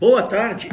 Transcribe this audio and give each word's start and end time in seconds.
Boa 0.00 0.24
tarde, 0.24 0.68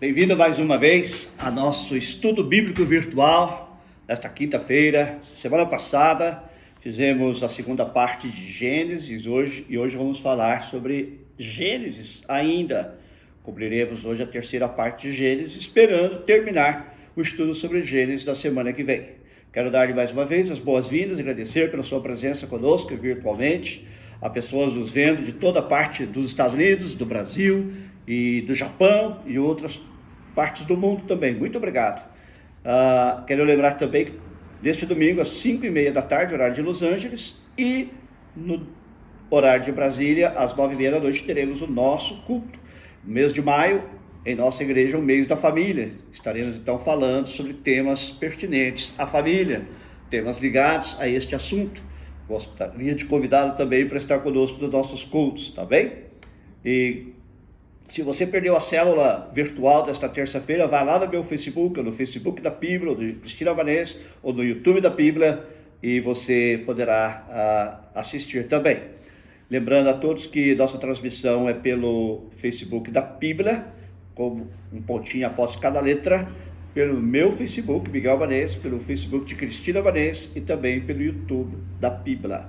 bem-vindo 0.00 0.34
mais 0.34 0.58
uma 0.58 0.78
vez 0.78 1.30
a 1.38 1.50
nosso 1.50 1.94
estudo 1.94 2.42
bíblico 2.42 2.82
virtual 2.82 3.78
desta 4.06 4.30
quinta-feira. 4.30 5.18
Semana 5.34 5.66
passada 5.66 6.42
fizemos 6.80 7.42
a 7.42 7.50
segunda 7.50 7.84
parte 7.84 8.26
de 8.30 8.50
Gênesis 8.50 9.26
hoje, 9.26 9.66
e 9.68 9.76
hoje 9.76 9.98
vamos 9.98 10.20
falar 10.20 10.62
sobre 10.62 11.20
Gênesis 11.38 12.24
ainda. 12.26 12.98
Cobriremos 13.42 14.06
hoje 14.06 14.22
a 14.22 14.26
terceira 14.26 14.70
parte 14.70 15.10
de 15.10 15.14
Gênesis, 15.14 15.54
esperando 15.54 16.22
terminar 16.22 16.96
o 17.14 17.20
estudo 17.20 17.52
sobre 17.52 17.82
Gênesis 17.82 18.24
da 18.24 18.34
semana 18.34 18.72
que 18.72 18.82
vem. 18.82 19.06
Quero 19.52 19.70
dar-lhe 19.70 19.92
mais 19.92 20.12
uma 20.12 20.24
vez 20.24 20.50
as 20.50 20.60
boas-vindas, 20.60 21.20
agradecer 21.20 21.70
pela 21.70 21.82
sua 21.82 22.00
presença 22.00 22.46
conosco 22.46 22.96
virtualmente, 22.96 23.86
a 24.20 24.30
pessoas 24.30 24.72
nos 24.72 24.90
vendo 24.90 25.22
de 25.22 25.32
toda 25.32 25.60
parte 25.60 26.06
dos 26.06 26.26
Estados 26.26 26.54
Unidos, 26.54 26.94
do 26.94 27.04
Brasil 27.04 27.70
e 28.08 28.40
do 28.40 28.54
Japão 28.54 29.20
e 29.26 29.38
outras 29.38 29.78
partes 30.34 30.64
do 30.64 30.78
mundo 30.78 31.02
também. 31.06 31.34
Muito 31.34 31.58
obrigado. 31.58 32.08
Uh, 32.64 33.22
quero 33.26 33.44
lembrar 33.44 33.74
também 33.74 34.06
que 34.06 34.12
neste 34.62 34.86
domingo, 34.86 35.20
às 35.20 35.28
5 35.28 35.66
e 35.66 35.70
meia 35.70 35.92
da 35.92 36.00
tarde, 36.00 36.32
horário 36.32 36.54
de 36.54 36.62
Los 36.62 36.82
Angeles, 36.82 37.38
e 37.56 37.90
no 38.34 38.66
horário 39.30 39.62
de 39.62 39.72
Brasília, 39.72 40.30
às 40.30 40.56
9 40.56 40.72
e 40.72 40.76
meia 40.78 40.92
da 40.92 41.00
noite, 41.00 41.22
teremos 41.22 41.60
o 41.60 41.66
nosso 41.66 42.22
culto. 42.22 42.58
Mês 43.04 43.30
de 43.30 43.42
maio, 43.42 43.84
em 44.24 44.34
nossa 44.34 44.62
igreja, 44.62 44.96
o 44.96 45.02
mês 45.02 45.26
da 45.26 45.36
família. 45.36 45.92
Estaremos 46.10 46.56
então 46.56 46.78
falando 46.78 47.26
sobre 47.26 47.52
temas 47.52 48.10
pertinentes 48.10 48.94
à 48.96 49.06
família, 49.06 49.68
temas 50.08 50.38
ligados 50.38 50.96
a 50.98 51.06
este 51.06 51.34
assunto. 51.34 51.82
Gostaria 52.26 52.94
de 52.94 53.04
convidá-lo 53.04 53.54
também 53.54 53.86
para 53.86 53.98
estar 53.98 54.20
conosco 54.20 54.58
nos 54.62 54.72
nossos 54.72 55.04
cultos, 55.04 55.50
tá 55.50 55.64
bem? 55.64 55.92
E 56.64 57.17
se 57.88 58.02
você 58.02 58.26
perdeu 58.26 58.54
a 58.54 58.60
célula 58.60 59.30
virtual 59.34 59.86
desta 59.86 60.08
terça-feira, 60.08 60.66
vá 60.66 60.82
lá 60.82 60.98
no 60.98 61.08
meu 61.08 61.22
Facebook, 61.24 61.78
ou 61.78 61.84
no 61.84 61.90
Facebook 61.90 62.40
da 62.42 62.50
Bíblia, 62.50 62.90
ou 62.90 62.96
do 62.96 63.14
Cristina 63.14 63.54
Vanessa, 63.54 63.96
ou 64.22 64.32
no 64.32 64.44
YouTube 64.44 64.82
da 64.82 64.90
Bíblia, 64.90 65.42
e 65.82 65.98
você 65.98 66.62
poderá 66.66 67.24
uh, 67.94 67.98
assistir 67.98 68.46
também. 68.46 68.78
Lembrando 69.50 69.88
a 69.88 69.94
todos 69.94 70.26
que 70.26 70.54
nossa 70.54 70.76
transmissão 70.76 71.48
é 71.48 71.54
pelo 71.54 72.26
Facebook 72.36 72.90
da 72.90 73.00
Bíblia, 73.00 73.64
com 74.14 74.46
um 74.70 74.82
pontinho 74.82 75.26
após 75.26 75.56
cada 75.56 75.80
letra, 75.80 76.28
pelo 76.74 77.00
meu 77.00 77.32
Facebook, 77.32 77.90
Miguel 77.90 78.18
Vanês, 78.18 78.54
pelo 78.54 78.78
Facebook 78.78 79.24
de 79.24 79.34
Cristina 79.34 79.80
Vanês 79.80 80.28
e 80.36 80.42
também 80.42 80.82
pelo 80.82 81.00
YouTube 81.00 81.56
da 81.80 81.88
Bíblia. 81.88 82.44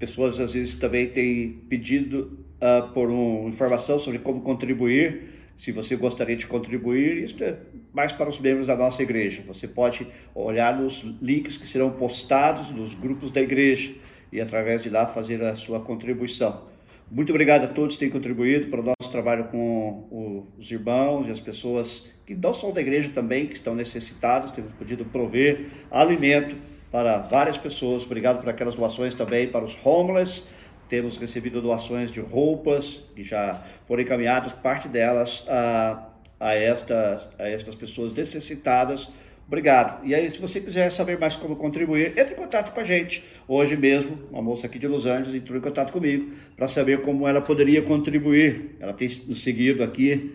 Pessoas 0.00 0.40
às 0.40 0.52
vezes 0.52 0.74
também 0.74 1.06
têm 1.06 1.60
pedido 1.68 2.47
uh, 2.60 2.92
por 2.92 3.10
uma 3.10 3.48
informação 3.48 3.98
sobre 3.98 4.18
como 4.18 4.40
contribuir. 4.40 5.36
Se 5.56 5.72
você 5.72 5.96
gostaria 5.96 6.36
de 6.36 6.46
contribuir, 6.46 7.24
isso 7.24 7.42
é 7.42 7.56
mais 7.92 8.12
para 8.12 8.28
os 8.28 8.38
membros 8.38 8.68
da 8.68 8.76
nossa 8.76 9.02
igreja. 9.02 9.42
Você 9.46 9.66
pode 9.66 10.06
olhar 10.34 10.78
nos 10.78 11.02
links 11.20 11.56
que 11.56 11.66
serão 11.66 11.90
postados 11.90 12.70
nos 12.70 12.94
grupos 12.94 13.32
da 13.32 13.40
igreja 13.40 13.92
e 14.32 14.40
através 14.40 14.82
de 14.82 14.90
lá 14.90 15.06
fazer 15.06 15.42
a 15.42 15.56
sua 15.56 15.80
contribuição. 15.80 16.68
Muito 17.10 17.30
obrigado 17.30 17.64
a 17.64 17.66
todos 17.66 17.96
que 17.96 18.00
têm 18.00 18.10
contribuído 18.10 18.68
para 18.68 18.80
o 18.80 18.84
nosso 18.84 19.10
trabalho 19.10 19.44
com 19.44 20.46
os 20.58 20.70
irmãos 20.70 21.26
e 21.26 21.30
as 21.30 21.40
pessoas 21.40 22.06
que 22.26 22.34
não 22.34 22.52
são 22.52 22.70
da 22.70 22.82
igreja 22.82 23.10
também, 23.14 23.46
que 23.46 23.54
estão 23.54 23.74
necessitadas. 23.74 24.50
Temos 24.50 24.74
podido 24.74 25.06
prover 25.06 25.70
alimento 25.90 26.54
para 26.92 27.18
várias 27.18 27.56
pessoas. 27.56 28.04
Obrigado 28.04 28.40
por 28.40 28.50
aquelas 28.50 28.74
doações 28.74 29.14
também 29.14 29.48
para 29.48 29.64
os 29.64 29.76
homeless. 29.82 30.44
Temos 30.88 31.16
recebido 31.16 31.60
doações 31.60 32.10
de 32.10 32.20
roupas 32.20 33.02
que 33.14 33.22
já 33.22 33.62
foram 33.86 34.02
encaminhadas, 34.02 34.52
parte 34.52 34.88
delas 34.88 35.44
a, 35.48 36.08
a, 36.40 36.54
estas, 36.54 37.28
a 37.38 37.48
estas 37.48 37.74
pessoas 37.74 38.14
necessitadas 38.14 39.10
Obrigado. 39.48 40.06
E 40.06 40.14
aí, 40.14 40.30
se 40.30 40.38
você 40.38 40.60
quiser 40.60 40.92
saber 40.92 41.18
mais 41.18 41.34
como 41.34 41.56
contribuir, 41.56 42.12
entre 42.18 42.34
em 42.34 42.36
contato 42.36 42.70
com 42.70 42.80
a 42.80 42.84
gente. 42.84 43.24
Hoje 43.48 43.78
mesmo, 43.78 44.18
uma 44.30 44.42
moça 44.42 44.66
aqui 44.66 44.78
de 44.78 44.86
Los 44.86 45.06
Angeles 45.06 45.34
entrou 45.34 45.56
em 45.56 45.62
contato 45.62 45.90
comigo 45.90 46.32
para 46.54 46.68
saber 46.68 47.00
como 47.00 47.26
ela 47.26 47.40
poderia 47.40 47.80
contribuir. 47.80 48.76
Ela 48.78 48.92
tem 48.92 49.08
nos 49.26 49.42
seguido 49.42 49.82
aqui 49.82 50.34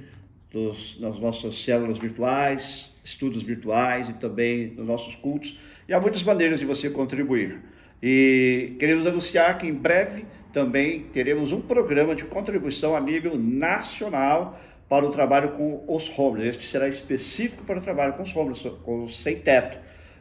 nos, 0.52 1.00
nas 1.00 1.20
nossas 1.20 1.54
células 1.64 2.00
virtuais, 2.00 2.92
estudos 3.04 3.44
virtuais 3.44 4.10
e 4.10 4.14
também 4.14 4.74
nos 4.76 4.88
nossos 4.88 5.16
cultos. 5.16 5.60
E 5.88 5.94
há 5.94 6.00
muitas 6.02 6.24
maneiras 6.24 6.60
de 6.60 6.66
você 6.66 6.90
contribuir. 6.90 7.62
E 8.02 8.74
queremos 8.80 9.06
anunciar 9.06 9.60
que 9.60 9.68
em 9.68 9.74
breve 9.76 10.26
também 10.54 11.02
teremos 11.12 11.52
um 11.52 11.60
programa 11.60 12.16
de 12.16 12.26
contribuição 12.26 12.96
a 12.96 13.02
nível 13.02 13.36
nacional 13.36 14.60
para 14.88 15.04
o 15.04 15.10
trabalho 15.12 15.54
com 15.54 15.84
os 15.88 16.08
homeless. 16.18 16.50
Este 16.50 16.66
será 16.66 16.88
específico 16.88 17.64
para 17.64 17.80
o 17.80 17.82
trabalho 17.82 18.14
com 18.14 18.22
os 18.22 18.36
homeless, 18.36 18.70
com 18.84 19.04
os 19.04 19.20
sem 19.20 19.40
teto. 19.40 19.80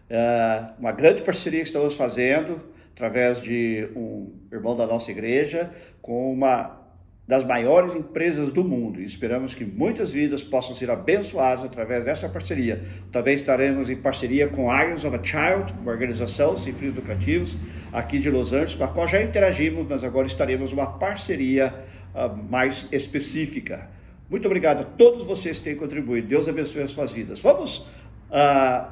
É 0.09 0.65
uma 0.78 0.91
grande 0.91 1.22
parceria 1.22 1.60
que 1.60 1.66
estamos 1.66 1.94
fazendo 1.94 2.60
através 2.94 3.41
de 3.41 3.88
um 3.94 4.32
irmão 4.50 4.75
da 4.75 4.87
nossa 4.87 5.10
igreja 5.10 5.71
com 6.00 6.32
uma 6.32 6.81
das 7.27 7.44
maiores 7.44 7.94
empresas 7.94 8.50
do 8.50 8.65
mundo 8.65 9.00
e 9.00 9.05
esperamos 9.05 9.55
que 9.55 9.65
muitas 9.65 10.12
vidas 10.12 10.43
possam 10.43 10.75
ser 10.75 10.91
abençoadas 10.91 11.65
através 11.65 12.05
dessa 12.05 12.28
parceria. 12.28 12.83
Também 13.12 13.34
estaremos 13.34 13.88
em 13.88 13.97
parceria 13.97 14.49
com 14.49 14.75
Irons 14.75 15.05
of 15.05 15.16
a 15.16 15.22
Child, 15.22 15.72
uma 15.81 15.93
organização 15.93 16.56
sem 16.56 16.72
fins 16.72 16.94
lucrativos 16.94 17.56
aqui 17.93 18.19
de 18.19 18.28
Los 18.28 18.53
Angeles, 18.53 18.75
com 18.75 18.84
a 18.84 18.88
qual 18.88 19.06
já 19.06 19.22
interagimos, 19.22 19.87
mas 19.88 20.03
agora 20.03 20.27
estaremos 20.27 20.72
uma 20.72 20.87
parceria 20.87 21.72
uh, 22.15 22.37
mais 22.50 22.88
específica. 22.91 23.89
Muito 24.28 24.47
obrigado 24.47 24.81
a 24.81 24.84
todos 24.84 25.22
vocês 25.22 25.59
que 25.59 25.65
têm 25.65 25.77
contribuído. 25.77 26.27
Deus 26.27 26.49
abençoe 26.49 26.83
as 26.83 26.91
suas 26.91 27.12
vidas. 27.12 27.39
Vamos 27.39 27.87
uh, 28.31 28.87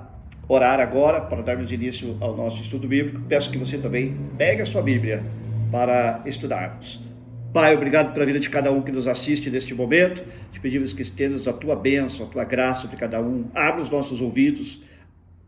orar 0.47 0.79
agora 0.79 1.21
para 1.21 1.43
darmos 1.43 1.73
início 1.73 2.17
ao 2.21 2.37
nosso 2.37 2.63
estudo 2.63 2.87
bíblico. 2.87 3.23
Peço 3.29 3.51
que 3.51 3.59
você 3.59 3.77
também 3.77 4.17
pegue 4.39 4.63
a 4.63 4.67
sua 4.67 4.83
Bíblia 4.83 5.25
para 5.73 6.23
estudarmos. 6.27 7.10
Pai, 7.53 7.75
obrigado 7.75 8.15
pela 8.15 8.25
vida 8.25 8.39
de 8.39 8.49
cada 8.49 8.71
um 8.71 8.81
que 8.81 8.93
nos 8.93 9.09
assiste 9.09 9.51
neste 9.51 9.75
momento. 9.75 10.23
Te 10.53 10.61
pedimos 10.61 10.93
que 10.93 11.03
estendas 11.03 11.49
a 11.49 11.53
tua 11.53 11.75
bênção, 11.75 12.25
a 12.25 12.29
tua 12.29 12.45
graça 12.45 12.83
sobre 12.83 12.97
cada 12.97 13.21
um. 13.21 13.51
Abra 13.53 13.83
os 13.83 13.91
nossos 13.91 14.23
ouvidos, 14.23 14.81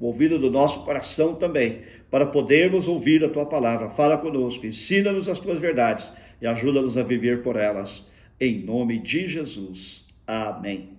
o 0.01 0.07
ouvido 0.07 0.37
do 0.37 0.51
nosso 0.51 0.85
coração 0.85 1.37
também, 1.37 1.83
para 2.11 2.27
podermos 2.27 2.89
ouvir 2.89 3.25
a 3.25 3.29
tua 3.29 3.47
palavra. 3.47 3.89
Fala 3.89 4.19
conosco, 4.19 4.67
ensina-nos 4.67 5.29
as 5.29 5.39
tuas 5.39 5.61
verdades 5.61 6.13
e 6.41 6.47
ajuda-nos 6.47 6.99
a 6.99 7.05
viver 7.05 7.41
por 7.45 7.55
elas 7.55 8.11
em 8.41 8.59
nome 8.59 8.99
de 8.99 9.29
Jesus. 9.29 10.05
Amém. 10.27 10.97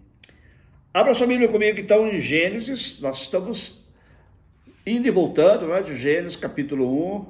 Abra 0.94 1.14
sua 1.14 1.28
Bíblia 1.28 1.50
comigo 1.50 1.81
então 1.81 2.08
em 2.08 2.22
Gênesis, 2.22 2.97
nós 3.02 3.24
estamos 3.24 3.84
indo 4.88 5.06
e 5.06 5.12
voltando 5.12 5.68
né, 5.68 5.81
de 5.81 5.97
Gênesis 5.97 6.38
capítulo 6.38 7.18
1 7.18 7.25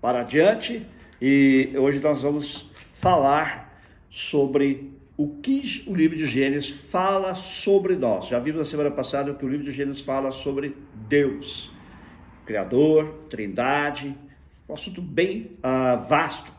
para 0.00 0.20
adiante 0.20 0.86
e 1.20 1.72
hoje 1.76 2.00
nós 2.00 2.22
vamos 2.22 2.70
falar 2.92 3.80
sobre 4.10 4.92
o 5.16 5.28
que 5.28 5.84
o 5.86 5.94
livro 5.94 6.16
de 6.16 6.26
Gênesis 6.26 6.70
fala 6.70 7.34
sobre 7.34 7.96
nós. 7.96 8.28
Já 8.28 8.38
vimos 8.38 8.58
na 8.58 8.64
semana 8.64 8.90
passada 8.90 9.32
que 9.32 9.44
o 9.44 9.48
livro 9.48 9.64
de 9.64 9.72
Gênesis 9.72 10.02
fala 10.02 10.30
sobre 10.30 10.76
Deus, 11.08 11.72
Criador, 12.44 13.26
Trindade, 13.30 14.14
um 14.68 14.74
assunto 14.74 15.00
bem 15.00 15.52
uh, 15.58 16.06
vasto 16.06 16.52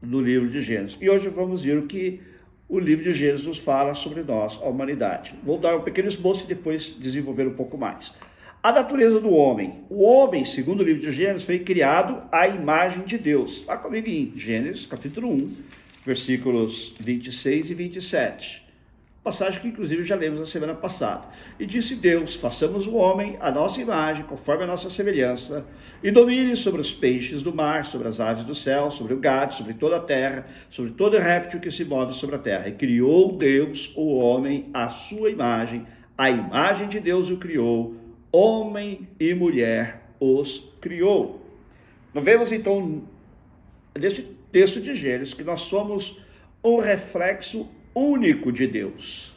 no 0.00 0.20
livro 0.20 0.48
de 0.48 0.62
Gênesis. 0.62 0.96
E 1.00 1.10
hoje 1.10 1.28
vamos 1.28 1.62
ver 1.62 1.78
o 1.78 1.86
que 1.86 2.20
o 2.68 2.78
livro 2.78 3.04
de 3.04 3.14
Gênesis 3.14 3.46
nos 3.46 3.58
fala 3.58 3.94
sobre 3.94 4.22
nós, 4.22 4.60
a 4.62 4.66
humanidade. 4.66 5.34
Vou 5.42 5.58
dar 5.58 5.76
um 5.76 5.82
pequeno 5.82 6.08
esboço 6.08 6.44
e 6.44 6.46
depois 6.46 6.96
desenvolver 6.98 7.48
um 7.48 7.54
pouco 7.54 7.76
mais. 7.76 8.14
A 8.66 8.72
natureza 8.72 9.20
do 9.20 9.32
homem. 9.32 9.84
O 9.88 10.02
homem, 10.02 10.44
segundo 10.44 10.80
o 10.80 10.82
livro 10.82 11.00
de 11.00 11.12
Gênesis, 11.12 11.44
foi 11.44 11.60
criado 11.60 12.24
à 12.32 12.48
imagem 12.48 13.04
de 13.04 13.16
Deus. 13.16 13.58
Está 13.58 13.76
comigo 13.76 14.08
em 14.08 14.32
Gênesis, 14.36 14.84
capítulo 14.86 15.32
1, 15.32 15.52
versículos 16.04 16.92
26 16.98 17.70
e 17.70 17.74
27 17.74 18.66
passagem 19.22 19.60
que 19.60 19.68
inclusive 19.68 20.04
já 20.04 20.14
lemos 20.14 20.40
na 20.40 20.46
semana 20.46 20.74
passada. 20.74 21.28
E 21.60 21.66
disse 21.66 21.94
Deus: 21.94 22.34
façamos 22.34 22.88
o 22.88 22.94
homem 22.96 23.36
a 23.40 23.52
nossa 23.52 23.80
imagem, 23.80 24.24
conforme 24.24 24.64
a 24.64 24.66
nossa 24.66 24.90
semelhança, 24.90 25.64
e 26.02 26.10
domine 26.10 26.56
sobre 26.56 26.80
os 26.80 26.92
peixes 26.92 27.42
do 27.42 27.54
mar, 27.54 27.86
sobre 27.86 28.08
as 28.08 28.18
aves 28.18 28.42
do 28.42 28.54
céu, 28.54 28.90
sobre 28.90 29.14
o 29.14 29.18
gado, 29.18 29.54
sobre 29.54 29.74
toda 29.74 29.96
a 29.96 30.00
terra, 30.00 30.44
sobre 30.70 30.90
todo 30.92 31.18
réptil 31.18 31.60
que 31.60 31.70
se 31.70 31.84
move 31.84 32.14
sobre 32.14 32.34
a 32.34 32.38
terra. 32.40 32.68
E 32.68 32.72
criou 32.72 33.36
Deus 33.36 33.92
o 33.96 34.16
homem 34.16 34.70
à 34.74 34.88
sua 34.88 35.30
imagem, 35.30 35.86
a 36.18 36.28
imagem 36.30 36.88
de 36.88 36.98
Deus 36.98 37.30
o 37.30 37.36
criou, 37.36 38.05
homem 38.36 39.08
e 39.18 39.32
mulher 39.32 40.10
os 40.20 40.70
criou. 40.80 41.40
Nós 42.12 42.22
vemos 42.22 42.52
então 42.52 43.02
nesse 43.98 44.22
texto 44.52 44.78
de 44.78 44.94
Gênesis 44.94 45.32
que 45.32 45.42
nós 45.42 45.62
somos 45.62 46.20
um 46.62 46.78
reflexo 46.78 47.66
único 47.94 48.52
de 48.52 48.66
Deus. 48.66 49.34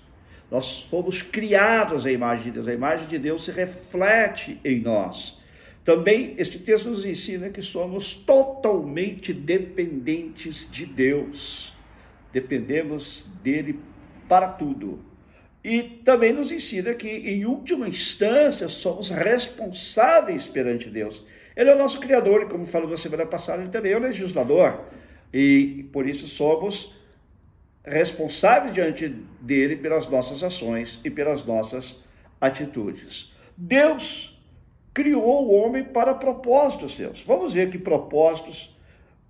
Nós 0.52 0.82
fomos 0.84 1.22
criados 1.22 2.06
à 2.06 2.12
imagem 2.12 2.46
de 2.46 2.52
Deus, 2.52 2.68
a 2.68 2.74
imagem 2.74 3.08
de 3.08 3.18
Deus 3.18 3.46
se 3.46 3.52
reflete 3.52 4.60
em 4.66 4.82
nós. 4.82 5.40
Também 5.86 6.36
este 6.38 6.60
texto 6.60 6.90
nos 6.90 7.06
ensina 7.06 7.50
que 7.50 7.62
somos 7.62 8.14
totalmente 8.14 9.32
dependentes 9.32 10.70
de 10.70 10.86
Deus. 10.86 11.74
dependemos 12.32 13.26
dele 13.42 13.80
para 14.28 14.48
tudo. 14.50 15.09
E 15.64 15.84
também 15.84 16.32
nos 16.32 16.52
ensina 16.52 16.94
que, 16.94 17.08
em 17.08 17.46
última 17.46 17.88
instância, 17.88 18.68
somos 18.70 19.10
responsáveis 19.10 20.48
perante 20.48 20.90
Deus. 20.90 21.26
Ele 21.56 21.70
é 21.70 21.76
o 21.76 21.78
nosso 21.78 22.00
Criador, 22.00 22.44
e 22.44 22.46
como 22.46 22.66
falou 22.66 22.90
na 22.90 22.98
semana 22.98 23.26
passada, 23.26 23.62
ele 23.62 23.72
também 23.72 23.92
é 23.92 23.98
o 23.98 24.00
legislador. 24.00 24.86
E 25.34 25.86
por 25.92 26.08
isso 26.08 26.28
somos 26.28 26.98
responsáveis 27.84 28.74
diante 28.74 29.10
dele 29.42 29.76
pelas 29.76 30.08
nossas 30.08 30.44
ações 30.44 31.00
e 31.04 31.10
pelas 31.10 31.46
nossas 31.46 32.02
atitudes. 32.40 33.34
Deus 33.58 34.40
criou 34.94 35.48
o 35.48 35.54
homem 35.54 35.84
para 35.84 36.14
propósitos 36.14 36.96
seus. 36.96 37.24
Vamos 37.24 37.54
ver 37.54 37.70
que 37.70 37.78
propósitos 37.78 38.76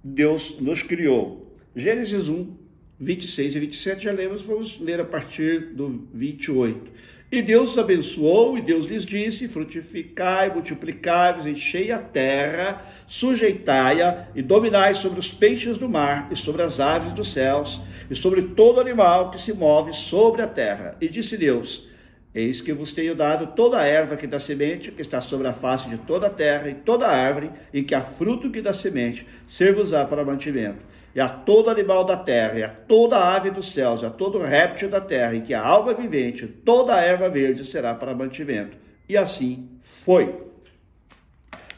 Deus 0.04 0.60
nos 0.60 0.84
criou. 0.84 1.56
Gênesis 1.76 2.30
1, 2.30 2.56
26 3.00 3.56
e 3.56 3.60
27 3.60 4.04
já 4.04 4.12
lemos, 4.12 4.44
vamos 4.44 4.78
ler 4.78 5.00
a 5.00 5.06
partir 5.06 5.74
do 5.74 6.06
28. 6.14 6.92
E 7.32 7.42
Deus 7.42 7.72
os 7.72 7.78
abençoou, 7.78 8.58
e 8.58 8.62
Deus 8.62 8.86
lhes 8.86 9.06
disse: 9.06 9.48
Frutificai, 9.48 10.54
multiplicai-vos, 10.54 11.46
enchei 11.46 11.92
a 11.92 12.00
terra, 12.00 12.86
sujeitai-a 13.08 14.28
e 14.36 14.42
dominai 14.42 14.96
sobre 14.96 15.20
os 15.20 15.32
peixes 15.32 15.78
do 15.78 15.88
mar, 15.88 16.28
e 16.30 16.36
sobre 16.36 16.62
as 16.62 16.80
aves 16.80 17.14
dos 17.14 17.32
céus, 17.32 17.80
e 18.10 18.16
sobre 18.16 18.42
todo 18.42 18.82
animal 18.82 19.32
que 19.32 19.40
se 19.40 19.54
move 19.54 19.94
sobre 19.94 20.42
a 20.42 20.48
terra. 20.48 20.98
E 21.00 21.08
disse 21.08 21.38
Deus: 21.38 21.88
Eis 22.36 22.60
que 22.60 22.74
vos 22.74 22.92
tenho 22.92 23.16
dado 23.16 23.56
toda 23.56 23.80
a 23.80 23.86
erva 23.86 24.18
que 24.18 24.28
dá 24.28 24.40
semente, 24.40 24.92
que 24.92 25.02
está 25.02 25.22
sobre 25.22 25.48
a 25.48 25.54
face 25.54 25.88
de 25.88 26.00
toda 26.00 26.28
a 26.28 26.32
terra, 26.32 26.70
e 26.70 26.74
toda 26.74 27.08
árvore 27.08 27.50
em 27.74 27.82
que 27.82 27.96
há 27.96 28.02
fruto 28.02 28.52
que 28.52 28.62
dá 28.62 28.74
semente, 28.74 29.26
ser-vos-á 29.48 30.04
para 30.04 30.26
mantimento 30.26 30.89
e 31.14 31.20
a 31.20 31.28
todo 31.28 31.70
animal 31.70 32.04
da 32.06 32.16
terra, 32.16 32.60
e 32.60 32.64
a 32.64 32.70
toda 32.70 33.18
ave 33.18 33.50
dos 33.52 33.72
céus, 33.72 34.02
e 34.02 34.06
a 34.06 34.10
todo 34.10 34.40
réptil 34.40 34.90
da 34.90 35.02
terra, 35.02 35.34
e 35.36 35.42
que 35.42 35.54
a 35.54 35.62
alma 35.62 35.94
vivente, 35.94 36.48
toda 36.48 36.96
a 36.96 37.02
erva 37.02 37.30
verde 37.30 37.66
será 37.66 37.94
para 37.94 38.14
mantimento. 38.14 38.78
E 39.08 39.18
assim 39.18 39.70
foi. 40.06 40.48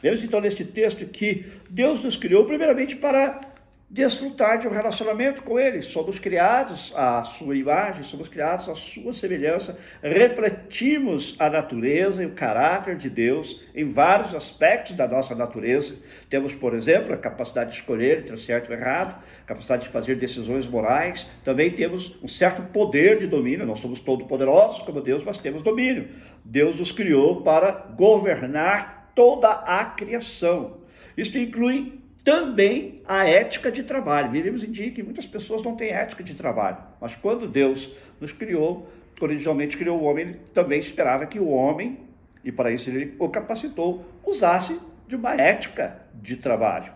Vemos 0.02 0.22
então 0.22 0.40
neste 0.40 0.64
texto 0.64 1.06
que 1.06 1.46
Deus 1.70 2.02
nos 2.02 2.16
criou 2.16 2.44
primeiramente 2.44 2.96
para 2.96 3.51
desfrutar 3.92 4.58
de 4.58 4.66
um 4.66 4.70
relacionamento 4.70 5.42
com 5.42 5.60
Ele. 5.60 5.82
Somos 5.82 6.18
criados 6.18 6.94
à 6.96 7.22
sua 7.24 7.54
imagem, 7.54 8.02
somos 8.02 8.26
criados 8.26 8.66
à 8.66 8.74
sua 8.74 9.12
semelhança, 9.12 9.78
refletimos 10.02 11.36
a 11.38 11.50
natureza 11.50 12.22
e 12.22 12.26
o 12.26 12.30
caráter 12.30 12.96
de 12.96 13.10
Deus 13.10 13.62
em 13.74 13.84
vários 13.90 14.34
aspectos 14.34 14.96
da 14.96 15.06
nossa 15.06 15.34
natureza. 15.34 15.94
Temos, 16.30 16.54
por 16.54 16.72
exemplo, 16.72 17.12
a 17.12 17.18
capacidade 17.18 17.72
de 17.72 17.80
escolher 17.80 18.20
entre 18.20 18.38
certo 18.38 18.70
e 18.70 18.74
errado, 18.74 19.22
capacidade 19.44 19.82
de 19.82 19.90
fazer 19.90 20.16
decisões 20.16 20.66
morais, 20.66 21.30
também 21.44 21.70
temos 21.70 22.18
um 22.22 22.28
certo 22.28 22.62
poder 22.72 23.18
de 23.18 23.26
domínio, 23.26 23.66
não 23.66 23.76
somos 23.76 24.00
todo 24.00 24.24
poderosos 24.24 24.80
como 24.84 25.02
Deus, 25.02 25.22
mas 25.22 25.36
temos 25.36 25.60
domínio. 25.60 26.08
Deus 26.42 26.76
nos 26.76 26.92
criou 26.92 27.42
para 27.42 27.70
governar 27.70 29.12
toda 29.14 29.50
a 29.50 29.84
criação. 29.84 30.78
Isso 31.14 31.36
inclui 31.36 32.01
também 32.24 33.02
a 33.06 33.26
ética 33.26 33.70
de 33.70 33.82
trabalho. 33.82 34.30
Vivemos 34.30 34.62
em 34.62 34.70
dia 34.70 34.90
que 34.90 35.02
muitas 35.02 35.26
pessoas 35.26 35.62
não 35.62 35.76
têm 35.76 35.90
ética 35.90 36.22
de 36.22 36.34
trabalho, 36.34 36.78
mas 37.00 37.14
quando 37.16 37.48
Deus 37.48 37.90
nos 38.20 38.32
criou, 38.32 38.88
originalmente 39.20 39.76
criou 39.76 40.00
o 40.00 40.04
homem, 40.04 40.26
ele 40.26 40.40
também 40.54 40.78
esperava 40.78 41.26
que 41.26 41.38
o 41.38 41.48
homem, 41.48 41.98
e 42.44 42.50
para 42.50 42.70
isso 42.70 42.90
ele 42.90 43.14
o 43.18 43.28
capacitou, 43.28 44.04
usasse 44.24 44.80
de 45.06 45.16
uma 45.16 45.34
ética 45.34 46.00
de 46.14 46.36
trabalho. 46.36 46.92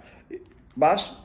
Mas, 0.77 1.17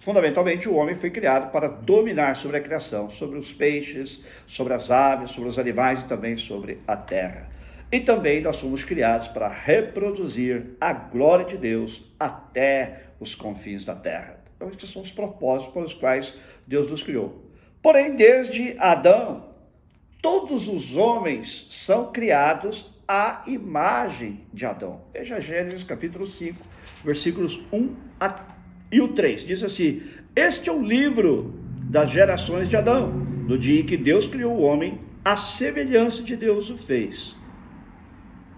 fundamentalmente, 0.00 0.68
o 0.68 0.74
homem 0.74 0.94
foi 0.94 1.10
criado 1.10 1.50
para 1.50 1.68
dominar 1.68 2.36
sobre 2.36 2.56
a 2.58 2.60
criação, 2.60 3.10
sobre 3.10 3.38
os 3.38 3.52
peixes, 3.52 4.24
sobre 4.46 4.74
as 4.74 4.90
aves, 4.90 5.30
sobre 5.30 5.48
os 5.48 5.58
animais 5.58 6.00
e 6.00 6.04
também 6.04 6.36
sobre 6.36 6.78
a 6.86 6.96
terra. 6.96 7.48
E 7.92 7.98
também 8.00 8.40
nós 8.40 8.56
somos 8.56 8.84
criados 8.84 9.28
para 9.28 9.48
reproduzir 9.48 10.76
a 10.80 10.92
glória 10.92 11.44
de 11.44 11.56
Deus 11.56 12.08
até 12.18 13.09
os 13.20 13.34
confins 13.34 13.84
da 13.84 13.94
terra. 13.94 14.42
Então, 14.56 14.68
esses 14.70 14.90
são 14.90 15.02
os 15.02 15.12
propósitos 15.12 15.72
pelos 15.72 15.94
quais 15.94 16.34
Deus 16.66 16.90
nos 16.90 17.02
criou. 17.02 17.44
Porém, 17.82 18.16
desde 18.16 18.74
Adão, 18.78 19.50
todos 20.20 20.66
os 20.68 20.96
homens 20.96 21.66
são 21.70 22.10
criados 22.10 22.92
à 23.06 23.42
imagem 23.46 24.40
de 24.52 24.66
Adão. 24.66 25.02
Veja 25.12 25.40
Gênesis 25.40 25.82
capítulo 25.82 26.26
5, 26.26 26.58
versículos 27.04 27.62
1 27.72 27.94
a, 28.18 28.46
e 28.92 29.00
o 29.00 29.08
3. 29.08 29.46
Diz 29.46 29.62
assim: 29.62 30.02
Este 30.34 30.68
é 30.68 30.72
o 30.72 30.82
livro 30.82 31.54
das 31.90 32.10
gerações 32.10 32.68
de 32.68 32.76
Adão, 32.76 33.08
no 33.08 33.58
dia 33.58 33.80
em 33.80 33.86
que 33.86 33.96
Deus 33.96 34.26
criou 34.26 34.56
o 34.56 34.62
homem, 34.62 35.00
a 35.24 35.36
semelhança 35.36 36.22
de 36.22 36.36
Deus 36.36 36.70
o 36.70 36.76
fez. 36.76 37.34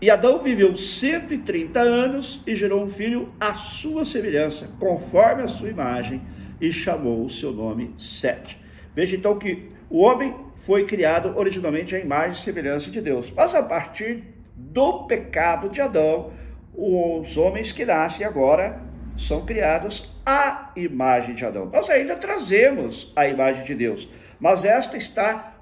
E 0.02 0.10
Adão 0.10 0.42
viveu 0.42 0.76
130 0.76 1.78
anos 1.78 2.42
e 2.44 2.56
gerou 2.56 2.82
um 2.82 2.88
filho 2.88 3.32
à 3.38 3.54
sua 3.54 4.04
semelhança, 4.04 4.68
conforme 4.80 5.44
a 5.44 5.46
sua 5.46 5.68
imagem, 5.68 6.20
e 6.60 6.72
chamou 6.72 7.24
o 7.24 7.30
seu 7.30 7.52
nome 7.52 7.94
Sete. 7.96 8.60
Veja 8.96 9.14
então 9.14 9.38
que 9.38 9.68
o 9.88 10.00
homem 10.00 10.34
foi 10.66 10.86
criado 10.86 11.38
originalmente 11.38 11.94
à 11.94 12.00
imagem 12.00 12.32
e 12.32 12.36
semelhança 12.36 12.90
de 12.90 13.00
Deus, 13.00 13.32
mas 13.36 13.54
a 13.54 13.62
partir 13.62 14.24
do 14.56 15.04
pecado 15.04 15.68
de 15.68 15.80
Adão, 15.80 16.32
os 16.74 17.36
homens 17.36 17.70
que 17.70 17.84
nascem 17.84 18.26
agora 18.26 18.82
são 19.16 19.46
criados 19.46 20.12
à 20.26 20.72
imagem 20.74 21.36
de 21.36 21.44
Adão. 21.44 21.66
Nós 21.66 21.88
ainda 21.88 22.16
trazemos 22.16 23.12
a 23.14 23.28
imagem 23.28 23.62
de 23.64 23.76
Deus, 23.76 24.08
mas 24.40 24.64
esta 24.64 24.96
está 24.96 25.58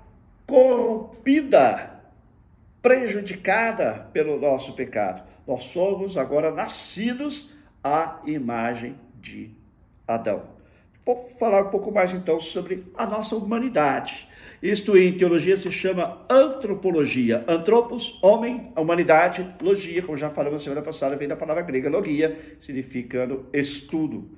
corrompida 0.46 1.89
prejudicada 2.82 4.08
pelo 4.12 4.38
nosso 4.38 4.74
pecado. 4.74 5.22
Nós 5.46 5.64
somos 5.64 6.16
agora 6.16 6.50
nascidos 6.50 7.50
à 7.82 8.20
imagem 8.26 8.94
de 9.20 9.50
Adão. 10.06 10.42
Vou 11.04 11.30
falar 11.38 11.62
um 11.62 11.70
pouco 11.70 11.90
mais 11.90 12.12
então 12.12 12.40
sobre 12.40 12.84
a 12.94 13.06
nossa 13.06 13.34
humanidade. 13.34 14.28
Isto 14.62 14.96
em 14.96 15.16
teologia 15.16 15.56
se 15.56 15.72
chama 15.72 16.20
antropologia. 16.28 17.42
Antropos, 17.48 18.18
homem, 18.22 18.70
humanidade, 18.76 19.46
logia, 19.62 20.02
como 20.02 20.18
já 20.18 20.28
falamos 20.28 20.58
na 20.58 20.64
semana 20.64 20.82
passada, 20.82 21.16
vem 21.16 21.26
da 21.26 21.36
palavra 21.36 21.62
grega 21.62 21.88
logia, 21.88 22.56
significando 22.60 23.46
estudo. 23.54 24.28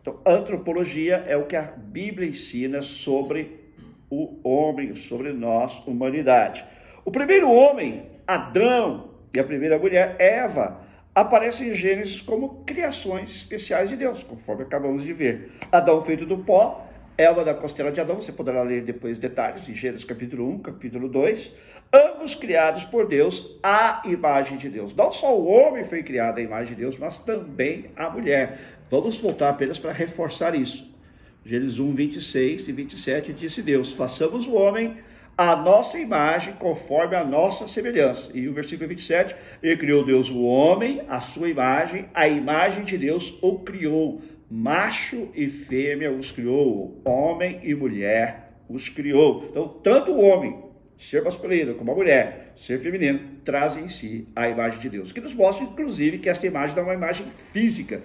Então, 0.00 0.20
antropologia 0.24 1.16
é 1.28 1.36
o 1.36 1.44
que 1.44 1.54
a 1.54 1.62
Bíblia 1.62 2.28
ensina 2.28 2.80
sobre 2.80 3.60
o 4.08 4.38
homem, 4.42 4.96
sobre 4.96 5.32
nós, 5.32 5.86
humanidade. 5.86 6.64
O 7.08 7.10
primeiro 7.10 7.50
homem, 7.50 8.02
Adão, 8.26 9.12
e 9.32 9.40
a 9.40 9.44
primeira 9.44 9.78
mulher, 9.78 10.14
Eva, 10.18 10.82
aparecem 11.14 11.70
em 11.70 11.74
Gênesis 11.74 12.20
como 12.20 12.62
criações 12.66 13.34
especiais 13.34 13.88
de 13.88 13.96
Deus, 13.96 14.22
conforme 14.22 14.64
acabamos 14.64 15.02
de 15.02 15.14
ver. 15.14 15.52
Adão 15.72 16.02
feito 16.02 16.26
do 16.26 16.36
pó, 16.36 16.86
Eva 17.16 17.42
da 17.46 17.54
costela 17.54 17.90
de 17.90 17.98
Adão, 17.98 18.16
você 18.16 18.30
poderá 18.30 18.62
ler 18.62 18.82
depois 18.82 19.16
detalhes 19.16 19.66
em 19.66 19.74
Gênesis 19.74 20.04
capítulo 20.04 20.50
1, 20.50 20.58
capítulo 20.58 21.08
2, 21.08 21.56
ambos 21.94 22.34
criados 22.34 22.84
por 22.84 23.08
Deus 23.08 23.58
à 23.62 24.02
imagem 24.04 24.58
de 24.58 24.68
Deus. 24.68 24.94
Não 24.94 25.10
só 25.10 25.34
o 25.34 25.48
homem 25.48 25.84
foi 25.84 26.02
criado 26.02 26.36
à 26.36 26.42
imagem 26.42 26.74
de 26.74 26.82
Deus, 26.82 26.98
mas 26.98 27.16
também 27.16 27.86
a 27.96 28.10
mulher. 28.10 28.58
Vamos 28.90 29.18
voltar 29.18 29.48
apenas 29.48 29.78
para 29.78 29.92
reforçar 29.92 30.54
isso. 30.54 30.94
Gênesis 31.42 31.78
1, 31.78 31.90
26 31.90 32.68
e 32.68 32.72
27 32.72 33.32
disse 33.32 33.62
Deus: 33.62 33.94
façamos 33.94 34.46
o 34.46 34.52
homem 34.52 34.98
a 35.38 35.54
nossa 35.54 35.96
imagem, 36.00 36.54
conforme 36.54 37.14
a 37.14 37.22
nossa 37.22 37.68
semelhança. 37.68 38.28
E 38.34 38.48
o 38.48 38.52
versículo 38.52 38.88
27, 38.88 39.36
e 39.62 39.76
criou 39.76 40.04
Deus 40.04 40.28
o 40.28 40.42
homem, 40.42 41.00
a 41.08 41.20
sua 41.20 41.48
imagem, 41.48 42.06
a 42.12 42.26
imagem 42.26 42.82
de 42.82 42.98
Deus 42.98 43.38
o 43.40 43.60
criou, 43.60 44.20
macho 44.50 45.28
e 45.36 45.46
fêmea 45.46 46.10
os 46.10 46.32
criou, 46.32 47.00
homem 47.04 47.60
e 47.62 47.72
mulher 47.72 48.50
os 48.68 48.88
criou. 48.88 49.46
Então, 49.48 49.68
tanto 49.68 50.10
o 50.10 50.20
homem, 50.20 50.58
ser 50.98 51.22
masculino, 51.22 51.76
como 51.76 51.92
a 51.92 51.94
mulher, 51.94 52.52
ser 52.56 52.80
feminino, 52.80 53.20
trazem 53.44 53.84
em 53.84 53.88
si 53.88 54.26
a 54.34 54.48
imagem 54.48 54.80
de 54.80 54.88
Deus, 54.88 55.12
que 55.12 55.20
nos 55.20 55.34
mostra, 55.34 55.64
inclusive, 55.64 56.18
que 56.18 56.28
esta 56.28 56.48
imagem 56.48 56.74
não 56.74 56.82
é 56.82 56.86
uma 56.86 56.94
imagem 56.94 57.26
física. 57.52 58.02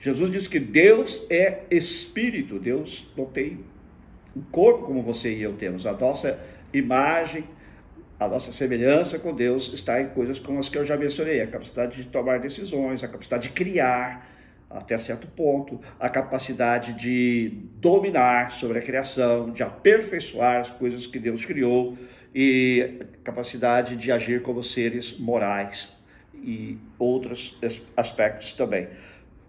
Jesus 0.00 0.32
diz 0.32 0.48
que 0.48 0.58
Deus 0.58 1.24
é 1.30 1.60
espírito, 1.70 2.58
Deus 2.58 3.08
não 3.16 3.26
tem 3.26 3.60
um 4.36 4.42
corpo 4.50 4.86
como 4.86 5.00
você 5.00 5.32
e 5.32 5.42
eu 5.42 5.52
temos. 5.52 5.86
A 5.86 5.92
nossa 5.92 6.40
imagem, 6.72 7.44
a 8.18 8.28
nossa 8.28 8.52
semelhança 8.52 9.18
com 9.18 9.34
Deus 9.34 9.72
está 9.72 10.00
em 10.00 10.08
coisas 10.10 10.38
como 10.38 10.58
as 10.58 10.68
que 10.68 10.78
eu 10.78 10.84
já 10.84 10.96
mencionei: 10.96 11.40
a 11.40 11.46
capacidade 11.46 12.02
de 12.02 12.08
tomar 12.08 12.38
decisões, 12.38 13.02
a 13.02 13.08
capacidade 13.08 13.48
de 13.48 13.54
criar 13.54 14.30
até 14.70 14.96
certo 14.96 15.26
ponto, 15.28 15.80
a 16.00 16.08
capacidade 16.08 16.94
de 16.94 17.52
dominar 17.76 18.50
sobre 18.52 18.78
a 18.78 18.82
criação, 18.82 19.50
de 19.50 19.62
aperfeiçoar 19.62 20.60
as 20.60 20.70
coisas 20.70 21.06
que 21.06 21.18
Deus 21.18 21.44
criou 21.44 21.96
e 22.34 23.00
capacidade 23.22 23.96
de 23.96 24.10
agir 24.10 24.42
como 24.42 24.62
seres 24.64 25.18
morais 25.18 25.94
e 26.34 26.78
outros 26.98 27.58
aspectos 27.96 28.52
também. 28.52 28.88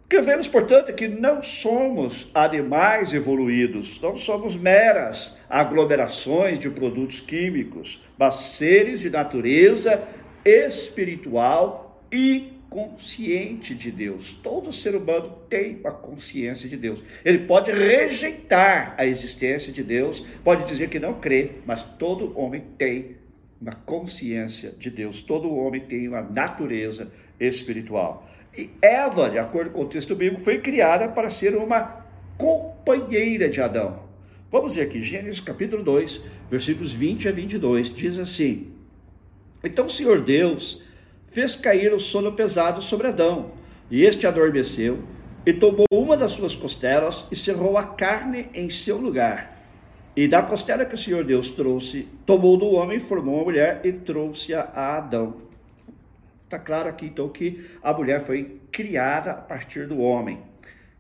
Que 0.10 0.22
vemos, 0.22 0.48
portanto, 0.48 0.94
que 0.94 1.08
não 1.08 1.42
somos 1.42 2.30
animais 2.34 3.14
evoluídos, 3.14 4.00
não 4.02 4.18
somos 4.18 4.56
meras 4.56 5.36
aglomerações 5.50 6.60
de 6.60 6.70
produtos 6.70 7.20
químicos, 7.20 8.04
mas 8.18 8.36
seres 8.36 9.00
de 9.00 9.10
natureza 9.10 10.04
espiritual 10.46 12.06
e 12.12 12.54
consciente 12.70 13.76
de 13.76 13.92
Deus. 13.92 14.34
Todo 14.42 14.74
ser 14.74 14.96
humano 14.96 15.38
tem 15.48 15.78
uma 15.78 15.92
consciência 15.92 16.68
de 16.68 16.76
Deus. 16.76 17.04
Ele 17.24 17.40
pode 17.40 17.72
rejeitar 17.72 18.96
a 18.98 19.06
existência 19.06 19.72
de 19.72 19.84
Deus, 19.84 20.26
pode 20.44 20.66
dizer 20.66 20.90
que 20.90 21.00
não 21.00 21.14
crê, 21.14 21.52
mas 21.68 21.84
todo 22.00 22.38
homem 22.38 22.64
tem 22.78 23.18
uma 23.62 23.76
consciência 23.76 24.72
de 24.72 24.90
Deus. 24.90 25.22
Todo 25.22 25.56
homem 25.56 25.82
tem 25.82 26.08
uma 26.08 26.22
natureza 26.22 27.12
espiritual. 27.40 28.28
E 28.56 28.70
Eva, 28.82 29.32
de 29.32 29.40
acordo 29.40 29.72
com 29.72 29.82
o 29.82 29.88
texto 29.88 30.16
bíblico, 30.16 30.44
foi 30.44 30.60
criada 30.60 31.08
para 31.08 31.32
ser 31.32 31.56
uma 31.56 32.06
companheira 32.38 33.50
de 33.50 33.60
Adão. 33.60 34.04
Vamos 34.52 34.76
ver 34.76 34.84
aqui, 34.84 35.02
Gênesis 35.02 35.40
capítulo 35.40 35.84
2, 35.84 36.22
versículos 36.52 36.92
20 36.92 37.30
a 37.30 37.32
22, 37.32 37.92
diz 37.96 38.20
assim: 38.20 38.72
Então 39.64 39.88
o 39.88 39.90
Senhor 39.90 40.22
Deus 40.22 40.84
fez 41.32 41.56
cair 41.56 41.92
o 41.92 42.00
sono 42.00 42.34
pesado 42.34 42.80
sobre 42.80 43.08
Adão, 43.08 43.54
e 43.90 44.04
este 44.04 44.28
adormeceu, 44.28 45.00
e 45.44 45.52
tomou 45.52 45.88
uma 45.92 46.16
das 46.16 46.34
suas 46.34 46.54
costelas 46.54 47.28
e 47.32 47.36
cerrou 47.36 47.76
a 47.76 47.84
carne 47.84 48.50
em 48.54 48.70
seu 48.70 48.98
lugar. 48.98 49.66
E 50.16 50.28
da 50.28 50.44
costela 50.44 50.86
que 50.86 50.94
o 50.94 50.98
Senhor 50.98 51.24
Deus 51.24 51.50
trouxe, 51.50 52.08
tomou 52.24 52.56
do 52.56 52.68
homem, 52.68 53.00
formou 53.00 53.38
uma 53.38 53.46
mulher 53.46 53.82
e 53.84 53.92
trouxe-a 53.92 54.62
a 54.76 54.98
Adão. 54.98 55.38
Está 56.54 56.64
claro 56.64 56.88
aqui, 56.88 57.08
então, 57.08 57.28
que 57.30 57.68
a 57.82 57.92
mulher 57.92 58.22
foi 58.22 58.60
criada 58.72 59.32
a 59.32 59.34
partir 59.34 59.88
do 59.88 60.00
homem. 60.00 60.40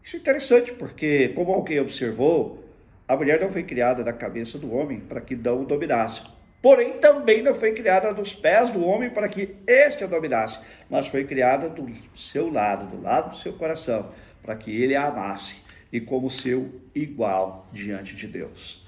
Isso 0.03 0.15
é 0.15 0.19
interessante, 0.19 0.73
porque, 0.73 1.27
como 1.29 1.53
alguém 1.53 1.79
observou, 1.79 2.67
a 3.07 3.15
mulher 3.15 3.39
não 3.39 3.51
foi 3.51 3.61
criada 3.61 4.03
da 4.03 4.11
cabeça 4.11 4.57
do 4.57 4.73
homem 4.73 5.01
para 5.01 5.21
que 5.21 5.35
não 5.35 5.61
o 5.61 5.65
dominasse. 5.65 6.21
Porém, 6.59 6.93
também 6.93 7.43
não 7.43 7.53
foi 7.53 7.71
criada 7.73 8.11
dos 8.11 8.33
pés 8.33 8.71
do 8.71 8.83
homem 8.83 9.11
para 9.11 9.29
que 9.29 9.55
este 9.67 10.03
a 10.03 10.07
dominasse, 10.07 10.59
mas 10.89 11.05
foi 11.05 11.23
criada 11.23 11.69
do 11.69 11.87
seu 12.15 12.51
lado, 12.51 12.87
do 12.87 13.03
lado 13.03 13.29
do 13.29 13.37
seu 13.37 13.53
coração, 13.53 14.09
para 14.41 14.55
que 14.55 14.71
ele 14.71 14.95
a 14.95 15.05
amasse 15.05 15.53
e 15.91 16.01
como 16.01 16.31
seu 16.31 16.81
igual 16.95 17.67
diante 17.71 18.15
de 18.15 18.25
Deus. 18.25 18.83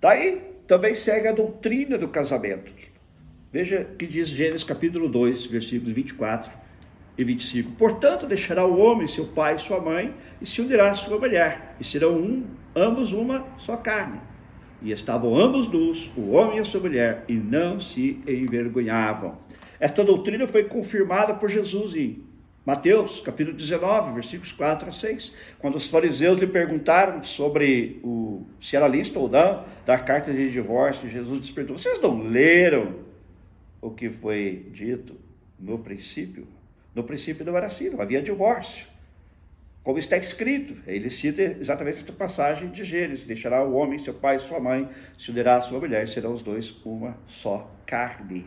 Daí 0.00 0.40
também 0.68 0.94
segue 0.94 1.26
a 1.26 1.32
doutrina 1.32 1.98
do 1.98 2.06
casamento. 2.06 2.77
Veja 3.50 3.82
que 3.98 4.06
diz 4.06 4.28
Gênesis 4.28 4.62
capítulo 4.62 5.08
2, 5.08 5.46
versículos 5.46 5.94
24 5.94 6.52
e 7.16 7.24
25. 7.24 7.72
Portanto, 7.72 8.26
deixará 8.26 8.66
o 8.66 8.78
homem 8.78 9.08
seu 9.08 9.24
pai 9.24 9.56
e 9.56 9.58
sua 9.58 9.80
mãe 9.80 10.12
e 10.38 10.44
se 10.44 10.60
unirá 10.60 10.90
à 10.90 10.94
sua 10.94 11.18
mulher, 11.18 11.74
e 11.80 11.84
serão 11.84 12.18
um, 12.18 12.44
ambos 12.76 13.14
uma 13.14 13.46
só 13.56 13.74
carne. 13.78 14.20
E 14.82 14.92
estavam 14.92 15.34
ambos 15.34 15.66
nus, 15.66 16.10
o 16.14 16.32
homem 16.32 16.58
e 16.58 16.60
a 16.60 16.64
sua 16.64 16.80
mulher, 16.80 17.24
e 17.26 17.32
não 17.32 17.80
se 17.80 18.20
envergonhavam. 18.28 19.38
Esta 19.80 20.04
doutrina 20.04 20.46
foi 20.46 20.64
confirmada 20.64 21.32
por 21.32 21.48
Jesus 21.48 21.96
em 21.96 22.22
Mateus, 22.66 23.18
capítulo 23.20 23.56
19, 23.56 24.12
versículos 24.12 24.52
4 24.52 24.90
a 24.90 24.92
6. 24.92 25.34
Quando 25.58 25.76
os 25.76 25.88
fariseus 25.88 26.38
lhe 26.38 26.46
perguntaram 26.46 27.22
sobre 27.24 27.98
o, 28.04 28.46
se 28.60 28.76
era 28.76 28.86
lícito 28.86 29.20
ou 29.20 29.30
não 29.30 29.64
dar 29.86 30.04
carta 30.04 30.34
de 30.34 30.50
divórcio, 30.50 31.08
Jesus 31.08 31.40
lhes 31.40 31.50
perguntou: 31.50 31.78
Vocês 31.78 31.98
não 32.02 32.28
leram 32.28 33.07
o 33.80 33.90
que 33.90 34.10
foi 34.10 34.66
dito 34.70 35.16
no 35.58 35.78
princípio. 35.78 36.46
No 36.94 37.04
princípio 37.04 37.44
não 37.44 37.56
era 37.56 37.66
assim, 37.66 37.90
não 37.90 38.00
havia 38.00 38.22
divórcio. 38.22 38.86
Como 39.82 39.98
está 39.98 40.16
escrito, 40.16 40.76
ele 40.86 41.08
cita 41.08 41.40
exatamente 41.40 41.98
esta 41.98 42.12
passagem 42.12 42.68
de 42.68 42.84
Gênesis: 42.84 43.24
deixará 43.24 43.64
o 43.64 43.72
homem, 43.74 43.98
seu 43.98 44.12
pai 44.12 44.38
sua 44.38 44.60
mãe, 44.60 44.88
se 45.18 45.30
unirá 45.30 45.56
a 45.56 45.60
sua 45.60 45.78
mulher, 45.78 46.08
serão 46.08 46.34
os 46.34 46.42
dois 46.42 46.76
uma 46.84 47.16
só 47.26 47.70
carne. 47.86 48.44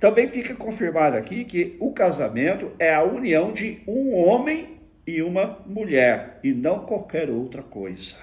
Também 0.00 0.26
fica 0.26 0.54
confirmado 0.54 1.16
aqui 1.16 1.44
que 1.44 1.76
o 1.80 1.92
casamento 1.92 2.70
é 2.78 2.94
a 2.94 3.02
união 3.02 3.52
de 3.52 3.82
um 3.86 4.14
homem 4.14 4.78
e 5.06 5.22
uma 5.22 5.62
mulher, 5.66 6.40
e 6.42 6.52
não 6.52 6.86
qualquer 6.86 7.30
outra 7.30 7.62
coisa. 7.62 8.16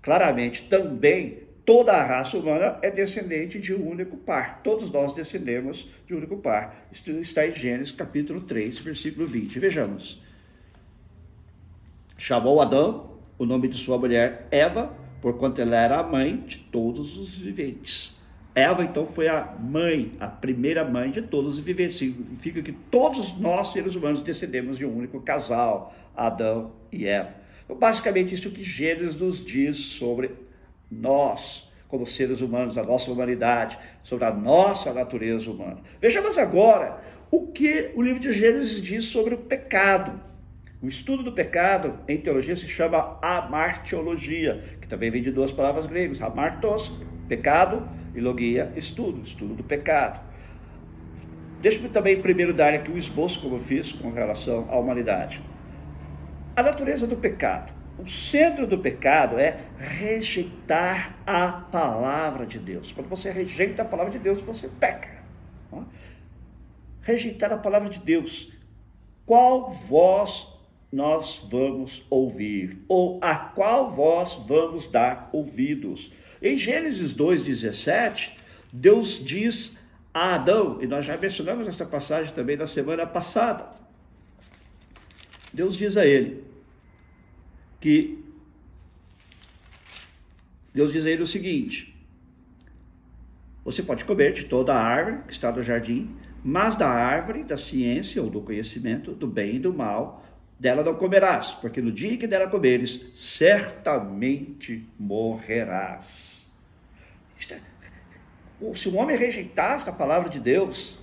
Claramente, 0.00 0.68
também 0.68 1.40
toda 1.64 1.92
a 1.92 2.04
raça 2.04 2.36
humana 2.36 2.78
é 2.82 2.90
descendente 2.90 3.58
de 3.58 3.74
um 3.74 3.88
único 3.88 4.16
par. 4.16 4.60
Todos 4.62 4.90
nós 4.90 5.12
descendemos 5.12 5.90
de 6.06 6.14
um 6.14 6.18
único 6.18 6.36
par. 6.36 6.86
Isso 6.92 7.10
está 7.12 7.46
em 7.46 7.54
Gênesis 7.54 7.92
capítulo 7.92 8.40
3, 8.42 8.78
versículo 8.80 9.26
20. 9.26 9.58
Vejamos. 9.58 10.22
Chamou 12.16 12.60
Adão 12.60 13.12
o 13.38 13.44
nome 13.44 13.66
de 13.66 13.76
sua 13.76 13.98
mulher 13.98 14.46
Eva, 14.50 14.94
porquanto 15.20 15.60
ela 15.60 15.76
era 15.76 15.98
a 15.98 16.02
mãe 16.02 16.36
de 16.46 16.58
todos 16.58 17.16
os 17.18 17.36
viventes. 17.36 18.14
Eva, 18.54 18.84
então, 18.84 19.06
foi 19.06 19.28
a 19.28 19.56
mãe, 19.58 20.12
a 20.20 20.28
primeira 20.28 20.84
mãe 20.84 21.10
de 21.10 21.22
todos 21.22 21.58
os 21.58 21.64
viventes. 21.64 21.96
Significa 21.96 22.62
que 22.62 22.70
todos 22.70 23.36
nós, 23.40 23.72
seres 23.72 23.96
humanos, 23.96 24.22
descendemos 24.22 24.76
de 24.76 24.84
um 24.84 24.96
único 24.96 25.20
casal, 25.20 25.94
Adão 26.14 26.72
e 26.92 27.06
Eva. 27.06 27.34
Então, 27.64 27.76
basicamente, 27.76 28.34
isso 28.34 28.50
que 28.50 28.62
Gênesis 28.62 29.16
nos 29.16 29.44
diz 29.44 29.78
sobre 29.78 30.30
nós, 30.92 31.70
como 31.88 32.06
seres 32.06 32.40
humanos, 32.40 32.78
a 32.78 32.82
nossa 32.82 33.10
humanidade, 33.10 33.78
sobre 34.02 34.24
a 34.24 34.32
nossa 34.32 34.92
natureza 34.92 35.50
humana. 35.50 35.78
Vejamos 36.00 36.38
agora 36.38 37.00
o 37.30 37.46
que 37.48 37.90
o 37.94 38.02
livro 38.02 38.20
de 38.20 38.32
Gênesis 38.32 38.80
diz 38.80 39.06
sobre 39.06 39.34
o 39.34 39.38
pecado. 39.38 40.20
O 40.82 40.88
estudo 40.88 41.22
do 41.22 41.32
pecado 41.32 41.98
em 42.08 42.18
teologia 42.18 42.56
se 42.56 42.66
chama 42.66 43.18
amartiologia, 43.22 44.62
que 44.80 44.88
também 44.88 45.10
vem 45.10 45.22
de 45.22 45.30
duas 45.30 45.52
palavras 45.52 45.86
gregas, 45.86 46.20
amartos, 46.20 46.92
pecado, 47.28 47.88
e 48.14 48.20
logia, 48.20 48.72
estudo, 48.76 49.22
estudo 49.22 49.54
do 49.54 49.64
pecado. 49.64 50.20
Deixa-me 51.60 51.88
também 51.88 52.20
primeiro 52.20 52.52
dar 52.52 52.74
aqui 52.74 52.90
um 52.90 52.96
esboço, 52.96 53.40
como 53.40 53.56
eu 53.56 53.60
fiz, 53.60 53.92
com 53.92 54.10
relação 54.10 54.66
à 54.68 54.76
humanidade. 54.76 55.42
A 56.56 56.62
natureza 56.62 57.06
do 57.06 57.16
pecado. 57.16 57.72
O 57.98 58.08
centro 58.08 58.66
do 58.66 58.78
pecado 58.78 59.38
é 59.38 59.60
rejeitar 59.78 61.16
a 61.26 61.52
palavra 61.52 62.46
de 62.46 62.58
Deus. 62.58 62.90
Quando 62.90 63.08
você 63.08 63.30
rejeita 63.30 63.82
a 63.82 63.84
palavra 63.84 64.10
de 64.10 64.18
Deus, 64.18 64.40
você 64.40 64.68
peca. 64.68 65.22
Rejeitar 67.02 67.52
a 67.52 67.58
palavra 67.58 67.88
de 67.88 67.98
Deus. 67.98 68.52
Qual 69.26 69.70
voz 69.70 70.48
nós 70.90 71.46
vamos 71.50 72.04
ouvir? 72.10 72.78
Ou 72.88 73.18
a 73.22 73.36
qual 73.36 73.90
voz 73.90 74.34
vamos 74.46 74.86
dar 74.86 75.28
ouvidos? 75.32 76.12
Em 76.40 76.56
Gênesis 76.56 77.14
2,17, 77.14 78.32
Deus 78.72 79.24
diz 79.24 79.78
a 80.12 80.34
Adão, 80.34 80.82
e 80.82 80.86
nós 80.86 81.04
já 81.04 81.16
mencionamos 81.16 81.68
essa 81.68 81.86
passagem 81.86 82.34
também 82.34 82.56
na 82.56 82.66
semana 82.66 83.06
passada. 83.06 83.66
Deus 85.52 85.76
diz 85.76 85.96
a 85.96 86.06
ele: 86.06 86.44
que 87.82 88.24
Deus 90.72 90.92
diz 90.92 91.04
a 91.04 91.10
ele 91.10 91.22
o 91.22 91.26
seguinte: 91.26 91.94
Você 93.64 93.82
pode 93.82 94.04
comer 94.04 94.32
de 94.32 94.44
toda 94.44 94.72
a 94.72 94.80
árvore 94.80 95.24
que 95.26 95.32
está 95.32 95.50
no 95.50 95.62
jardim, 95.62 96.16
mas 96.42 96.76
da 96.76 96.88
árvore 96.88 97.42
da 97.42 97.56
ciência 97.56 98.22
ou 98.22 98.30
do 98.30 98.40
conhecimento 98.40 99.12
do 99.12 99.26
bem 99.26 99.56
e 99.56 99.58
do 99.58 99.74
mal, 99.74 100.24
dela 100.58 100.84
não 100.84 100.94
comerás, 100.94 101.54
porque 101.54 101.82
no 101.82 101.90
dia 101.90 102.16
que 102.16 102.26
dela 102.26 102.48
comeres, 102.48 103.10
certamente 103.14 104.86
morrerás. 104.98 106.48
É, 107.50 107.60
se 108.76 108.88
o 108.88 108.94
homem 108.94 109.16
rejeitasse 109.16 109.90
a 109.90 109.92
palavra 109.92 110.30
de 110.30 110.38
Deus, 110.38 110.96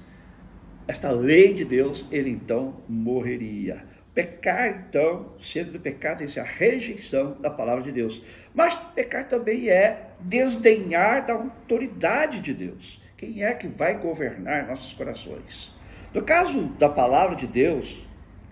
esta 0.88 1.12
lei 1.12 1.54
de 1.54 1.66
Deus, 1.66 2.06
ele 2.10 2.30
então 2.30 2.82
morreria. 2.88 3.89
Pecar, 4.20 4.68
então, 4.68 5.28
sendo 5.40 5.72
do 5.72 5.80
pecado, 5.80 6.22
é 6.22 6.40
a 6.42 6.44
rejeição 6.44 7.38
da 7.40 7.50
palavra 7.50 7.82
de 7.82 7.90
Deus. 7.90 8.22
Mas 8.54 8.76
pecar 8.94 9.30
também 9.30 9.70
é 9.70 10.10
desdenhar 10.20 11.26
da 11.26 11.36
autoridade 11.36 12.42
de 12.42 12.54
Deus. 12.54 13.02
Quem 13.16 13.46
é 13.46 13.54
que 13.54 13.66
vai 13.66 13.98
governar 13.98 14.68
nossos 14.68 14.92
corações? 14.92 15.74
No 16.14 16.22
caso 16.22 16.64
da 16.78 16.90
palavra 16.90 17.38
de 17.38 17.48
Deus, 17.48 18.06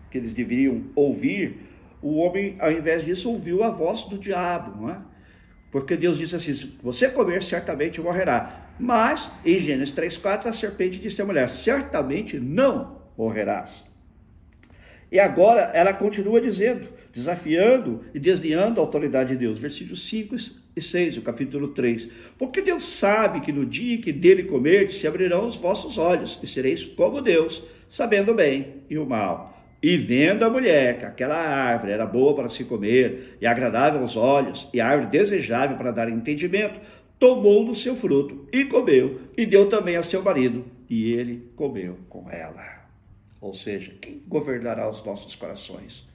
que 0.09 0.17
eles 0.17 0.31
deveriam 0.31 0.85
ouvir, 0.95 1.67
o 2.01 2.15
homem, 2.15 2.55
ao 2.61 2.71
invés 2.71 3.03
disso, 3.03 3.29
ouviu 3.29 3.61
a 3.61 3.69
voz 3.69 4.03
do 4.03 4.17
diabo, 4.17 4.81
não 4.81 4.89
é? 4.89 5.01
Porque 5.69 5.97
Deus 5.97 6.17
disse 6.17 6.33
assim: 6.33 6.55
se 6.55 6.77
você 6.81 7.09
comer, 7.09 7.43
certamente 7.43 7.99
morrerá. 7.99 8.69
Mas, 8.79 9.29
em 9.43 9.59
Gênesis 9.59 9.93
3,4, 9.93 10.45
a 10.45 10.53
serpente 10.53 10.97
disse 10.97 11.21
à 11.21 11.25
mulher: 11.25 11.49
certamente 11.49 12.39
não 12.39 13.01
morrerás. 13.17 13.86
E 15.11 15.19
agora 15.19 15.71
ela 15.73 15.93
continua 15.93 16.41
dizendo, 16.41 16.87
desafiando 17.13 18.03
e 18.13 18.19
desviando 18.19 18.79
a 18.79 18.83
autoridade 18.83 19.29
de 19.29 19.37
Deus. 19.37 19.59
Versículos 19.59 20.07
5 20.09 20.35
e 20.75 20.81
6 20.81 21.15
do 21.15 21.21
capítulo 21.21 21.69
3. 21.69 22.09
Porque 22.37 22.61
Deus 22.61 22.85
sabe 22.85 23.41
que 23.41 23.51
no 23.51 23.65
dia 23.65 23.97
que 23.97 24.11
dele 24.11 24.43
comerdes, 24.43 24.97
se 24.97 25.07
abrirão 25.07 25.47
os 25.47 25.55
vossos 25.55 25.97
olhos, 25.97 26.39
e 26.43 26.47
sereis 26.47 26.85
como 26.85 27.21
Deus, 27.21 27.63
sabendo 27.89 28.31
o 28.31 28.35
bem 28.35 28.83
e 28.89 28.97
o 28.97 29.05
mal. 29.05 29.57
E 29.81 29.95
vendo 29.95 30.43
a 30.43 30.49
mulher 30.49 30.99
que 30.99 31.05
aquela 31.05 31.37
árvore 31.37 31.91
era 31.91 32.05
boa 32.05 32.35
para 32.35 32.49
se 32.49 32.63
comer, 32.63 33.37
e 33.39 33.47
agradável 33.47 34.01
aos 34.01 34.17
olhos, 34.17 34.69
e 34.73 34.81
árvore 34.81 35.11
desejável 35.11 35.77
para 35.77 35.91
dar 35.91 36.09
entendimento, 36.09 36.79
tomou 37.19 37.65
do 37.65 37.75
seu 37.75 37.95
fruto 37.95 38.47
e 38.51 38.65
comeu, 38.65 39.21
e 39.37 39.45
deu 39.45 39.69
também 39.69 39.95
a 39.95 40.03
seu 40.03 40.21
marido, 40.21 40.65
e 40.89 41.13
ele 41.13 41.49
comeu 41.55 41.97
com 42.09 42.29
ela. 42.29 42.76
Ou 43.39 43.53
seja, 43.53 43.93
quem 44.01 44.23
governará 44.27 44.89
os 44.89 45.03
nossos 45.03 45.35
corações? 45.35 46.07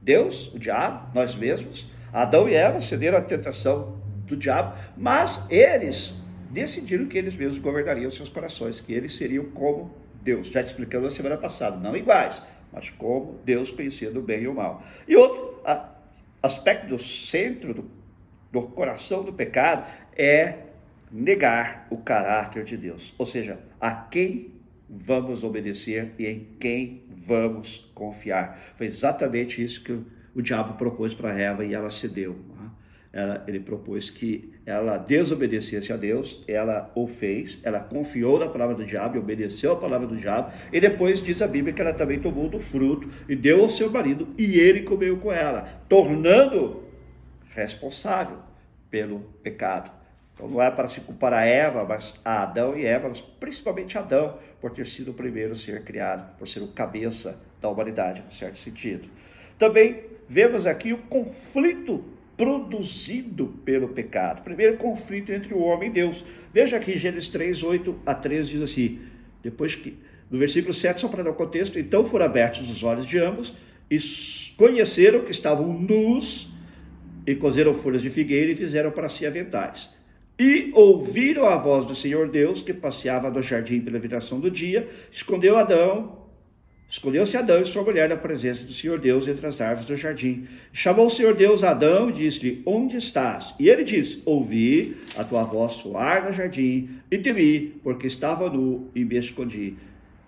Deus, 0.00 0.52
o 0.52 0.58
diabo, 0.58 1.10
nós 1.14 1.34
mesmos? 1.34 1.86
Adão 2.12 2.48
e 2.48 2.54
Eva 2.54 2.80
cederam 2.80 3.18
à 3.18 3.22
tentação 3.22 4.00
do 4.26 4.36
diabo, 4.36 4.76
mas 4.96 5.46
eles 5.50 6.14
decidiram 6.50 7.06
que 7.06 7.18
eles 7.18 7.34
mesmos 7.34 7.58
governariam 7.58 8.10
seus 8.10 8.28
corações, 8.28 8.80
que 8.80 8.92
eles 8.92 9.16
seriam 9.16 9.46
como 9.46 9.90
Deus. 10.22 10.48
Já 10.48 10.62
te 10.62 10.68
explicamos 10.68 11.12
na 11.12 11.16
semana 11.16 11.36
passada, 11.36 11.76
não 11.76 11.96
iguais, 11.96 12.42
mas 12.72 12.90
como 12.90 13.38
Deus 13.44 13.70
conhecendo 13.70 14.20
o 14.20 14.22
bem 14.22 14.42
e 14.42 14.48
o 14.48 14.54
mal. 14.54 14.82
E 15.06 15.16
outro 15.16 15.60
aspecto 16.42 16.88
do 16.88 17.02
centro 17.02 17.74
do, 17.74 17.90
do 18.52 18.62
coração 18.62 19.24
do 19.24 19.32
pecado 19.32 19.86
é 20.16 20.58
negar 21.10 21.86
o 21.90 21.96
caráter 21.96 22.64
de 22.64 22.76
Deus, 22.76 23.14
ou 23.16 23.26
seja, 23.26 23.58
a 23.80 23.92
quem 23.92 24.55
vamos 24.88 25.42
obedecer 25.42 26.12
e 26.18 26.26
em 26.26 26.46
quem 26.60 27.02
vamos 27.08 27.90
confiar. 27.94 28.74
Foi 28.76 28.86
exatamente 28.86 29.62
isso 29.62 29.82
que 29.82 29.98
o, 30.34 30.42
diabo 30.42 30.74
propôs 30.74 31.14
para 31.14 31.38
Eva 31.38 31.64
e 31.64 31.74
ela 31.74 31.90
cedeu. 31.90 32.32
Né? 32.32 32.70
Ela, 33.12 33.44
ele 33.48 33.60
propôs 33.60 34.10
que 34.10 34.52
ela 34.66 34.98
desobedecesse 34.98 35.92
a 35.92 35.96
Deus, 35.96 36.44
ela 36.46 36.92
o 36.94 37.06
fez, 37.06 37.58
ela 37.62 37.80
confiou 37.80 38.38
na 38.38 38.48
palavra 38.48 38.74
do 38.74 38.84
diabo 38.84 39.16
e 39.16 39.18
obedeceu 39.18 39.72
a 39.72 39.76
palavra 39.76 40.06
do 40.06 40.16
diabo, 40.16 40.52
e 40.70 40.78
depois 40.80 41.22
diz 41.22 41.40
a 41.40 41.46
Bíblia 41.46 41.72
que 41.72 41.80
ela 41.80 41.94
também 41.94 42.20
tomou 42.20 42.48
do 42.48 42.60
fruto 42.60 43.08
e 43.26 43.34
deu 43.34 43.62
ao 43.62 43.70
seu 43.70 43.90
marido, 43.90 44.28
e 44.36 44.58
ele 44.58 44.82
comeu 44.82 45.16
com 45.16 45.32
ela, 45.32 45.62
tornando 45.88 46.82
responsável 47.54 48.38
pelo 48.90 49.20
pecado. 49.42 49.95
Então 50.36 50.48
não 50.50 50.62
é 50.62 50.70
para 50.70 50.86
se 50.86 51.00
culpar 51.00 51.32
a 51.32 51.46
Eva, 51.46 51.82
mas 51.82 52.20
a 52.22 52.42
Adão 52.42 52.76
e 52.76 52.84
Eva, 52.84 53.08
mas 53.08 53.22
principalmente 53.40 53.96
Adão, 53.96 54.38
por 54.60 54.70
ter 54.70 54.86
sido 54.86 55.12
o 55.12 55.14
primeiro 55.14 55.56
ser 55.56 55.82
criado, 55.82 56.36
por 56.36 56.46
ser 56.46 56.60
o 56.60 56.68
cabeça 56.68 57.40
da 57.60 57.70
humanidade, 57.70 58.22
em 58.28 58.34
certo 58.34 58.58
sentido. 58.58 59.08
Também 59.58 60.02
vemos 60.28 60.66
aqui 60.66 60.92
o 60.92 60.98
conflito 60.98 62.04
produzido 62.36 63.46
pelo 63.64 63.88
pecado. 63.88 64.42
Primeiro 64.42 64.76
conflito 64.76 65.32
entre 65.32 65.54
o 65.54 65.60
homem 65.60 65.88
e 65.88 65.92
Deus. 65.92 66.22
Veja 66.52 66.76
aqui 66.76 66.98
Gênesis 66.98 67.28
3, 67.28 67.62
8 67.62 68.00
a 68.04 68.14
13 68.14 68.50
diz 68.50 68.60
assim, 68.60 69.00
depois 69.42 69.74
que, 69.74 69.96
no 70.30 70.38
versículo 70.38 70.74
7, 70.74 71.00
só 71.00 71.08
para 71.08 71.22
dar 71.22 71.30
o 71.30 71.34
contexto, 71.34 71.78
então 71.78 72.04
foram 72.04 72.26
abertos 72.26 72.70
os 72.70 72.82
olhos 72.82 73.06
de 73.06 73.18
ambos 73.18 73.54
e 73.90 73.98
conheceram 74.58 75.20
que 75.20 75.30
estavam 75.30 75.72
nus 75.72 76.52
e 77.26 77.34
cozeram 77.34 77.72
folhas 77.72 78.02
de 78.02 78.10
figueira 78.10 78.52
e 78.52 78.54
fizeram 78.54 78.90
para 78.90 79.08
si 79.08 79.24
aventais. 79.24 79.95
E 80.38 80.70
ouviram 80.74 81.46
a 81.46 81.56
voz 81.56 81.84
do 81.84 81.94
Senhor 81.94 82.28
Deus 82.28 82.62
que 82.62 82.74
passeava 82.74 83.30
no 83.30 83.40
jardim 83.40 83.80
pela 83.80 83.98
viração 83.98 84.38
do 84.38 84.50
dia, 84.50 84.88
escondeu 85.10 85.56
Adão 85.56 86.26
Escolheu-se 86.88 87.36
Adão 87.36 87.60
e 87.60 87.66
sua 87.66 87.82
mulher 87.82 88.08
da 88.08 88.16
presença 88.16 88.64
do 88.64 88.72
Senhor 88.72 89.00
Deus 89.00 89.26
entre 89.26 89.44
as 89.44 89.60
árvores 89.60 89.86
do 89.86 89.96
jardim. 89.96 90.46
Chamou 90.72 91.06
o 91.06 91.10
Senhor 91.10 91.34
Deus 91.34 91.64
Adão 91.64 92.10
e 92.10 92.12
disse-lhe: 92.12 92.62
Onde 92.64 92.96
estás? 92.96 93.54
E 93.58 93.68
ele 93.68 93.82
disse: 93.82 94.22
Ouvi 94.24 94.96
a 95.16 95.24
tua 95.24 95.42
voz 95.42 95.72
soar 95.74 96.24
no 96.24 96.32
jardim 96.32 96.90
e 97.10 97.18
temi, 97.18 97.74
porque 97.82 98.06
estava 98.06 98.48
nu 98.48 98.88
e 98.94 99.04
me 99.04 99.16
escondi. 99.16 99.74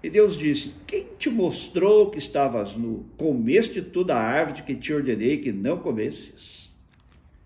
E 0.02 0.10
Deus 0.10 0.36
disse: 0.36 0.74
Quem 0.84 1.06
te 1.16 1.30
mostrou 1.30 2.10
que 2.10 2.18
estavas 2.18 2.74
nu? 2.74 3.06
Comeste 3.16 3.80
toda 3.80 4.16
a 4.16 4.20
árvore 4.20 4.62
que 4.62 4.74
te 4.74 4.92
ordenei 4.92 5.38
que 5.38 5.52
não 5.52 5.78
comesses. 5.78 6.72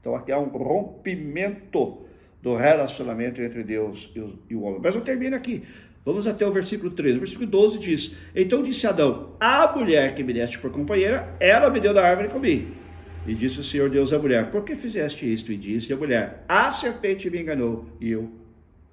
Então 0.00 0.16
aqui 0.16 0.32
há 0.32 0.38
um 0.38 0.48
rompimento 0.48 1.98
do 2.42 2.56
relacionamento 2.56 3.40
entre 3.40 3.62
Deus 3.62 4.12
e 4.50 4.54
o 4.54 4.62
homem. 4.62 4.80
Mas 4.82 4.94
não 4.94 5.02
termina 5.02 5.36
aqui. 5.36 5.62
Vamos 6.04 6.26
até 6.26 6.44
o 6.44 6.50
versículo 6.50 6.90
13. 6.90 7.16
O 7.16 7.20
versículo 7.20 7.46
12 7.46 7.78
diz: 7.78 8.16
Então 8.34 8.62
disse 8.62 8.86
Adão: 8.86 9.36
A 9.38 9.72
mulher 9.76 10.14
que 10.14 10.24
me 10.24 10.32
deste 10.32 10.58
por 10.58 10.72
companheira, 10.72 11.34
ela 11.38 11.70
me 11.70 11.80
deu 11.80 11.94
da 11.94 12.04
árvore 12.04 12.28
e 12.28 12.30
comi. 12.30 12.74
E 13.24 13.34
disse 13.34 13.60
o 13.60 13.64
Senhor 13.64 13.88
Deus 13.88 14.12
à 14.12 14.18
mulher: 14.18 14.50
Por 14.50 14.64
que 14.64 14.74
fizeste 14.74 15.32
isto? 15.32 15.52
E 15.52 15.56
disse 15.56 15.92
a 15.92 15.96
mulher: 15.96 16.44
A 16.48 16.72
serpente 16.72 17.30
me 17.30 17.40
enganou 17.40 17.86
e 18.00 18.10
eu 18.10 18.28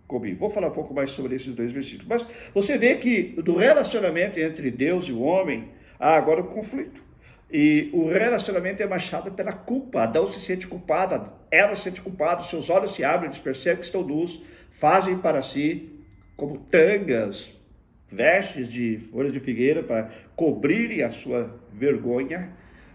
comi. 0.08 0.36
Vou 0.36 0.52
falar 0.52 0.68
um 0.68 0.74
pouco 0.74 0.94
mais 0.94 1.10
sobre 1.10 1.36
esses 1.36 1.54
dois 1.56 1.72
versículos. 1.72 2.08
Mas 2.08 2.28
você 2.54 2.78
vê 2.78 2.96
que 2.96 3.42
do 3.42 3.56
relacionamento 3.56 4.40
entre 4.40 4.70
Deus 4.70 5.06
e 5.06 5.12
o 5.12 5.22
homem 5.22 5.70
há 6.00 6.16
agora 6.16 6.42
um 6.42 6.48
conflito. 6.48 7.09
E 7.52 7.90
o 7.94 8.08
relacionamento 8.08 8.84
é 8.84 8.88
marchado 8.88 9.32
pela 9.32 9.52
culpa. 9.52 10.04
Adão 10.04 10.32
se 10.32 10.40
sente 10.40 10.68
culpada, 10.68 11.34
ela 11.50 11.76
se 11.76 11.84
sente 11.84 12.02
culpada, 12.02 12.44
seus 12.44 12.70
olhos 12.70 12.94
se 12.94 13.04
abrem, 13.04 13.30
eles 13.30 13.40
percebem 13.40 13.80
que 13.80 13.86
estão 13.86 14.04
nus, 14.04 14.42
fazem 14.70 15.18
para 15.18 15.42
si 15.42 15.90
como 16.38 16.58
tangas, 16.58 17.54
vestes 18.08 18.72
de 18.72 18.98
folhas 19.12 19.34
de 19.34 19.40
figueira 19.40 19.84
para 19.84 20.12
cobrirem 20.36 21.04
a 21.04 21.12
sua 21.12 21.60
vergonha 21.74 22.52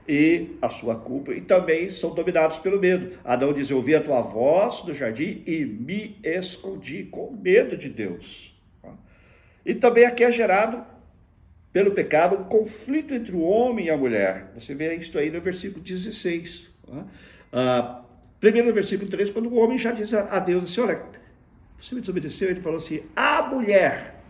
e 0.08 0.56
a 0.60 0.68
sua 0.68 0.96
culpa, 0.96 1.32
e 1.32 1.40
também 1.40 1.90
são 1.90 2.14
dominados 2.14 2.58
pelo 2.58 2.78
medo. 2.78 3.18
Adão 3.24 3.52
diz: 3.52 3.70
Eu 3.70 3.78
ouvi 3.78 3.94
a 3.94 4.00
tua 4.00 4.20
voz 4.20 4.84
no 4.84 4.94
jardim 4.94 5.42
e 5.46 5.64
me 5.64 6.16
escondi 6.22 7.04
com 7.04 7.32
medo 7.32 7.76
de 7.76 7.88
Deus. 7.88 8.54
E 9.64 9.74
também 9.74 10.04
aqui 10.04 10.22
é 10.22 10.30
gerado 10.30 10.84
pelo 11.74 11.90
pecado 11.90 12.36
um 12.36 12.44
conflito 12.44 13.12
entre 13.12 13.34
o 13.34 13.40
homem 13.40 13.86
e 13.86 13.90
a 13.90 13.96
mulher. 13.96 14.52
Você 14.54 14.76
vê 14.76 14.94
isso 14.94 15.18
aí 15.18 15.28
no 15.28 15.40
versículo 15.40 15.82
16. 15.82 16.70
Ah, 17.52 18.02
primeiro 18.38 18.68
no 18.68 18.72
versículo 18.72 19.10
3, 19.10 19.30
quando 19.30 19.48
o 19.48 19.56
homem 19.56 19.76
já 19.76 19.90
diz 19.90 20.14
a 20.14 20.38
Deus 20.38 20.62
assim: 20.62 20.80
Olha, 20.80 21.02
você 21.76 21.96
me 21.96 22.00
desobedeceu? 22.00 22.48
Ele 22.48 22.60
falou 22.60 22.78
assim: 22.78 23.02
a 23.16 23.42
mulher 23.42 24.22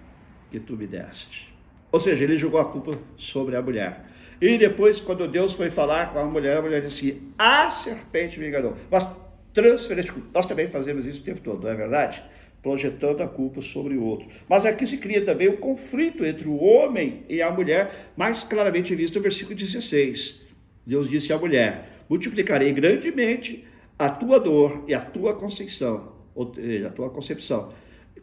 que 0.50 0.58
tu 0.58 0.74
me 0.74 0.86
deste. 0.86 1.54
Ou 1.92 2.00
seja, 2.00 2.24
ele 2.24 2.38
jogou 2.38 2.58
a 2.58 2.64
culpa 2.64 2.98
sobre 3.18 3.54
a 3.56 3.62
mulher. 3.62 4.06
E 4.40 4.56
depois, 4.56 4.98
quando 4.98 5.28
Deus 5.28 5.52
foi 5.52 5.70
falar 5.70 6.14
com 6.14 6.20
a 6.20 6.24
mulher, 6.24 6.56
a 6.56 6.62
mulher 6.62 6.80
disse 6.80 7.10
assim: 7.10 7.32
a 7.38 7.70
serpente 7.70 8.40
me 8.40 8.48
enganou. 8.48 8.74
Mas 8.90 9.06
transferência 9.52 10.14
nós 10.32 10.46
também 10.46 10.66
fazemos 10.66 11.04
isso 11.04 11.20
o 11.20 11.24
tempo 11.24 11.42
todo, 11.42 11.62
não 11.62 11.70
é 11.70 11.74
verdade? 11.74 12.24
Projetando 12.64 13.22
a 13.22 13.28
culpa 13.28 13.62
sobre 13.62 13.94
o 13.94 14.02
outro. 14.02 14.26
Mas 14.48 14.64
aqui 14.64 14.84
se 14.84 14.96
cria 14.96 15.24
também 15.24 15.46
o 15.46 15.58
conflito 15.58 16.24
entre 16.24 16.48
o 16.48 16.56
homem 16.56 17.22
e 17.28 17.40
a 17.40 17.50
mulher, 17.52 18.10
mais 18.16 18.42
claramente 18.42 18.92
visto 18.96 19.14
no 19.14 19.22
versículo 19.22 19.54
16. 19.54 20.40
Deus 20.84 21.08
disse 21.08 21.32
à 21.32 21.38
mulher: 21.38 22.04
multiplicarei 22.08 22.72
grandemente 22.72 23.64
a 23.96 24.08
tua 24.08 24.40
dor 24.40 24.82
e 24.88 24.94
a 24.94 25.00
tua 25.00 25.34
conceição 25.34 26.14
ou 26.34 26.52
seja, 26.52 26.88
a 26.88 26.90
tua 26.90 27.10
concepção. 27.10 27.72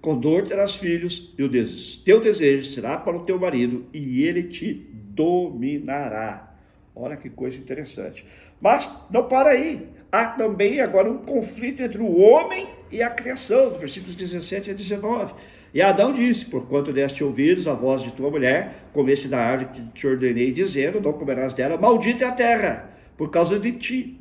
Com 0.02 0.20
dor 0.20 0.48
terás 0.48 0.76
filhos, 0.76 1.34
e 1.38 1.44
o 1.44 1.50
teu 2.04 2.22
desejo 2.22 2.66
será 2.66 2.98
para 2.98 3.16
o 3.16 3.24
teu 3.24 3.40
marido, 3.40 3.86
e 3.94 4.24
ele 4.24 4.44
te 4.44 4.74
dominará. 4.74 6.56
Olha 6.96 7.16
que 7.16 7.30
coisa 7.30 7.58
interessante. 7.58 8.26
Mas 8.60 8.90
não 9.10 9.28
para 9.28 9.52
aí. 9.52 9.88
Há 10.12 10.26
também 10.26 10.82
agora 10.82 11.10
um 11.10 11.20
conflito 11.20 11.82
entre 11.82 12.02
o 12.02 12.20
homem 12.20 12.68
e 12.92 13.02
a 13.02 13.10
criação, 13.10 13.72
versículos 13.72 14.16
17 14.16 14.72
a 14.72 14.74
19. 14.74 15.34
E 15.74 15.82
Adão 15.82 16.14
disse: 16.14 16.46
Porquanto 16.46 16.92
deste 16.92 17.24
ouvidos 17.24 17.68
a 17.68 17.74
voz 17.74 18.04
de 18.04 18.12
tua 18.12 18.30
mulher, 18.30 18.86
comeste 18.94 19.28
da 19.28 19.40
árvore 19.40 19.70
que 19.74 19.82
te 20.00 20.08
ordenei, 20.08 20.52
dizendo: 20.52 21.00
Não 21.00 21.14
comerás 21.14 21.54
dela, 21.54 21.78
maldita 21.78 22.26
é 22.26 22.28
a 22.28 22.32
terra, 22.32 22.90
por 23.18 23.30
causa 23.30 23.58
de 23.58 23.72
ti. 23.72 24.18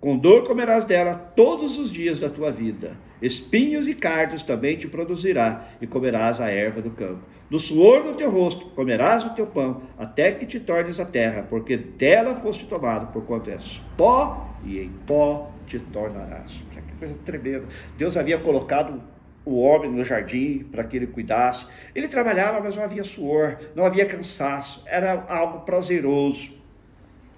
Com 0.00 0.16
dor 0.16 0.44
comerás 0.44 0.84
dela 0.84 1.14
todos 1.14 1.78
os 1.78 1.90
dias 1.90 2.20
da 2.20 2.30
tua 2.30 2.52
vida. 2.52 2.96
Espinhos 3.20 3.88
e 3.88 3.94
cardos 3.94 4.44
também 4.44 4.76
te 4.76 4.86
produzirá, 4.86 5.66
e 5.80 5.86
comerás 5.88 6.40
a 6.40 6.48
erva 6.48 6.80
do 6.80 6.90
campo. 6.90 7.20
Do 7.50 7.58
suor 7.58 8.04
do 8.04 8.14
teu 8.14 8.30
rosto 8.30 8.66
comerás 8.76 9.26
o 9.26 9.30
teu 9.30 9.46
pão, 9.46 9.82
até 9.98 10.30
que 10.30 10.46
te 10.46 10.60
tornes 10.60 11.00
a 11.00 11.04
terra, 11.04 11.44
porque 11.50 11.76
dela 11.76 12.36
foste 12.36 12.64
tomado, 12.66 13.12
porquanto 13.12 13.50
és 13.50 13.82
pó, 13.96 14.54
e 14.64 14.78
em 14.78 14.90
pó 15.04 15.50
te 15.68 15.78
tornarás. 15.78 16.52
Que 16.72 16.80
coisa 16.98 17.14
tremenda. 17.24 17.66
Deus 17.96 18.16
havia 18.16 18.38
colocado 18.38 19.02
o 19.44 19.60
homem 19.60 19.90
no 19.90 20.04
jardim 20.04 20.66
para 20.70 20.84
que 20.84 20.96
ele 20.96 21.06
cuidasse. 21.06 21.66
Ele 21.94 22.08
trabalhava, 22.08 22.60
mas 22.60 22.76
não 22.76 22.82
havia 22.82 23.04
suor, 23.04 23.58
não 23.74 23.84
havia 23.84 24.04
cansaço, 24.04 24.82
era 24.86 25.24
algo 25.28 25.60
prazeroso. 25.60 26.58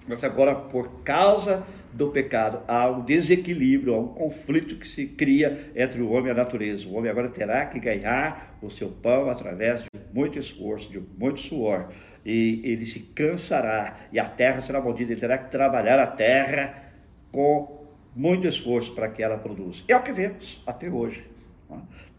Mas 0.07 0.23
agora, 0.23 0.55
por 0.55 1.03
causa 1.03 1.63
do 1.93 2.09
pecado, 2.09 2.61
há 2.67 2.89
um 2.89 3.01
desequilíbrio, 3.01 3.93
há 3.93 3.99
um 3.99 4.07
conflito 4.07 4.75
que 4.75 4.87
se 4.87 5.05
cria 5.05 5.71
entre 5.75 6.01
o 6.01 6.11
homem 6.11 6.27
e 6.27 6.31
a 6.31 6.33
natureza. 6.33 6.87
O 6.87 6.95
homem 6.95 7.11
agora 7.11 7.29
terá 7.29 7.65
que 7.65 7.79
ganhar 7.79 8.57
o 8.61 8.69
seu 8.69 8.89
pão 8.89 9.29
através 9.29 9.83
de 9.83 9.89
muito 10.13 10.39
esforço, 10.39 10.91
de 10.91 11.01
muito 11.17 11.39
suor. 11.39 11.89
E 12.25 12.61
ele 12.63 12.85
se 12.85 12.99
cansará, 12.99 13.97
e 14.11 14.19
a 14.19 14.25
terra 14.25 14.61
será 14.61 14.81
maldita, 14.81 15.11
ele 15.11 15.19
terá 15.19 15.37
que 15.37 15.49
trabalhar 15.49 15.99
a 15.99 16.07
terra 16.07 16.91
com 17.31 17.80
muito 18.15 18.47
esforço 18.47 18.93
para 18.93 19.09
que 19.09 19.23
ela 19.23 19.37
produza. 19.37 19.83
É 19.87 19.95
o 19.95 20.03
que 20.03 20.11
vemos 20.11 20.61
até 20.65 20.89
hoje. 20.89 21.23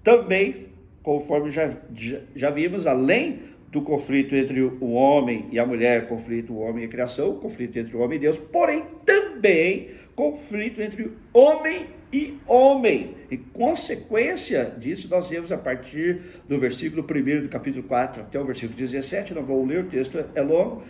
Também, 0.02 0.66
conforme 1.02 1.50
já, 1.50 1.76
já, 2.34 2.50
vimos, 2.50 2.86
além 2.86 3.40
do 3.70 3.82
conflito 3.82 4.34
entre 4.34 4.60
o 4.62 4.92
homem 4.92 5.46
e 5.50 5.58
a 5.58 5.66
mulher, 5.66 6.08
conflito 6.08 6.52
o 6.52 6.60
homem 6.60 6.84
e 6.84 6.86
a 6.86 6.90
criação, 6.90 7.36
conflito 7.36 7.78
entre 7.78 7.96
o 7.96 8.00
homem 8.00 8.16
e 8.16 8.20
Deus, 8.20 8.38
porém 8.38 8.84
também 9.06 9.90
conflito 10.14 10.80
entre 10.80 11.10
homem 11.32 11.86
e 12.12 12.38
homem. 12.46 13.14
Em 13.30 13.38
consequência 13.38 14.74
disso, 14.78 15.08
nós 15.08 15.30
vemos 15.30 15.50
a 15.50 15.56
partir 15.56 16.20
do 16.46 16.58
versículo 16.58 17.02
1 17.02 17.42
do 17.42 17.48
capítulo 17.48 17.82
4 17.84 18.22
até 18.22 18.38
o 18.38 18.44
versículo 18.44 18.78
17, 18.78 19.32
não 19.32 19.42
vou 19.42 19.64
ler 19.64 19.84
o 19.84 19.88
texto, 19.88 20.22
é 20.34 20.42
longo, 20.42 20.82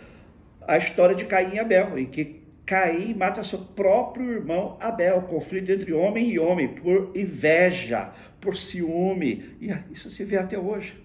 a 0.67 0.77
história 0.77 1.15
de 1.15 1.25
Caim 1.25 1.55
e 1.55 1.59
Abel, 1.59 1.97
em 1.97 2.05
que 2.05 2.42
Caim 2.73 3.13
mata 3.13 3.43
seu 3.43 3.59
próprio 3.59 4.31
irmão 4.31 4.77
Abel, 4.79 5.21
conflito 5.21 5.71
entre 5.71 5.93
homem 5.93 6.31
e 6.31 6.39
homem, 6.39 6.69
por 6.69 7.11
inveja, 7.13 8.09
por 8.41 8.57
ciúme, 8.57 9.45
e 9.61 9.71
isso 9.93 10.09
se 10.09 10.23
vê 10.23 10.37
até 10.37 10.57
hoje. 10.57 10.97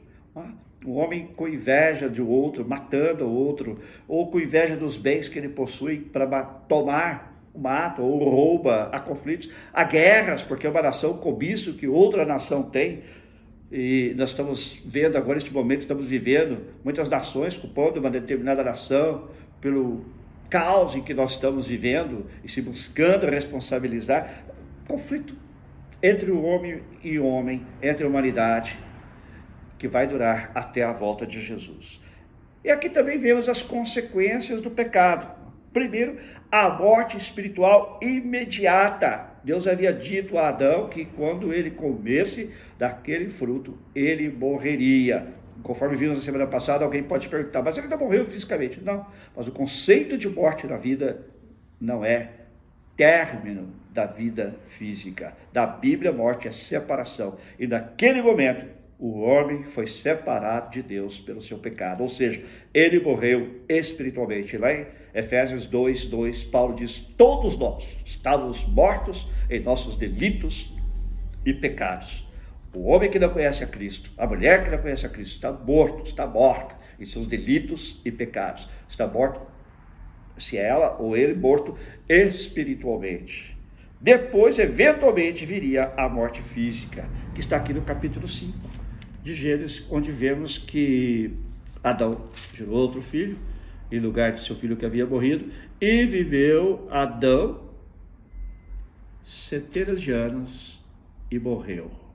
O 0.83 0.95
homem 0.95 1.27
com 1.37 1.47
inveja 1.47 2.09
de 2.09 2.23
outro, 2.23 2.67
matando 2.67 3.27
o 3.27 3.31
outro, 3.31 3.81
ou 4.09 4.31
com 4.31 4.41
inveja 4.41 4.79
dos 4.79 4.97
bens 4.97 5.29
que 5.29 5.39
ele 5.39 5.51
possui 5.51 5.99
para 5.99 6.43
tomar 6.43 7.39
mata 7.55 8.01
ou 8.01 8.17
rouba, 8.17 8.89
há 8.91 8.99
conflitos, 8.99 9.51
há 9.71 9.85
guerras, 9.85 10.43
porque 10.43 10.67
é 10.67 10.71
uma 10.71 10.81
nação 10.81 11.19
cobiça 11.19 11.73
que 11.73 11.87
outra 11.87 12.25
nação 12.25 12.63
tem. 12.63 13.03
E 13.71 14.15
nós 14.17 14.31
estamos 14.31 14.83
vendo 14.87 15.19
agora, 15.19 15.35
neste 15.35 15.53
momento, 15.53 15.83
estamos 15.83 16.07
vivendo 16.07 16.63
muitas 16.83 17.11
nações 17.11 17.59
culpando 17.59 18.01
uma 18.01 18.09
determinada 18.09 18.65
nação 18.65 19.29
pelo 19.61 20.17
caos 20.49 20.95
em 20.95 21.03
que 21.03 21.15
nós 21.15 21.33
estamos 21.33 21.69
vivendo 21.69 22.27
e 22.43 22.49
se 22.49 22.61
buscando 22.63 23.27
responsabilizar. 23.27 24.45
Conflito 24.87 25.37
entre 26.03 26.31
o 26.31 26.43
homem 26.43 26.83
e 27.03 27.19
o 27.19 27.27
homem, 27.27 27.67
entre 27.83 28.05
a 28.05 28.09
humanidade, 28.09 28.79
que 29.79 29.89
vai 29.89 30.07
durar 30.07 30.51
até 30.55 30.83
a 30.83 30.93
volta 30.93 31.27
de 31.27 31.41
Jesus. 31.41 32.01
E 32.65 32.71
aqui 32.71 32.89
também 32.89 33.19
vemos 33.19 33.49
as 33.49 33.63
consequências 33.63 34.61
do 34.61 34.71
pecado. 34.71 35.37
Primeiro, 35.73 36.19
a 36.51 36.69
morte 36.69 37.17
espiritual 37.17 37.99
imediata. 38.03 39.27
Deus 39.45 39.67
havia 39.67 39.93
dito 39.93 40.37
a 40.37 40.49
Adão 40.49 40.89
que 40.89 41.05
quando 41.05 41.53
ele 41.53 41.71
comesse 41.71 42.51
daquele 42.79 43.29
fruto, 43.29 43.79
ele 43.95 44.29
morreria. 44.31 45.35
Conforme 45.63 45.97
vimos 45.97 46.19
na 46.19 46.25
semana 46.25 46.47
passada, 46.47 46.85
alguém 46.85 47.03
pode 47.03 47.29
perguntar, 47.29 47.63
mas 47.63 47.77
ele 47.77 47.87
ainda 47.87 47.97
morreu 47.97 48.25
fisicamente. 48.25 48.81
Não, 48.81 49.07
mas 49.37 49.49
o 49.49 49.53
conceito 49.53 50.17
de 50.17 50.29
morte 50.29 50.67
na 50.67 50.77
vida 50.77 51.27
não 51.81 52.05
é 52.05 52.31
término 52.97 53.73
da 53.91 54.07
vida 54.07 54.57
física. 54.65 55.37
Da 55.53 55.67
Bíblia, 55.67 56.13
morte 56.13 56.49
é 56.49 56.53
separação. 56.53 57.37
E 57.59 57.67
naquele 57.67 58.21
momento, 58.21 58.67
o 58.99 59.21
homem 59.21 59.63
foi 59.63 59.87
separado 59.87 60.73
de 60.73 60.83
Deus 60.83 61.21
pelo 61.21 61.41
seu 61.41 61.59
pecado, 61.59 62.03
ou 62.03 62.09
seja, 62.09 62.43
ele 62.75 62.99
morreu 62.99 63.63
espiritualmente. 63.69 64.57
Lá 64.57 64.73
em 64.73 64.87
Efésios 65.15 65.67
2, 65.67 66.07
2, 66.07 66.45
Paulo 66.45 66.75
diz: 66.75 66.99
Todos 67.17 67.57
nós 67.57 67.97
estávamos 68.05 68.67
mortos 68.67 69.29
em 69.49 69.61
nossos 69.61 69.97
delitos 69.97 70.75
e 71.47 71.53
pecados. 71.53 72.28
O 72.75 72.89
homem 72.89 73.11
que 73.11 73.19
não 73.19 73.31
conhece 73.31 73.65
a 73.65 73.67
Cristo, 73.67 74.11
a 74.17 74.27
mulher 74.27 74.65
que 74.65 74.71
não 74.71 74.79
conhece 74.79 75.07
a 75.07 75.09
Cristo, 75.09 75.35
está 75.35 75.51
morto, 75.51 76.07
está 76.07 76.27
morta 76.27 76.77
em 77.01 77.05
seus 77.05 77.27
delitos 77.27 78.01
e 78.05 78.11
pecados. 78.11 78.69
Está 78.89 79.07
morto, 79.07 79.41
se 80.37 80.59
é 80.59 80.67
ela 80.67 80.97
ou 80.99 81.17
ele, 81.17 81.35
morto 81.35 81.77
espiritualmente. 82.09 83.57
Depois, 84.01 84.59
eventualmente, 84.59 85.45
viria 85.45 85.93
a 85.97 86.09
morte 86.09 86.43
física, 86.43 87.09
que 87.35 87.41
está 87.41 87.57
aqui 87.57 87.73
no 87.73 87.83
capítulo 87.83 88.29
5 88.29 88.57
de 89.23 89.35
Gênesis, 89.35 89.85
onde 89.91 90.13
vemos 90.13 90.59
que 90.59 91.35
Adão 91.83 92.29
gerou 92.55 92.77
outro 92.77 93.03
filho, 93.03 93.39
em 93.91 93.99
lugar 93.99 94.33
de 94.33 94.43
seu 94.43 94.55
filho 94.55 94.77
que 94.77 94.87
havia 94.87 95.07
morrido, 95.07 95.51
e 95.81 96.05
viveu 96.05 96.87
Adão 96.91 97.69
centenas 99.25 100.01
de 100.01 100.13
anos 100.13 100.81
e 101.31 101.39
morreu. 101.39 102.08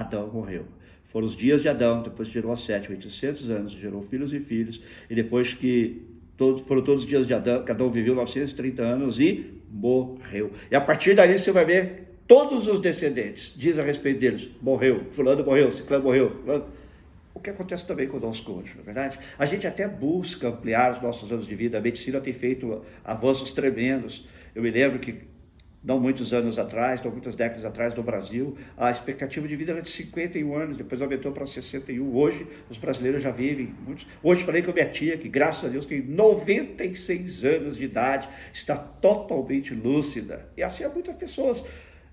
Adão 0.00 0.28
morreu. 0.28 0.64
Foram 1.04 1.26
os 1.26 1.36
dias 1.36 1.62
de 1.62 1.68
Adão, 1.68 2.02
depois 2.02 2.28
gerou 2.28 2.52
a 2.52 2.56
sete, 2.56 2.90
800 2.90 3.50
anos, 3.50 3.72
gerou 3.72 4.02
filhos 4.02 4.32
e 4.32 4.40
filhos, 4.40 4.82
e 5.08 5.14
depois 5.14 5.54
que 5.54 6.02
todos, 6.36 6.62
foram 6.62 6.82
todos 6.82 7.02
os 7.04 7.08
dias 7.08 7.26
de 7.26 7.32
Adão, 7.32 7.64
que 7.64 7.70
Adão 7.70 7.90
viveu 7.90 8.14
930 8.14 8.82
anos 8.82 9.18
e 9.18 9.54
morreu. 9.70 10.52
E 10.70 10.76
a 10.76 10.80
partir 10.80 11.14
daí 11.14 11.38
você 11.38 11.50
vai 11.52 11.64
ver 11.64 12.06
todos 12.26 12.66
os 12.66 12.80
descendentes, 12.80 13.54
diz 13.56 13.78
a 13.78 13.82
respeito 13.82 14.20
deles, 14.20 14.50
morreu, 14.60 15.04
fulano 15.12 15.44
morreu, 15.44 15.70
ciclano 15.72 16.04
morreu, 16.04 16.30
fulano. 16.42 16.66
O 17.32 17.40
que 17.40 17.50
acontece 17.50 17.86
também 17.86 18.08
conosco 18.08 18.50
hoje, 18.50 18.72
não 18.74 18.82
é 18.82 18.84
verdade? 18.84 19.18
A 19.38 19.44
gente 19.44 19.66
até 19.66 19.86
busca 19.86 20.48
ampliar 20.48 20.92
os 20.92 21.02
nossos 21.02 21.30
anos 21.30 21.46
de 21.46 21.54
vida, 21.54 21.78
a 21.78 21.80
medicina 21.80 22.20
tem 22.20 22.32
feito 22.32 22.82
avanços 23.04 23.50
tremendos. 23.50 24.26
Eu 24.54 24.62
me 24.62 24.70
lembro 24.70 24.98
que 24.98 25.14
não 25.82 26.00
muitos 26.00 26.32
anos 26.32 26.58
atrás, 26.58 27.02
não 27.02 27.10
muitas 27.10 27.34
décadas 27.34 27.64
atrás 27.64 27.94
no 27.94 28.02
Brasil, 28.02 28.56
a 28.76 28.90
expectativa 28.90 29.46
de 29.46 29.54
vida 29.54 29.72
era 29.72 29.82
de 29.82 29.90
51 29.90 30.54
anos, 30.54 30.76
depois 30.76 31.00
aumentou 31.00 31.32
para 31.32 31.46
61. 31.46 32.14
Hoje, 32.14 32.46
os 32.68 32.78
brasileiros 32.78 33.22
já 33.22 33.30
vivem 33.30 33.74
muitos. 33.86 34.06
Hoje 34.22 34.44
falei 34.44 34.62
com 34.62 34.72
minha 34.72 34.88
tia, 34.88 35.16
que 35.16 35.28
graças 35.28 35.64
a 35.64 35.68
Deus 35.68 35.86
tem 35.86 36.02
96 36.02 37.44
anos 37.44 37.76
de 37.76 37.84
idade, 37.84 38.28
está 38.52 38.76
totalmente 38.76 39.74
lúcida. 39.74 40.48
E 40.56 40.62
assim 40.62 40.84
há 40.84 40.88
muitas 40.88 41.14
pessoas. 41.16 41.64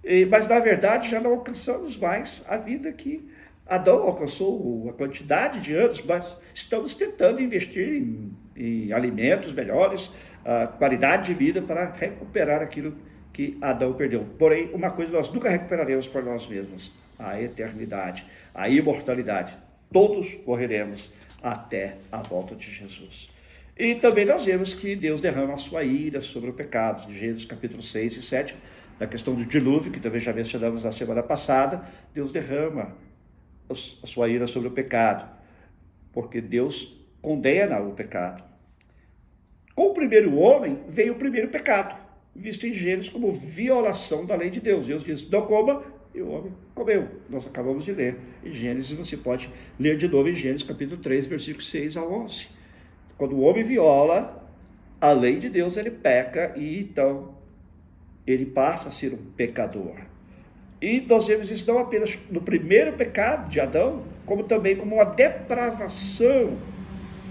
E, 0.04 0.26
mas 0.26 0.48
na 0.48 0.60
verdade 0.60 1.10
já 1.10 1.20
não 1.20 1.32
alcançamos 1.32 1.98
mais 1.98 2.46
a 2.48 2.58
vida 2.58 2.92
que 2.92 3.28
Adão 3.66 4.04
alcançou 4.04 4.90
a 4.90 4.94
quantidade 4.94 5.62
de 5.62 5.74
anos, 5.74 6.04
mas 6.04 6.36
estamos 6.54 6.94
tentando 6.94 7.42
investir 7.42 7.88
em, 7.88 8.32
em 8.56 8.92
alimentos 8.92 9.54
melhores, 9.54 10.12
a 10.44 10.68
qualidade 10.68 11.28
de 11.28 11.34
vida 11.34 11.62
para 11.62 11.92
recuperar 11.92 12.62
aquilo 12.62 12.92
que 12.92 13.13
que 13.34 13.58
Adão 13.60 13.94
perdeu. 13.94 14.26
Porém, 14.38 14.70
uma 14.74 14.92
coisa 14.92 15.12
nós 15.12 15.30
nunca 15.30 15.50
recuperaremos 15.50 16.08
por 16.08 16.24
nós 16.24 16.48
mesmos: 16.48 16.94
a 17.18 17.42
eternidade, 17.42 18.26
a 18.54 18.70
imortalidade. 18.70 19.58
Todos 19.92 20.28
morreremos 20.46 21.12
até 21.42 21.98
a 22.12 22.20
volta 22.20 22.56
de 22.56 22.72
Jesus. 22.72 23.30
E 23.78 23.96
também 23.96 24.24
nós 24.24 24.46
vemos 24.46 24.74
que 24.74 24.96
Deus 24.96 25.20
derrama 25.20 25.56
a 25.56 25.58
sua 25.58 25.84
ira 25.84 26.22
sobre 26.22 26.52
o 26.52 26.54
pecado, 26.54 27.08
de 27.08 27.18
Gênesis 27.18 27.46
capítulo 27.46 27.82
6 27.82 28.18
e 28.18 28.22
7, 28.22 28.56
na 29.00 29.08
questão 29.08 29.34
do 29.34 29.46
dilúvio, 29.46 29.92
que 29.92 30.00
também 30.00 30.22
já 30.22 30.32
mencionamos 30.32 30.84
na 30.84 30.92
semana 30.92 31.24
passada, 31.24 31.84
Deus 32.14 32.32
derrama 32.32 32.96
a 33.68 34.08
sua 34.08 34.30
ira 34.30 34.46
sobre 34.46 34.70
o 34.70 34.72
pecado, 34.72 35.28
porque 36.12 36.40
Deus 36.40 37.04
condena 37.20 37.80
o 37.80 37.94
pecado. 37.94 38.44
Com 39.74 39.88
o 39.88 39.94
primeiro 39.94 40.36
homem 40.36 40.84
veio 40.88 41.14
o 41.14 41.18
primeiro 41.18 41.48
pecado 41.48 42.03
visto 42.36 42.66
em 42.66 42.74
Gênesis 42.74 43.12
como 43.12 43.32
violação 43.32 44.26
da 44.26 44.36
lei 44.36 44.50
de 44.50 44.60
Deus. 44.60 44.86
Deus 44.86 45.04
diz: 45.04 45.30
não 45.30 45.46
coma, 45.46 45.84
e 46.14 46.22
o 46.22 46.30
homem 46.30 46.54
comeu. 46.76 47.08
Nós 47.30 47.46
acabamos 47.46 47.84
de 47.84 47.92
ler 47.92 48.18
em 48.44 48.52
Gênesis, 48.52 48.98
você 48.98 49.18
pode 49.18 49.50
ler 49.80 49.98
de 49.98 50.08
novo 50.08 50.30
em 50.30 50.36
Gênesis 50.36 50.68
capítulo 50.68 51.02
3, 51.02 51.28
versículos 51.28 51.70
6 51.70 51.98
a 51.98 52.04
11. 52.04 52.48
Quando 53.18 53.36
o 53.36 53.42
homem 53.42 53.64
viola 53.64 54.48
a 55.02 55.12
lei 55.12 55.38
de 55.38 55.50
Deus, 55.50 55.78
ele 55.78 55.92
peca 55.92 56.54
e 56.56 56.80
então 56.80 57.36
ele 58.26 58.46
passa 58.46 58.90
a 58.90 58.92
ser 58.92 59.14
um 59.14 59.32
pecador. 59.36 59.96
E 60.82 61.02
nós 61.02 61.28
vemos 61.28 61.50
isso 61.50 61.66
não 61.72 61.80
apenas 61.80 62.18
no 62.30 62.42
primeiro 62.42 62.94
pecado 62.94 63.50
de 63.50 63.60
Adão, 63.60 64.04
como 64.26 64.44
também 64.44 64.76
como 64.76 64.96
uma 64.96 65.06
depravação 65.06 66.58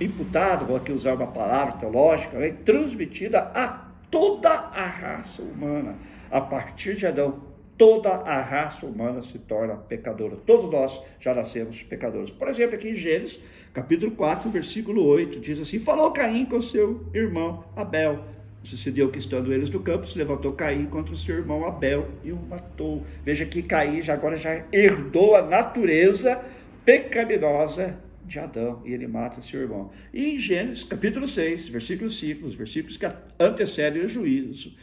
imputada, 0.01 0.65
vou 0.65 0.77
aqui 0.77 0.91
usar 0.91 1.15
uma 1.15 1.27
palavra 1.27 1.75
teológica, 1.75 2.39
né, 2.39 2.55
transmitida 2.65 3.51
a 3.55 3.92
toda 4.13 4.51
a 4.51 4.87
raça 4.87 5.43
humana, 5.43 5.97
a 6.31 6.41
partir 6.41 6.95
de 6.95 7.07
Adão, 7.07 7.43
toda 7.79 8.11
a 8.11 8.43
raça 8.43 8.87
humana 8.87 9.23
se 9.23 9.39
torna 9.39 9.75
pecadora. 9.75 10.37
Todos 10.47 10.71
nós 10.71 11.03
já 11.19 11.35
nascemos 11.35 11.83
pecadores. 11.83 12.31
Por 12.31 12.47
exemplo, 12.47 12.77
aqui 12.77 12.91
em 12.91 12.95
Gênesis, 12.95 13.41
capítulo 13.73 14.13
4, 14.13 14.51
versículo 14.51 15.05
8, 15.07 15.41
diz 15.41 15.59
assim: 15.59 15.81
Falou 15.81 16.13
Caim 16.13 16.45
com 16.45 16.61
seu 16.61 17.05
irmão 17.15 17.65
Abel. 17.75 18.23
Sucedeu 18.63 19.11
que, 19.11 19.19
estando 19.19 19.53
eles 19.53 19.71
no 19.71 19.81
campo, 19.81 20.07
se 20.07 20.17
levantou 20.17 20.53
Caim 20.53 20.87
contra 20.87 21.15
o 21.15 21.17
seu 21.17 21.37
irmão 21.37 21.67
Abel 21.67 22.07
e 22.23 22.31
o 22.31 22.37
matou. 22.37 23.03
Veja 23.25 23.47
que 23.47 23.63
Caim 23.63 24.03
já 24.03 24.13
agora 24.13 24.37
já 24.37 24.63
herdou 24.71 25.35
a 25.35 25.43
natureza 25.43 26.41
pecaminosa 26.85 27.99
de 28.27 28.39
Adão 28.39 28.83
e 28.85 28.93
ele 28.93 29.07
mata 29.07 29.41
seu 29.41 29.61
irmão. 29.61 29.91
E 30.13 30.35
em 30.35 30.39
Gênesis 30.39 30.85
capítulo 30.85 31.27
6, 31.27 31.69
versículo 31.69 32.11
5, 32.11 32.47
os 32.47 32.55
versículos 32.55 32.97
que 32.97 33.07
antecedem 33.39 34.05
o 34.05 34.09
juízo. 34.09 34.75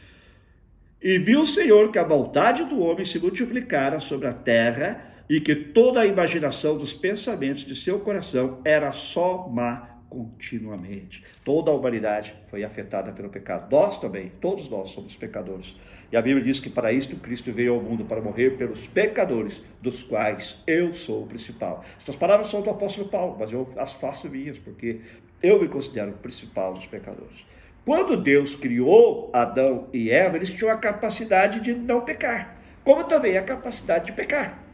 E 1.02 1.18
viu 1.18 1.42
o 1.42 1.46
Senhor 1.46 1.90
que 1.90 1.98
a 1.98 2.06
maldade 2.06 2.64
do 2.64 2.80
homem 2.80 3.06
se 3.06 3.18
multiplicara 3.18 4.00
sobre 4.00 4.28
a 4.28 4.34
terra 4.34 5.10
e 5.28 5.40
que 5.40 5.54
toda 5.54 6.00
a 6.00 6.06
imaginação 6.06 6.76
dos 6.76 6.92
pensamentos 6.92 7.64
de 7.64 7.74
seu 7.74 8.00
coração 8.00 8.60
era 8.64 8.92
só 8.92 9.48
má 9.48 10.00
continuamente. 10.10 11.24
Toda 11.44 11.70
a 11.70 11.74
humanidade 11.74 12.34
foi 12.50 12.64
afetada 12.64 13.12
pelo 13.12 13.30
pecado. 13.30 13.70
Nós 13.70 13.98
também, 14.00 14.32
todos 14.40 14.68
nós 14.68 14.90
somos 14.90 15.16
pecadores. 15.16 15.78
E 16.12 16.16
a 16.16 16.22
Bíblia 16.22 16.44
diz 16.44 16.58
que 16.58 16.68
para 16.68 16.92
isto 16.92 17.16
Cristo 17.16 17.52
veio 17.52 17.74
ao 17.74 17.80
mundo 17.80 18.04
para 18.04 18.20
morrer 18.20 18.56
pelos 18.56 18.86
pecadores, 18.86 19.62
dos 19.80 20.02
quais 20.02 20.60
eu 20.66 20.92
sou 20.92 21.22
o 21.22 21.26
principal. 21.26 21.84
Estas 21.98 22.16
palavras 22.16 22.48
são 22.48 22.62
do 22.62 22.70
apóstolo 22.70 23.08
Paulo, 23.08 23.36
mas 23.38 23.52
eu 23.52 23.68
as 23.76 23.94
faço 23.94 24.28
minhas, 24.28 24.58
porque 24.58 25.00
eu 25.42 25.60
me 25.60 25.68
considero 25.68 26.10
o 26.10 26.14
principal 26.14 26.74
dos 26.74 26.86
pecadores. 26.86 27.46
Quando 27.84 28.16
Deus 28.16 28.54
criou 28.54 29.30
Adão 29.32 29.88
e 29.92 30.10
Eva, 30.10 30.36
eles 30.36 30.50
tinham 30.50 30.70
a 30.70 30.76
capacidade 30.76 31.60
de 31.60 31.74
não 31.74 32.00
pecar, 32.00 32.60
como 32.84 33.04
também 33.04 33.38
a 33.38 33.42
capacidade 33.42 34.06
de 34.06 34.12
pecar. 34.12 34.64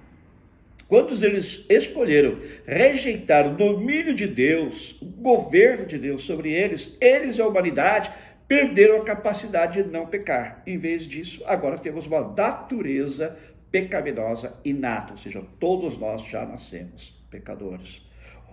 Quando 0.88 1.12
eles 1.24 1.64
escolheram 1.68 2.38
rejeitar 2.64 3.46
o 3.46 3.56
domínio 3.56 4.14
de 4.14 4.26
Deus, 4.26 4.96
o 5.02 5.06
governo 5.06 5.84
de 5.84 5.98
Deus 5.98 6.24
sobre 6.24 6.52
eles, 6.52 6.96
eles 7.00 7.36
e 7.36 7.42
a 7.42 7.46
humanidade 7.46 8.10
perderam 8.48 9.00
a 9.00 9.04
capacidade 9.04 9.82
de 9.82 9.88
não 9.88 10.06
pecar. 10.06 10.62
Em 10.66 10.78
vez 10.78 11.06
disso, 11.06 11.42
agora 11.46 11.78
temos 11.78 12.06
uma 12.06 12.20
natureza 12.20 13.36
pecaminosa 13.70 14.58
inata, 14.64 15.12
ou 15.12 15.18
seja, 15.18 15.42
todos 15.58 15.98
nós 15.98 16.22
já 16.22 16.46
nascemos 16.46 17.14
pecadores. 17.30 18.06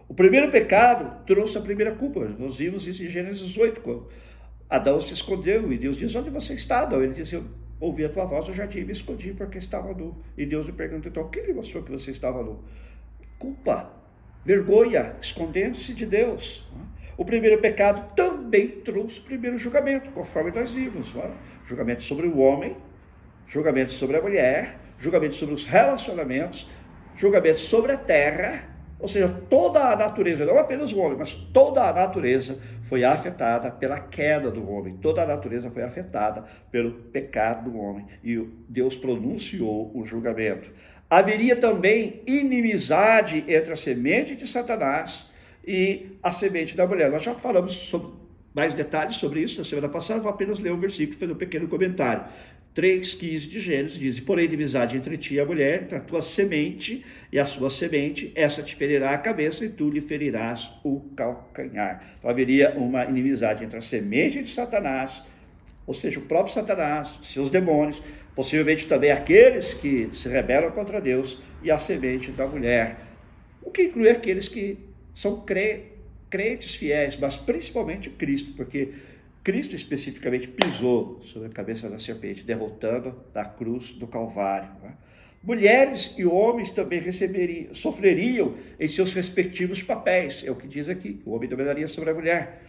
O 0.08 0.13
primeiro 0.13 0.51
pecado 0.51 1.25
trouxe 1.25 1.58
a 1.58 1.62
primeira 1.62 1.93
culpa. 1.93 2.27
Nós 2.38 2.58
vimos 2.58 2.88
isso 2.88 3.03
em 3.03 3.10
Gênesis 3.10 3.58
8, 3.58 3.82
quando 3.82 4.10
Adão 4.69 4.99
se 4.99 5.13
escondeu 5.13 5.71
e 5.71 5.77
Deus 5.77 5.97
diz: 5.97 6.13
Onde 6.15 6.29
você 6.29 6.53
está, 6.53 6.82
Adão? 6.82 7.01
Ele 7.01 7.13
disse: 7.13 7.41
ouvi 7.84 8.06
a 8.06 8.10
tua 8.10 8.25
voz 8.25 8.47
no 8.47 8.53
jardim 8.53 8.86
me 8.86 8.93
escondi 8.93 9.34
porque 9.34 9.58
estava 9.58 9.93
nu. 9.93 10.15
E 10.38 10.45
Deus 10.45 10.65
me 10.65 10.71
perguntou, 10.71 11.12
então, 11.12 11.29
quem 11.29 11.45
lhe 11.45 11.53
mostrou 11.53 11.84
que 11.84 11.91
você 11.91 12.12
estava 12.12 12.41
nu? 12.41 12.63
Culpa, 13.38 13.91
vergonha, 14.45 15.15
escondendo-se 15.21 15.93
de 15.93 16.06
Deus. 16.06 16.65
O 17.15 17.23
primeiro 17.23 17.60
pecado 17.60 18.15
também 18.15 18.67
trouxe 18.67 19.19
o 19.19 19.23
primeiro 19.23 19.60
julgamento, 19.60 20.10
conforme 20.12 20.52
nós 20.52 20.73
vimos. 20.73 21.13
Julgamento 21.65 22.04
sobre 22.04 22.28
o 22.28 22.39
homem, 22.39 22.76
julgamento 23.47 23.91
sobre 23.91 24.17
a 24.17 24.21
mulher, 24.21 24.78
julgamento 24.97 25.36
sobre 25.36 25.54
os 25.54 25.63
relacionamentos, 25.63 26.69
julgamento 27.15 27.60
sobre 27.60 27.91
a 27.91 27.97
terra, 27.97 28.63
ou 28.99 29.08
seja, 29.08 29.28
toda 29.49 29.91
a 29.91 29.95
natureza, 29.95 30.45
não 30.45 30.58
apenas 30.58 30.93
o 30.93 30.99
homem, 30.99 31.17
mas 31.17 31.34
toda 31.34 31.84
a 31.84 31.93
natureza 31.93 32.60
foi 32.84 33.04
afetada 33.04 33.69
pela 33.69 33.99
queda 33.99 34.49
do 34.49 34.69
homem. 34.69 34.97
Toda 34.97 35.23
a 35.23 35.26
natureza 35.26 35.69
foi 35.69 35.84
afetada 35.84 36.45
pelo 36.71 36.91
pecado 36.91 37.69
do 37.69 37.78
homem. 37.78 38.08
E 38.23 38.38
Deus 38.69 38.95
pronunciou 38.95 39.91
o 39.93 40.06
julgamento. 40.06 40.71
Haveria 41.10 41.56
também 41.56 42.21
inimizade 42.26 43.43
entre 43.47 43.73
a 43.73 43.76
semente 43.76 44.36
de 44.36 44.47
Satanás 44.47 45.32
e 45.65 46.08
a 46.21 46.32
semente 46.32 46.76
da 46.76 46.86
mulher. 46.86 47.10
Nós 47.10 47.23
já 47.23 47.36
falamos 47.36 47.73
sobre 47.73 48.12
mais 48.54 48.73
detalhes 48.73 49.15
sobre 49.15 49.41
isso 49.41 49.58
na 49.58 49.63
semana 49.63 49.89
passada, 49.89 50.19
vou 50.19 50.30
apenas 50.30 50.60
ler 50.60 50.71
o 50.71 50.78
versículo 50.78 51.15
e 51.15 51.19
fazer 51.19 51.32
um 51.32 51.36
pequeno 51.36 51.67
comentário. 51.67 52.26
3,15 52.76 53.39
de 53.47 53.62
Gênesis 53.62 53.99
diz: 53.99 54.19
Porém, 54.19 54.45
inimizade 54.45 54.97
entre 54.97 55.17
ti 55.17 55.36
e 55.36 55.39
a 55.39 55.45
mulher, 55.45 55.84
entre 55.84 55.95
a 55.95 55.99
tua 55.99 56.21
semente 56.21 57.06
e 57.32 57.39
a 57.39 57.45
sua 57.45 57.69
semente, 57.69 58.32
essa 58.36 58.63
te 58.63 58.76
ferirá 58.76 59.12
a 59.12 59.17
cabeça 59.17 59.63
e 59.63 59.69
tu 59.69 59.89
lhe 59.89 60.02
ferirás 60.02 60.71
o 60.84 61.02
calcanhar. 61.15 62.15
Então 62.17 62.30
haveria 62.30 62.71
uma 62.71 63.06
inimizade 63.06 63.63
entre 63.63 63.78
a 63.78 63.82
semente 63.82 64.41
de 64.41 64.49
Satanás, 64.49 65.23
ou 65.86 65.93
seja, 65.93 66.19
o 66.19 66.23
próprio 66.23 66.54
Satanás, 66.54 67.19
seus 67.21 67.49
demônios, 67.49 68.02
possivelmente 68.36 68.88
também 68.88 69.12
aqueles 69.12 69.73
que 69.76 70.10
se 70.13 70.28
rebelam 70.28 70.71
contra 70.71 70.99
Deus, 70.99 71.39
e 71.62 71.69
a 71.69 71.78
semente 71.78 72.32
da 72.32 72.47
mulher. 72.47 72.97
O 73.62 73.69
que 73.69 73.84
inclui 73.84 74.10
aqueles 74.10 74.47
que 74.47 74.78
são 75.15 75.43
crentes 76.30 76.76
fiéis, 76.76 77.15
mas 77.17 77.38
principalmente 77.38 78.10
Cristo, 78.10 78.54
porque 78.56 78.93
Cristo 79.43 79.76
especificamente 79.76 80.47
pisou 80.47 81.21
sobre 81.23 81.49
a 81.49 81.52
cabeça 81.52 81.89
da 81.89 81.99
serpente, 81.99 82.43
derrotando 82.43 83.13
da 83.34 83.43
cruz 83.43 83.91
do 83.91 84.08
Calvário. 84.08 84.69
Né? 84.82 84.93
Mulheres 85.43 86.15
e 86.17 86.26
homens 86.26 86.71
também 86.71 87.02
receberiam, 87.02 87.76
sofreriam 87.76 88.56
em 88.80 88.88
seus 88.88 89.13
respectivos 89.13 89.84
papéis. 89.84 90.41
É 90.45 90.49
o 90.49 90.56
que 90.56 90.67
diz 90.67 90.88
aqui: 90.88 91.21
o 91.26 91.32
homem 91.32 91.49
dominaria 91.49 91.88
sobre 91.89 92.12
a 92.12 92.13
mulher. 92.13 92.62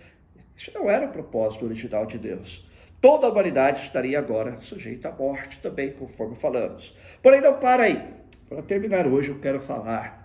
Isso 0.57 0.73
não 0.75 0.91
era 0.91 1.07
o 1.07 1.13
propósito 1.13 1.65
original 1.65 2.07
de 2.07 2.19
Deus. 2.19 2.69
Toda 3.01 3.27
a 3.27 3.31
humanidade 3.31 3.83
estaria 3.83 4.19
agora 4.19 4.61
sujeita 4.61 5.11
à 5.11 5.13
morte 5.13 5.61
também, 5.61 5.93
conforme 5.93 6.35
falamos. 6.35 6.97
Porém, 7.23 7.41
não 7.41 7.59
para 7.59 7.85
aí. 7.85 8.03
Para 8.49 8.63
terminar 8.63 9.07
hoje, 9.07 9.29
eu 9.29 9.39
quero 9.39 9.61
falar 9.61 10.24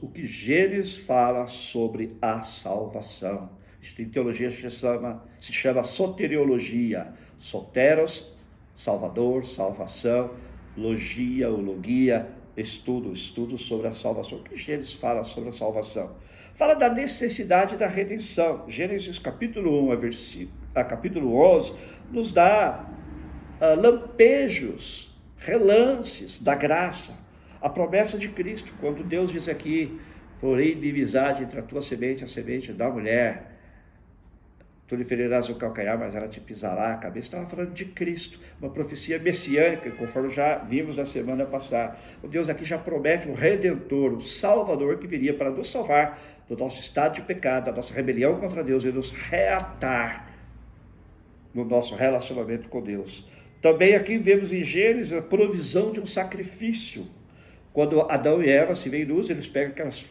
o 0.00 0.08
que 0.08 0.26
Gênesis 0.26 0.96
fala 0.96 1.46
sobre 1.46 2.16
a 2.22 2.42
salvação. 2.42 3.50
Isso 3.80 4.00
em 4.00 4.08
teologia 4.08 4.50
se 4.50 4.70
chama, 4.70 5.22
se 5.40 5.52
chama 5.52 5.84
soteriologia. 5.84 7.12
Soteros, 7.38 8.32
salvador, 8.74 9.44
salvação, 9.44 10.30
logia 10.76 11.50
ou 11.50 11.60
logia, 11.60 12.28
estudo, 12.56 13.12
estudo 13.12 13.58
sobre 13.58 13.88
a 13.88 13.92
salvação. 13.92 14.38
O 14.38 14.42
que 14.42 14.56
Gênesis 14.56 14.94
fala 14.94 15.22
sobre 15.24 15.50
a 15.50 15.52
salvação? 15.52 16.16
Fala 16.54 16.74
da 16.74 16.88
necessidade 16.88 17.76
da 17.76 17.86
redenção. 17.86 18.64
Gênesis 18.68 19.18
capítulo 19.18 19.88
1 19.88 19.92
a, 19.92 19.96
versículo, 19.96 20.58
a 20.74 20.84
capítulo 20.84 21.34
11 21.36 21.72
nos 22.10 22.32
dá 22.32 22.86
uh, 23.60 23.80
lampejos, 23.80 25.14
relances 25.36 26.40
da 26.40 26.54
graça. 26.54 27.21
A 27.62 27.68
promessa 27.70 28.18
de 28.18 28.28
Cristo, 28.28 28.74
quando 28.80 29.02
Deus 29.02 29.30
diz 29.30 29.48
aqui, 29.48 29.98
porém, 30.40 30.72
inimizade 30.72 31.44
entre 31.44 31.60
a 31.60 31.62
tua 31.62 31.80
semente 31.80 32.22
e 32.22 32.24
a 32.24 32.28
semente 32.28 32.72
da 32.72 32.90
mulher, 32.90 33.52
Tu 34.92 34.96
lhe 34.96 35.04
ferirás 35.06 35.48
o 35.48 35.54
calcanhar, 35.54 35.98
mas 35.98 36.14
ela 36.14 36.28
te 36.28 36.38
pisará 36.38 36.92
a 36.92 36.96
cabeça. 36.98 37.28
Estava 37.28 37.48
falando 37.48 37.72
de 37.72 37.86
Cristo, 37.86 38.38
uma 38.60 38.68
profecia 38.68 39.18
messiânica, 39.18 39.90
conforme 39.92 40.28
já 40.28 40.58
vimos 40.58 40.96
na 40.96 41.06
semana 41.06 41.46
passada. 41.46 41.96
O 42.22 42.28
Deus 42.28 42.46
aqui 42.50 42.62
já 42.62 42.76
promete 42.76 43.26
um 43.26 43.32
redentor, 43.32 44.12
um 44.12 44.20
salvador 44.20 44.98
que 44.98 45.06
viria 45.06 45.32
para 45.32 45.50
nos 45.50 45.70
salvar 45.70 46.20
do 46.46 46.58
nosso 46.58 46.78
estado 46.78 47.14
de 47.14 47.22
pecado, 47.22 47.64
da 47.64 47.72
nossa 47.72 47.94
rebelião 47.94 48.38
contra 48.38 48.62
Deus 48.62 48.84
e 48.84 48.92
nos 48.92 49.12
reatar 49.12 50.30
no 51.54 51.64
nosso 51.64 51.94
relacionamento 51.94 52.68
com 52.68 52.82
Deus. 52.82 53.26
Também 53.62 53.94
aqui 53.94 54.18
vemos 54.18 54.52
em 54.52 54.60
Gênesis 54.60 55.14
a 55.14 55.22
provisão 55.22 55.90
de 55.90 56.00
um 56.00 56.06
sacrifício. 56.06 57.06
Quando 57.72 58.02
Adão 58.02 58.42
e 58.42 58.48
Eva 58.48 58.74
se 58.74 58.88
veem 58.88 59.04
nus, 59.04 59.30
eles 59.30 59.48
pegam 59.48 59.72
aquelas, 59.72 60.04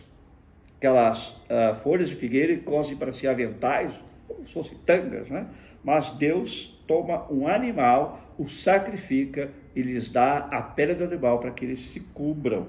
aquelas 0.78 1.30
uh, 1.30 1.76
folhas 1.84 2.10
de 2.10 2.15
figueira 2.15 2.52
e 2.52 2.58
cosem 2.58 2.95
para 2.95 3.13
si 3.13 3.28
aventais 3.28 3.93
como 4.28 4.47
se 4.47 4.54
fossem 4.54 4.78
tangas, 4.86 5.30
né? 5.30 5.47
Mas 5.84 6.10
Deus 6.13 6.80
toma 6.88 7.32
um 7.32 7.47
animal, 7.47 8.34
o 8.38 8.47
sacrifica 8.47 9.52
e 9.76 9.82
lhes 9.82 10.10
dá 10.10 10.38
a 10.38 10.62
pele 10.62 10.93
do 10.93 11.04
animal 11.04 11.39
para 11.39 11.52
que 11.52 11.65
eles 11.65 11.80
se 11.80 12.00
cubram. 12.00 12.67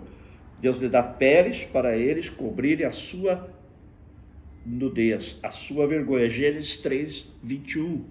Deus 0.60 0.78
lhe 0.78 0.88
dá 0.88 1.02
peles 1.02 1.64
para 1.64 1.96
eles 1.96 2.28
cobrirem 2.28 2.86
a 2.86 2.92
sua 2.92 3.50
nudez, 4.64 5.38
a 5.42 5.50
sua 5.50 5.86
vergonha. 5.86 6.30
Gênesis 6.30 6.76
3, 6.78 7.28
21 7.42 8.04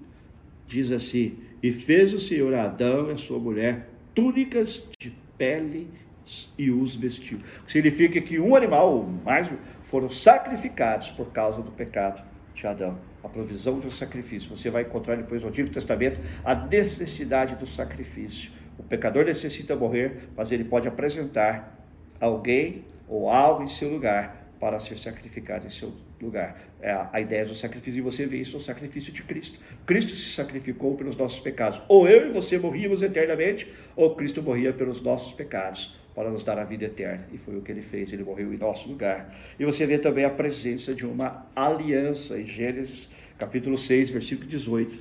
diz 0.67 0.91
assim: 0.91 1.37
E 1.63 1.71
fez 1.71 2.13
o 2.13 2.19
Senhor 2.19 2.53
a 2.53 2.65
Adão 2.65 3.09
e 3.09 3.13
a 3.13 3.17
sua 3.17 3.39
mulher 3.39 3.87
túnicas 4.13 4.83
de 4.99 5.11
pele 5.37 5.87
e 6.57 6.69
os 6.71 6.95
vestiu. 6.95 7.39
Significa 7.67 8.19
que 8.21 8.39
um 8.39 8.55
animal, 8.55 8.93
ou 8.93 9.07
mais, 9.25 9.49
foram 9.83 10.09
sacrificados 10.09 11.11
por 11.11 11.31
causa 11.31 11.61
do 11.61 11.71
pecado 11.71 12.23
de 12.53 12.67
Adão 12.67 13.11
a 13.23 13.29
provisão 13.29 13.79
do 13.79 13.91
sacrifício. 13.91 14.55
Você 14.55 14.69
vai 14.69 14.83
encontrar 14.83 15.15
depois 15.15 15.41
no 15.41 15.49
Antigo 15.49 15.69
Testamento 15.69 16.19
a 16.43 16.55
necessidade 16.55 17.55
do 17.55 17.65
sacrifício. 17.65 18.51
O 18.77 18.83
pecador 18.83 19.25
necessita 19.25 19.75
morrer, 19.75 20.29
mas 20.35 20.51
ele 20.51 20.63
pode 20.63 20.87
apresentar 20.87 21.77
alguém 22.19 22.85
ou 23.07 23.29
algo 23.29 23.63
em 23.63 23.69
seu 23.69 23.89
lugar 23.89 24.41
para 24.59 24.79
ser 24.79 24.97
sacrificado 24.97 25.65
em 25.65 25.69
seu 25.69 25.93
lugar. 26.21 26.59
É 26.81 26.91
a 27.11 27.19
ideia 27.19 27.45
do 27.45 27.53
sacrifício, 27.53 27.97
e 27.97 28.01
você 28.01 28.25
vê 28.25 28.37
isso 28.37 28.57
no 28.57 28.63
sacrifício 28.63 29.11
de 29.11 29.23
Cristo. 29.23 29.59
Cristo 29.85 30.15
se 30.15 30.33
sacrificou 30.33 30.95
pelos 30.95 31.15
nossos 31.15 31.39
pecados. 31.39 31.81
Ou 31.87 32.07
eu 32.07 32.29
e 32.29 32.31
você 32.31 32.57
morríamos 32.59 33.01
eternamente, 33.01 33.71
ou 33.95 34.15
Cristo 34.15 34.41
morria 34.41 34.71
pelos 34.71 35.01
nossos 35.01 35.33
pecados 35.33 35.99
para 36.13 36.29
nos 36.29 36.43
dar 36.43 36.59
a 36.59 36.63
vida 36.63 36.85
eterna. 36.85 37.25
E 37.31 37.37
foi 37.37 37.57
o 37.57 37.61
que 37.61 37.71
ele 37.71 37.81
fez, 37.81 38.11
ele 38.11 38.23
morreu 38.23 38.53
em 38.53 38.57
nosso 38.57 38.89
lugar. 38.89 39.33
E 39.59 39.65
você 39.65 39.85
vê 39.85 39.97
também 39.97 40.25
a 40.25 40.29
presença 40.29 40.93
de 40.93 41.05
uma 41.05 41.45
aliança 41.55 42.39
em 42.39 42.45
Gênesis 42.45 43.09
capítulo 43.37 43.77
6, 43.77 44.09
versículo 44.09 44.47
18. 44.47 44.99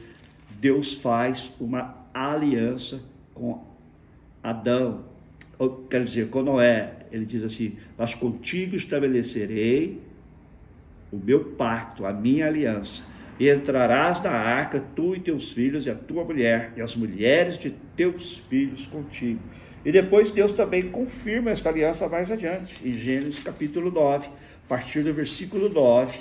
Deus 0.61 0.95
faz 0.95 1.53
uma 1.61 1.95
aliança 2.15 3.01
com 3.35 3.63
Adão, 4.43 5.05
quer 5.91 6.05
dizer, 6.05 6.29
com 6.29 6.43
Noé. 6.43 6.93
Ele 7.11 7.27
diz 7.27 7.43
assim: 7.43 7.77
Mas 7.99 8.15
contigo 8.15 8.77
estabelecerei 8.77 10.01
o 11.13 11.17
meu 11.17 11.45
pacto, 11.45 12.07
a 12.07 12.13
minha 12.13 12.47
aliança. 12.47 13.05
E 13.39 13.49
entrarás 13.51 14.23
na 14.23 14.31
arca, 14.31 14.85
tu 14.95 15.17
e 15.17 15.21
teus 15.21 15.53
filhos, 15.53 15.87
e 15.87 15.91
a 15.91 15.95
tua 15.95 16.25
mulher, 16.25 16.75
e 16.77 16.83
as 16.83 16.95
mulheres 16.95 17.59
de 17.59 17.71
teus 17.97 18.39
filhos 18.39 18.87
contigo 18.87 19.41
e 19.85 19.91
depois 19.91 20.31
Deus 20.31 20.53
também 20.53 20.91
confirma 20.91 21.51
esta 21.51 21.69
aliança 21.69 22.09
mais 22.09 22.31
adiante, 22.31 22.75
em 22.85 22.93
Gênesis 22.93 23.43
capítulo 23.43 23.91
9, 23.91 24.27
a 24.27 24.69
partir 24.69 25.03
do 25.03 25.13
versículo 25.13 25.69
9, 25.69 26.19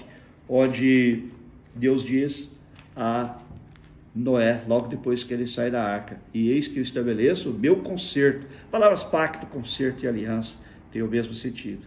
onde 0.47 1.25
Deus 1.75 2.03
diz 2.03 2.49
a 2.95 3.37
Noé, 4.15 4.63
logo 4.67 4.87
depois 4.87 5.23
que 5.23 5.33
ele 5.33 5.45
sai 5.45 5.69
da 5.69 5.83
arca. 5.83 6.19
E 6.33 6.49
eis 6.49 6.67
que 6.67 6.77
eu 6.77 6.83
estabeleço 6.83 7.51
o 7.51 7.53
meu 7.53 7.77
conserto. 7.77 8.47
Palavras 8.71 9.03
pacto, 9.03 9.45
conserto 9.47 10.03
e 10.03 10.07
aliança 10.07 10.55
têm 10.91 11.01
o 11.01 11.07
mesmo 11.07 11.33
sentido. 11.33 11.83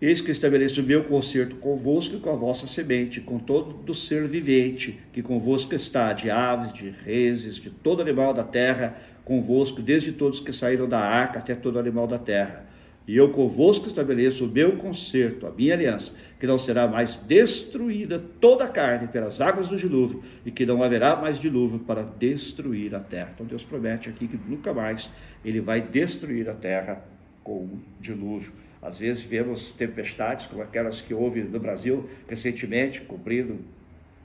Eis 0.00 0.20
que 0.20 0.30
estabeleço 0.30 0.80
o 0.80 0.84
meu 0.84 1.02
conserto 1.04 1.56
convosco 1.56 2.16
e 2.16 2.20
com 2.20 2.30
a 2.30 2.36
vossa 2.36 2.68
semente, 2.68 3.20
com 3.20 3.38
todo 3.38 3.92
ser 3.92 4.28
vivente 4.28 5.00
que 5.12 5.22
convosco 5.22 5.74
está, 5.74 6.12
de 6.12 6.30
aves, 6.30 6.72
de 6.72 6.90
reses, 7.04 7.56
de 7.56 7.68
todo 7.68 8.00
animal 8.00 8.32
da 8.32 8.44
terra, 8.44 8.96
convosco, 9.28 9.82
desde 9.82 10.10
todos 10.10 10.40
que 10.40 10.52
saíram 10.54 10.88
da 10.88 10.98
arca 10.98 11.38
até 11.38 11.54
todo 11.54 11.78
animal 11.78 12.06
da 12.06 12.18
terra. 12.18 12.66
E 13.06 13.16
eu 13.16 13.30
convosco 13.30 13.86
estabeleço 13.86 14.46
o 14.46 14.48
meu 14.48 14.76
conserto, 14.76 15.46
a 15.46 15.50
minha 15.50 15.74
aliança, 15.74 16.12
que 16.40 16.46
não 16.46 16.58
será 16.58 16.88
mais 16.88 17.16
destruída 17.16 18.22
toda 18.40 18.64
a 18.64 18.68
carne 18.68 19.08
pelas 19.08 19.40
águas 19.40 19.68
do 19.68 19.76
dilúvio, 19.76 20.22
e 20.44 20.50
que 20.50 20.66
não 20.66 20.82
haverá 20.82 21.14
mais 21.14 21.38
dilúvio 21.38 21.78
para 21.78 22.02
destruir 22.02 22.94
a 22.94 23.00
terra. 23.00 23.30
Então 23.34 23.46
Deus 23.46 23.64
promete 23.64 24.08
aqui 24.08 24.26
que 24.26 24.38
nunca 24.48 24.72
mais 24.72 25.10
ele 25.44 25.60
vai 25.60 25.80
destruir 25.80 26.48
a 26.48 26.54
terra 26.54 27.02
com 27.44 27.64
o 27.64 27.80
dilúvio. 28.00 28.52
Às 28.80 28.98
vezes 28.98 29.22
vemos 29.22 29.72
tempestades 29.72 30.46
como 30.46 30.62
aquelas 30.62 31.00
que 31.00 31.12
houve 31.12 31.42
no 31.42 31.58
Brasil 31.58 32.08
recentemente, 32.28 33.00
cobrindo 33.02 33.58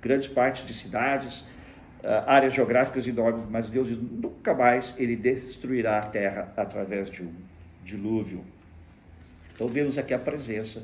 grandes 0.01 0.27
partes 0.27 0.65
de 0.65 0.73
cidades, 0.73 1.43
áreas 2.25 2.53
geográficas 2.53 3.07
enormes, 3.07 3.45
mas 3.49 3.69
Deus 3.69 3.87
diz, 3.87 3.97
nunca 3.97 4.53
mais 4.53 4.93
ele 4.97 5.15
destruirá 5.15 5.99
a 5.99 6.01
terra 6.01 6.53
através 6.57 7.09
de 7.09 7.23
um 7.23 7.33
dilúvio. 7.83 8.43
Então 9.55 9.67
vemos 9.67 9.97
aqui 9.97 10.13
a 10.13 10.19
presença 10.19 10.83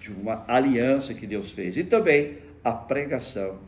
de 0.00 0.12
uma 0.12 0.44
aliança 0.46 1.14
que 1.14 1.26
Deus 1.26 1.52
fez 1.52 1.76
e 1.76 1.84
também 1.84 2.38
a 2.62 2.72
pregação 2.72 3.58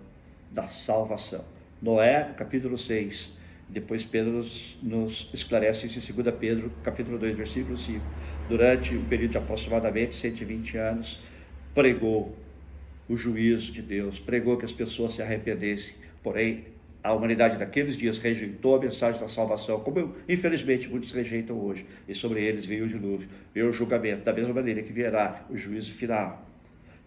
da 0.50 0.66
salvação. 0.66 1.44
Noé, 1.80 2.34
capítulo 2.36 2.76
6, 2.76 3.32
depois 3.68 4.04
Pedro 4.04 4.32
nos, 4.32 4.76
nos 4.82 5.30
esclarece 5.32 5.86
isso 5.86 6.12
em 6.12 6.22
2 6.22 6.34
Pedro, 6.36 6.72
capítulo 6.82 7.18
2, 7.18 7.36
versículo 7.36 7.76
5. 7.76 8.04
Durante 8.48 8.96
um 8.96 9.04
período 9.04 9.30
de 9.30 9.38
aproximadamente 9.38 10.16
120 10.16 10.76
anos, 10.76 11.20
pregou 11.74 12.36
o 13.08 13.16
juízo 13.16 13.72
de 13.72 13.80
Deus, 13.80 14.18
pregou 14.18 14.56
que 14.56 14.64
as 14.64 14.72
pessoas 14.72 15.12
se 15.12 15.22
arrependessem. 15.22 15.94
Porém, 16.22 16.64
a 17.02 17.14
humanidade 17.14 17.56
daqueles 17.56 17.96
dias 17.96 18.18
rejeitou 18.18 18.76
a 18.76 18.80
mensagem 18.80 19.20
da 19.20 19.28
salvação, 19.28 19.80
como 19.80 20.14
infelizmente 20.28 20.88
muitos 20.88 21.12
rejeitam 21.12 21.58
hoje. 21.58 21.86
E 22.06 22.14
sobre 22.14 22.44
eles 22.44 22.66
veio 22.66 22.84
o 22.84 22.88
dilúvio, 22.88 23.28
veio 23.54 23.70
o 23.70 23.72
julgamento, 23.72 24.24
da 24.24 24.32
mesma 24.32 24.52
maneira 24.52 24.82
que 24.82 24.92
virá 24.92 25.44
o 25.48 25.56
juízo 25.56 25.92
final. 25.94 26.46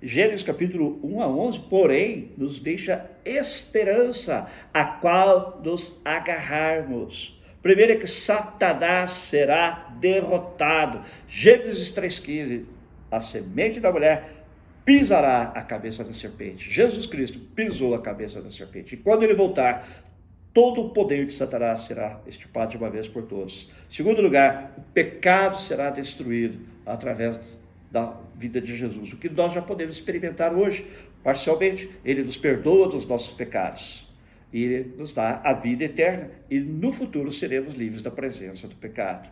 Gênesis 0.01 0.43
capítulo 0.43 0.99
1 1.03 1.21
a 1.21 1.27
11, 1.27 1.59
porém, 1.69 2.31
nos 2.37 2.59
deixa 2.59 3.09
esperança, 3.23 4.49
a 4.73 4.83
qual 4.83 5.61
nos 5.63 5.97
agarrarmos. 6.03 7.39
Primeiro 7.61 7.93
é 7.93 7.95
que 7.95 8.07
Satanás 8.07 9.11
será 9.11 9.95
derrotado. 10.01 11.01
Gênesis 11.29 11.89
3,15, 11.89 12.65
a 13.09 13.21
semente 13.21 13.79
da 13.79 13.91
mulher 13.93 14.42
pisará 14.85 15.53
a 15.55 15.61
cabeça 15.61 16.03
da 16.03 16.13
serpente. 16.13 16.71
Jesus 16.71 17.05
Cristo 17.05 17.39
pisou 17.55 17.95
a 17.95 18.01
cabeça 18.01 18.41
da 18.41 18.51
serpente. 18.51 18.95
E 18.95 18.97
quando 18.97 19.23
ele 19.23 19.33
voltar, 19.33 19.87
todo 20.53 20.81
o 20.81 20.89
poder 20.89 21.25
de 21.25 21.33
Satanás 21.33 21.81
será 21.81 22.19
estipado 22.27 22.71
de 22.71 22.77
uma 22.77 22.89
vez 22.89 23.07
por 23.07 23.23
todos. 23.23 23.71
Segundo 23.89 24.21
lugar, 24.21 24.73
o 24.77 24.81
pecado 24.93 25.59
será 25.59 25.89
destruído 25.89 26.59
através 26.85 27.39
da 27.91 28.13
vida 28.35 28.59
de 28.59 28.75
Jesus, 28.75 29.13
o 29.13 29.17
que 29.17 29.29
nós 29.29 29.53
já 29.53 29.61
podemos 29.61 29.95
experimentar 29.95 30.53
hoje, 30.53 30.87
parcialmente. 31.23 31.89
Ele 32.03 32.23
nos 32.23 32.35
perdoa 32.35 32.89
dos 32.89 33.05
nossos 33.07 33.33
pecados 33.33 34.11
e 34.51 34.63
ele 34.63 34.93
nos 34.97 35.13
dá 35.13 35.41
a 35.43 35.53
vida 35.53 35.83
eterna 35.83 36.29
e 36.49 36.59
no 36.59 36.91
futuro 36.91 37.31
seremos 37.31 37.73
livres 37.75 38.01
da 38.01 38.11
presença 38.11 38.67
do 38.67 38.75
pecado. 38.75 39.29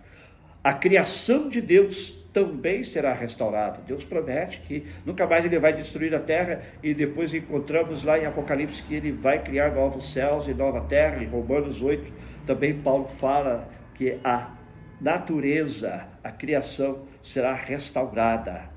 A 0.63 0.73
criação 0.73 1.49
de 1.49 1.59
Deus 1.59 2.20
também 2.33 2.83
será 2.83 3.13
restaurada. 3.13 3.81
Deus 3.85 4.05
promete 4.05 4.61
que 4.61 4.85
nunca 5.05 5.27
mais 5.27 5.43
ele 5.43 5.59
vai 5.59 5.73
destruir 5.73 6.13
a 6.15 6.19
terra 6.19 6.61
e 6.81 6.93
depois 6.93 7.33
encontramos 7.33 8.03
lá 8.03 8.17
em 8.17 8.25
Apocalipse 8.25 8.81
que 8.83 8.95
ele 8.95 9.11
vai 9.11 9.39
criar 9.43 9.73
novos 9.73 10.13
céus 10.13 10.47
e 10.47 10.53
nova 10.53 10.81
terra. 10.81 11.21
Em 11.21 11.27
Romanos 11.27 11.81
8 11.81 12.11
também 12.45 12.79
Paulo 12.79 13.07
fala 13.07 13.67
que 13.95 14.17
a 14.23 14.51
natureza, 14.99 16.07
a 16.23 16.31
criação 16.31 17.03
será 17.21 17.53
restaurada. 17.53 18.69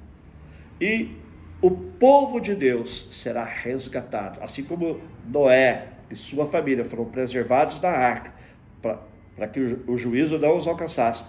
E 0.80 1.16
o 1.62 1.70
povo 1.70 2.40
de 2.40 2.54
Deus 2.54 3.08
será 3.10 3.44
resgatado, 3.44 4.42
assim 4.42 4.64
como 4.64 5.00
Noé 5.26 5.88
e 6.10 6.16
sua 6.16 6.44
família 6.46 6.84
foram 6.84 7.06
preservados 7.06 7.80
na 7.80 7.90
arca, 7.90 8.34
para 8.82 9.48
que 9.48 9.60
o 9.86 9.96
juízo 9.96 10.38
não 10.38 10.56
os 10.56 10.66
alcançasse. 10.66 11.24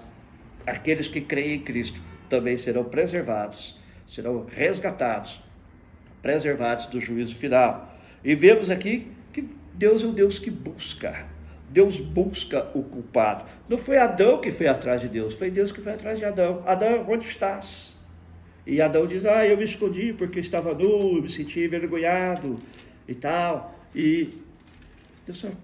Aqueles 0.66 1.08
que 1.08 1.22
creem 1.22 1.58
em 1.58 1.60
Cristo 1.60 2.02
também 2.30 2.58
serão 2.58 2.84
preservados, 2.84 3.80
serão 4.08 4.46
resgatados, 4.46 5.42
preservados 6.22 6.88
do 6.88 7.00
juízo 7.00 7.36
final. 7.36 7.94
E 8.24 8.34
vemos 8.36 8.70
aqui 8.70 9.08
que 9.32 9.48
Deus 9.74 10.04
é 10.04 10.08
um 10.08 10.14
Deus 10.14 10.40
que 10.40 10.50
busca, 10.50 11.26
Deus 11.70 12.00
busca 12.00 12.70
o 12.74 12.84
culpado. 12.84 13.46
Não 13.68 13.78
foi 13.78 13.98
Adão 13.98 14.40
que 14.40 14.52
foi 14.52 14.68
atrás 14.68 15.02
de 15.02 15.08
Deus, 15.08 15.34
foi 15.34 15.52
Deus 15.52 15.72
que 15.72 15.82
foi 15.82 15.94
atrás 15.94 16.18
de 16.18 16.26
Adão. 16.26 16.64
Adão, 16.66 17.06
onde 17.08 17.26
estás? 17.26 17.96
E 18.66 18.82
Adão 18.82 19.06
diz: 19.06 19.26
Ah, 19.26 19.46
eu 19.46 19.58
me 19.58 19.64
escondi 19.64 20.14
porque 20.14 20.40
estava 20.40 20.74
nu, 20.74 21.22
me 21.22 21.30
senti 21.30 21.64
envergonhado 21.64 22.58
e 23.08 23.14
tal. 23.14 23.78
E 23.94 24.30
Deus 25.26 25.42
falou: 25.42 25.58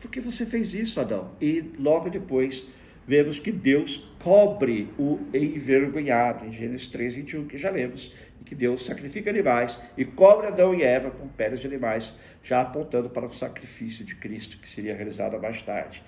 Por 0.00 0.10
que 0.10 0.20
você 0.20 0.44
fez 0.44 0.74
isso, 0.74 1.00
Adão? 1.00 1.30
E 1.40 1.64
logo 1.78 2.10
depois 2.10 2.66
vemos 3.06 3.38
que 3.38 3.50
Deus 3.50 4.08
cobre 4.18 4.88
o 4.98 5.18
envergonhado, 5.32 6.46
em 6.46 6.52
Gênesis 6.52 6.86
3, 6.88 7.14
21, 7.14 7.46
que 7.46 7.58
já 7.58 7.70
lemos, 7.70 8.14
e 8.40 8.44
que 8.44 8.54
Deus 8.54 8.84
sacrifica 8.84 9.30
animais 9.30 9.78
e 9.96 10.04
cobre 10.04 10.46
Adão 10.46 10.74
e 10.74 10.82
Eva 10.82 11.10
com 11.10 11.28
peles 11.28 11.60
de 11.60 11.66
animais, 11.66 12.14
já 12.42 12.60
apontando 12.60 13.10
para 13.10 13.26
o 13.26 13.32
sacrifício 13.32 14.04
de 14.04 14.14
Cristo, 14.14 14.58
que 14.58 14.68
seria 14.68 14.94
realizado 14.94 15.40
mais 15.40 15.62
tarde. 15.62 16.02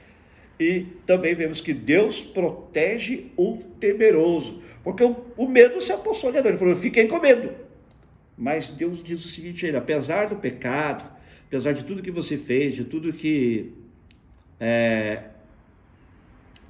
E 0.59 0.87
também 1.07 1.35
vemos 1.35 1.61
que 1.61 1.73
Deus 1.73 2.21
protege 2.21 3.33
o 3.37 3.59
temeroso, 3.81 4.63
porque 4.85 5.03
o, 5.03 5.49
medo 5.49 5.81
se 5.81 5.93
apossou 5.93 6.31
de 6.31 6.39
Adão, 6.39 6.51
ele 6.51 6.59
falou, 6.59 6.77
fiquem 6.77 7.09
com 7.09 7.19
medo. 7.19 7.53
Mas 8.37 8.69
Deus 8.69 9.03
diz 9.03 9.25
o 9.25 9.29
seguinte, 9.29 9.67
ele, 9.67 9.77
apesar 9.77 10.29
do 10.29 10.37
pecado, 10.37 11.05
apesar 11.47 11.73
de 11.73 11.85
tudo 11.85 12.03
que 12.03 12.11
você 12.11 12.37
fez, 12.37 12.75
de 12.75 12.85
tudo 12.85 13.13
que 13.13 13.73
é, 14.59 15.25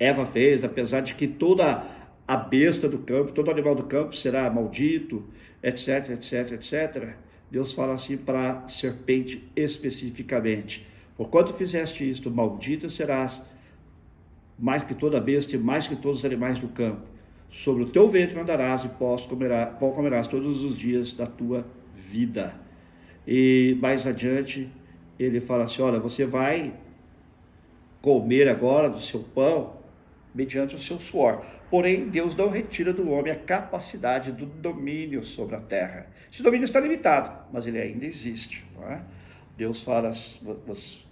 Eva 0.02 0.26
fez, 0.26 0.64
apesar 0.64 1.00
de 1.00 1.14
que 1.14 1.28
toda 1.28 1.86
a 2.26 2.36
besta 2.36 2.88
do 2.88 2.98
campo, 2.98 3.30
todo 3.30 3.52
animal 3.52 3.76
do 3.76 3.84
campo 3.84 4.16
será 4.16 4.50
maldito, 4.50 5.24
etc, 5.62 6.10
etc, 6.10 6.52
etc. 6.52 7.14
Deus 7.48 7.72
fala 7.72 7.94
assim 7.94 8.16
para 8.16 8.64
a 8.64 8.68
serpente 8.68 9.48
especificamente: 9.54 10.84
Porquanto 11.16 11.52
fizeste 11.52 12.08
isto, 12.10 12.32
maldita 12.32 12.88
serás, 12.88 13.40
mais 14.58 14.82
que 14.82 14.94
toda 14.94 15.20
besta 15.20 15.54
e 15.54 15.58
mais 15.58 15.86
que 15.86 15.94
todos 15.94 16.18
os 16.18 16.24
animais 16.24 16.58
do 16.58 16.66
campo. 16.68 17.02
Sobre 17.48 17.84
o 17.84 17.86
teu 17.86 18.08
ventre 18.08 18.40
andarás 18.40 18.82
e 18.84 18.88
pó 18.88 19.16
comerás, 19.18 19.78
comerás 19.78 20.26
todos 20.26 20.64
os 20.64 20.76
dias 20.76 21.12
da 21.12 21.26
tua 21.26 21.64
vida. 21.94 22.54
E 23.24 23.76
mais 23.80 24.04
adiante, 24.04 24.68
ele 25.16 25.40
fala 25.40 25.64
assim: 25.64 25.80
Olha, 25.80 26.00
você 26.00 26.24
vai 26.26 26.74
comer 28.00 28.48
agora 28.48 28.90
do 28.90 29.00
seu 29.00 29.20
pão 29.20 29.81
mediante 30.34 30.74
o 30.74 30.78
seu 30.78 30.98
suor. 30.98 31.44
Porém, 31.70 32.08
Deus 32.08 32.34
não 32.34 32.50
retira 32.50 32.92
do 32.92 33.10
homem 33.10 33.32
a 33.32 33.36
capacidade 33.36 34.30
do 34.32 34.46
domínio 34.46 35.22
sobre 35.22 35.56
a 35.56 35.60
terra. 35.60 36.06
Esse 36.32 36.42
domínio 36.42 36.64
está 36.64 36.80
limitado, 36.80 37.46
mas 37.52 37.66
ele 37.66 37.80
ainda 37.80 38.04
existe. 38.04 38.64
É? 38.88 39.00
Deus 39.56 39.82
fala: 39.82 40.12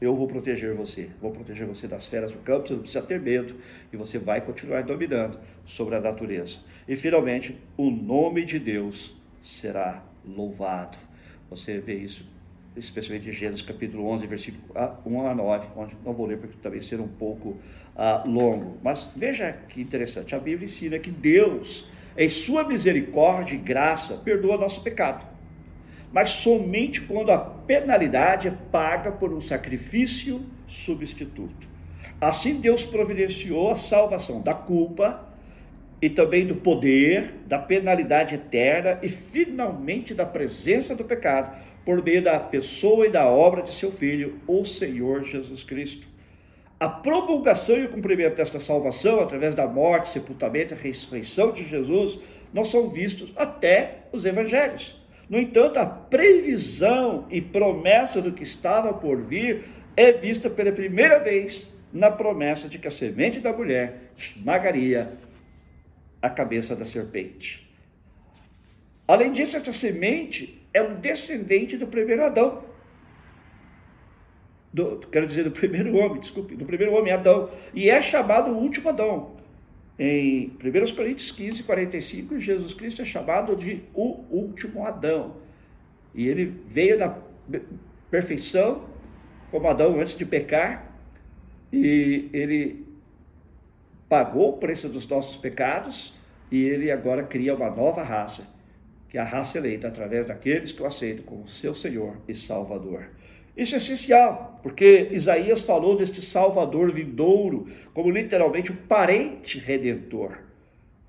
Eu 0.01 0.17
vou 0.17 0.27
proteger 0.27 0.75
você, 0.75 1.09
vou 1.21 1.31
proteger 1.31 1.67
você 1.67 1.87
das 1.87 2.07
feras 2.07 2.33
do 2.33 2.39
campo, 2.39 2.67
você 2.67 2.75
não 2.75 2.81
precisa 2.81 3.03
ter 3.07 3.21
medo, 3.21 3.55
e 3.93 3.97
você 3.97 4.19
vai 4.19 4.41
continuar 4.41 4.83
dominando 4.83 5.39
sobre 5.65 5.95
a 5.97 6.01
natureza. 6.01 6.59
E 6.89 6.97
finalmente, 6.97 7.57
o 7.77 7.91
nome 7.91 8.45
de 8.45 8.59
Deus 8.59 9.15
será 9.43 10.03
louvado. 10.25 10.99
Você 11.49 11.79
vê 11.79 11.95
isso 11.95 12.27
especialmente 12.77 13.29
em 13.29 13.33
Gênesis 13.33 13.63
capítulo 13.63 14.07
11, 14.09 14.27
versículo 14.27 14.63
1 15.05 15.27
a 15.27 15.35
9, 15.35 15.67
onde 15.77 15.97
não 16.05 16.13
vou 16.13 16.27
ler 16.27 16.39
porque 16.39 16.57
também 16.63 16.81
será 16.81 17.03
um 17.03 17.09
pouco 17.09 17.51
uh, 17.97 18.29
longo. 18.29 18.79
Mas 18.83 19.09
veja 19.17 19.53
que 19.69 19.81
interessante, 19.81 20.35
a 20.35 20.39
Bíblia 20.39 20.67
ensina 20.67 20.99
que 20.99 21.11
Deus, 21.11 21.91
em 22.17 22.29
sua 22.29 22.65
misericórdia 22.65 23.55
e 23.55 23.59
graça, 23.59 24.15
perdoa 24.19 24.57
nosso 24.57 24.83
pecado. 24.83 25.27
Mas 26.13 26.31
somente 26.31 27.01
quando 27.03 27.31
a 27.31 27.39
penalidade 27.39 28.49
é 28.49 28.55
paga 28.71 29.13
por 29.13 29.33
um 29.33 29.41
sacrifício 29.41 30.45
substituto. 30.67 31.69
Assim 32.21 32.61
Deus 32.61 32.85
providenciou 32.85 33.73
a 33.73 33.77
salvação 33.77 34.41
da 34.41 34.55
culpa 34.55 35.29
e 36.03 36.09
também 36.09 36.47
do 36.47 36.55
poder, 36.55 37.35
da 37.47 37.59
penalidade 37.59 38.35
eterna 38.35 38.99
e 39.03 39.09
finalmente 39.09 40.15
da 40.15 40.25
presença 40.25 40.95
do 40.95 41.05
pecado 41.05 41.71
por 41.91 42.05
meio 42.05 42.23
da 42.23 42.39
pessoa 42.39 43.05
e 43.05 43.11
da 43.11 43.27
obra 43.27 43.65
de 43.65 43.75
seu 43.75 43.91
Filho, 43.91 44.39
o 44.47 44.65
Senhor 44.65 45.25
Jesus 45.25 45.65
Cristo. 45.65 46.07
A 46.79 46.89
promulgação 46.89 47.77
e 47.77 47.87
o 47.87 47.89
cumprimento 47.89 48.37
desta 48.37 48.61
salvação, 48.61 49.19
através 49.19 49.57
da 49.57 49.67
morte, 49.67 50.11
sepultamento 50.11 50.73
e 50.73 50.77
ressurreição 50.77 51.51
de 51.51 51.67
Jesus, 51.67 52.21
não 52.55 52.63
são 52.63 52.89
vistos 52.91 53.33
até 53.35 54.05
os 54.13 54.25
evangelhos. 54.25 55.05
No 55.29 55.37
entanto, 55.37 55.81
a 55.81 55.85
previsão 55.85 57.27
e 57.29 57.41
promessa 57.41 58.23
do 58.23 58.31
que 58.31 58.45
estava 58.45 58.95
por 58.95 59.23
vir 59.23 59.65
é 59.97 60.13
vista 60.13 60.49
pela 60.49 60.71
primeira 60.71 61.19
vez 61.19 61.69
na 61.93 62.09
promessa 62.09 62.69
de 62.69 62.79
que 62.79 62.87
a 62.87 62.93
semente 62.93 63.41
da 63.41 63.53
mulher 63.53 64.13
esmagaria 64.17 65.15
a 66.23 66.31
cabeça 66.31 66.77
da 66.77 66.85
serpente. 66.85 67.69
Além 69.09 69.33
disso, 69.33 69.57
essa 69.57 69.73
semente 69.73 70.60
é 70.73 70.83
um 70.83 70.95
descendente 70.95 71.77
do 71.77 71.87
primeiro 71.87 72.25
Adão. 72.25 72.65
Do, 74.73 74.99
quero 75.11 75.27
dizer, 75.27 75.45
do 75.45 75.51
primeiro 75.51 75.97
homem, 75.97 76.21
desculpe, 76.21 76.55
do 76.55 76.65
primeiro 76.65 76.95
homem, 76.95 77.13
Adão. 77.13 77.51
E 77.75 77.91
é 77.91 78.01
chamado 78.01 78.53
o 78.53 78.57
último 78.57 78.89
Adão. 78.89 79.37
Em 79.99 80.57
1 80.63 80.95
Coríntios 80.95 81.31
15, 81.33 81.65
45, 81.65 82.39
Jesus 82.39 82.73
Cristo 82.73 83.03
é 83.03 83.05
chamado 83.05 83.57
de 83.57 83.83
o 83.93 84.25
último 84.31 84.87
Adão. 84.87 85.37
E 86.15 86.27
ele 86.27 86.63
veio 86.67 86.99
na 86.99 87.17
perfeição, 88.11 88.89
como 89.51 89.67
Adão 89.69 90.01
antes 90.01 90.17
de 90.17 90.25
pecar, 90.25 90.95
e 91.73 92.29
ele 92.33 92.87
pagou 94.09 94.51
o 94.51 94.59
preço 94.59 94.89
dos 94.89 95.07
nossos 95.07 95.37
pecados, 95.37 96.17
e 96.51 96.63
ele 96.65 96.91
agora 96.91 97.23
cria 97.23 97.55
uma 97.55 97.71
nova 97.71 98.03
raça 98.03 98.60
que 99.11 99.19
a 99.19 99.25
raça 99.25 99.59
eleita 99.59 99.89
através 99.89 100.29
daqueles 100.29 100.71
que 100.71 100.83
o 100.83 100.87
aceitam 100.87 101.25
como 101.25 101.49
seu 101.49 101.75
Senhor 101.75 102.17
e 102.29 102.35
Salvador. 102.35 103.09
Isso 103.57 103.75
é 103.75 103.79
essencial, 103.79 104.61
porque 104.63 105.09
Isaías 105.11 105.63
falou 105.63 105.97
deste 105.97 106.23
Salvador 106.23 106.93
vindouro 106.93 107.67
como 107.93 108.09
literalmente 108.09 108.71
o 108.71 108.77
parente 108.77 109.59
redentor. 109.59 110.39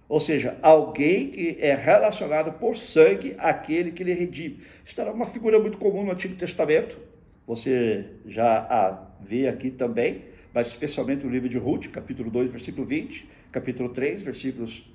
Ou 0.09 0.19
seja, 0.19 0.57
alguém 0.61 1.29
que 1.29 1.57
é 1.61 1.73
relacionado 1.73 2.59
por 2.59 2.75
sangue 2.75 3.35
àquele 3.37 3.91
que 3.91 4.03
lhe 4.03 4.13
redime. 4.13 4.59
Isso 4.83 4.99
era 4.99 5.11
uma 5.13 5.25
figura 5.25 5.59
muito 5.59 5.77
comum 5.77 6.03
no 6.03 6.11
Antigo 6.11 6.35
Testamento. 6.35 6.97
Você 7.47 8.05
já 8.25 8.57
a 8.69 9.07
vê 9.21 9.47
aqui 9.47 9.71
também, 9.71 10.23
mas 10.53 10.67
especialmente 10.67 11.23
no 11.25 11.31
livro 11.31 11.47
de 11.47 11.57
Ruth, 11.57 11.87
capítulo 11.87 12.29
2, 12.29 12.51
versículo 12.51 12.85
20, 12.85 13.29
capítulo 13.51 13.89
3, 13.89 14.23
versículos 14.23 14.90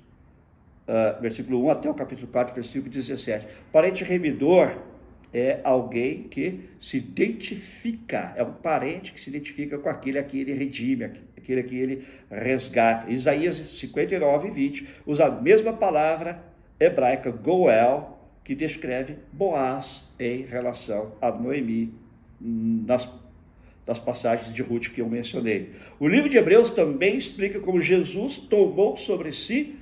uh, 0.87 1.21
versículo 1.21 1.65
1 1.65 1.69
até 1.69 1.89
o 1.89 1.93
capítulo 1.93 2.27
4, 2.27 2.55
versículo 2.55 2.91
17. 2.91 3.47
Parente 3.71 4.03
remidor 4.03 4.77
é 5.33 5.59
alguém 5.63 6.23
que 6.23 6.61
se 6.79 6.97
identifica, 6.97 8.33
é 8.35 8.43
um 8.43 8.53
parente 8.53 9.11
que 9.11 9.19
se 9.19 9.29
identifica 9.29 9.77
com 9.77 9.89
aquele 9.89 10.17
a 10.17 10.23
que 10.23 10.39
ele 10.39 10.53
redime, 10.53 11.11
aquele 11.37 11.59
a 11.59 11.63
que 11.63 11.75
ele 11.75 12.07
resgata. 12.31 13.11
Isaías 13.11 13.55
59, 13.55 14.49
20 14.51 14.87
usa 15.05 15.25
a 15.25 15.31
mesma 15.31 15.73
palavra 15.73 16.41
hebraica, 16.79 17.29
Goel, 17.31 18.17
que 18.43 18.55
descreve 18.55 19.17
Boaz 19.31 20.03
em 20.17 20.43
relação 20.43 21.11
a 21.21 21.29
Noemi 21.29 21.93
nas, 22.39 23.11
nas 23.85 23.99
passagens 23.99 24.53
de 24.53 24.61
Ruth 24.61 24.87
que 24.93 25.01
eu 25.01 25.09
mencionei. 25.09 25.71
O 25.99 26.07
livro 26.07 26.29
de 26.29 26.37
Hebreus 26.37 26.69
também 26.69 27.17
explica 27.17 27.59
como 27.59 27.81
Jesus 27.81 28.37
tomou 28.37 28.95
sobre 28.95 29.33
si 29.33 29.75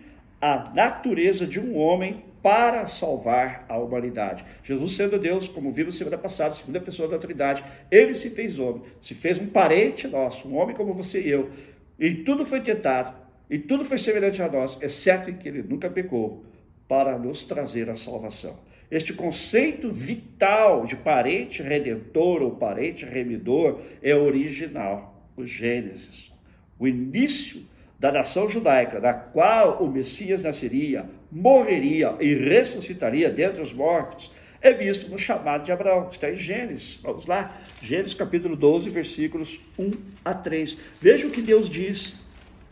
a 0.46 0.72
natureza 0.76 1.48
de 1.48 1.60
um 1.60 1.76
homem 1.76 2.24
para 2.44 2.86
salvar 2.86 3.66
a 3.68 3.80
humanidade. 3.80 4.46
Jesus 4.64 4.92
sendo 4.92 5.18
Deus, 5.18 5.48
como 5.48 5.72
vimos 5.72 5.98
semana 5.98 6.20
passada, 6.20 6.54
segunda 6.54 6.80
pessoa 6.80 7.10
da 7.10 7.18
Trindade, 7.18 7.64
ele 7.90 8.14
se 8.14 8.30
fez 8.30 8.60
homem, 8.60 8.84
se 9.02 9.16
fez 9.16 9.40
um 9.40 9.48
parente 9.48 10.08
nosso, 10.08 10.48
um 10.48 10.56
homem 10.56 10.76
como 10.76 10.94
você 10.94 11.20
e 11.20 11.32
eu. 11.32 11.50
E 11.98 12.14
tudo 12.18 12.46
foi 12.46 12.62
tentado, 12.62 13.18
e 13.50 13.58
tudo 13.58 13.84
foi 13.86 13.98
semelhante 13.98 14.40
a 14.40 14.48
nós, 14.48 14.78
exceto 14.84 15.32
em 15.32 15.36
que 15.36 15.48
ele 15.48 15.64
nunca 15.64 15.90
pecou, 15.90 16.46
para 16.88 17.18
nos 17.18 17.42
trazer 17.42 17.90
a 17.90 17.96
salvação. 17.96 18.56
Este 18.92 19.14
conceito 19.14 19.92
vital 19.92 20.86
de 20.86 20.96
parente 20.96 21.64
redentor 21.64 22.44
ou 22.44 22.52
parente 22.52 23.04
remidor 23.04 23.82
é 24.00 24.16
original, 24.16 25.28
o 25.36 25.44
Gênesis. 25.44 26.32
O 26.78 26.88
início 26.88 27.64
da 28.00 28.12
nação 28.12 28.50
judaica, 28.50 29.00
da 29.00 29.14
qual 29.14 29.84
o 29.84 29.88
Messias 29.88 30.44
nasceria, 30.44 31.06
morreria 31.32 32.16
e 32.20 32.34
ressuscitaria 32.34 33.30
dentre 33.30 33.62
os 33.62 33.74
mortos, 33.74 34.32
é 34.62 34.74
visto 34.74 35.10
no 35.10 35.18
chamado 35.18 35.64
de 35.64 35.72
Abraão, 35.72 36.10
está 36.12 36.30
em 36.30 36.36
Gênesis. 36.36 37.00
Vamos 37.04 37.26
lá, 37.26 37.56
Gênesis 37.82 38.14
capítulo 38.14 38.56
12, 38.56 38.90
versículos 38.90 39.62
1 39.78 39.92
a 40.24 40.34
3. 40.34 40.78
Veja 41.00 41.28
o 41.28 41.30
que 41.30 41.42
Deus 41.42 41.70
diz 41.70 42.16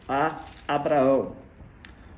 a 0.10 0.40
Abraão. 0.68 1.36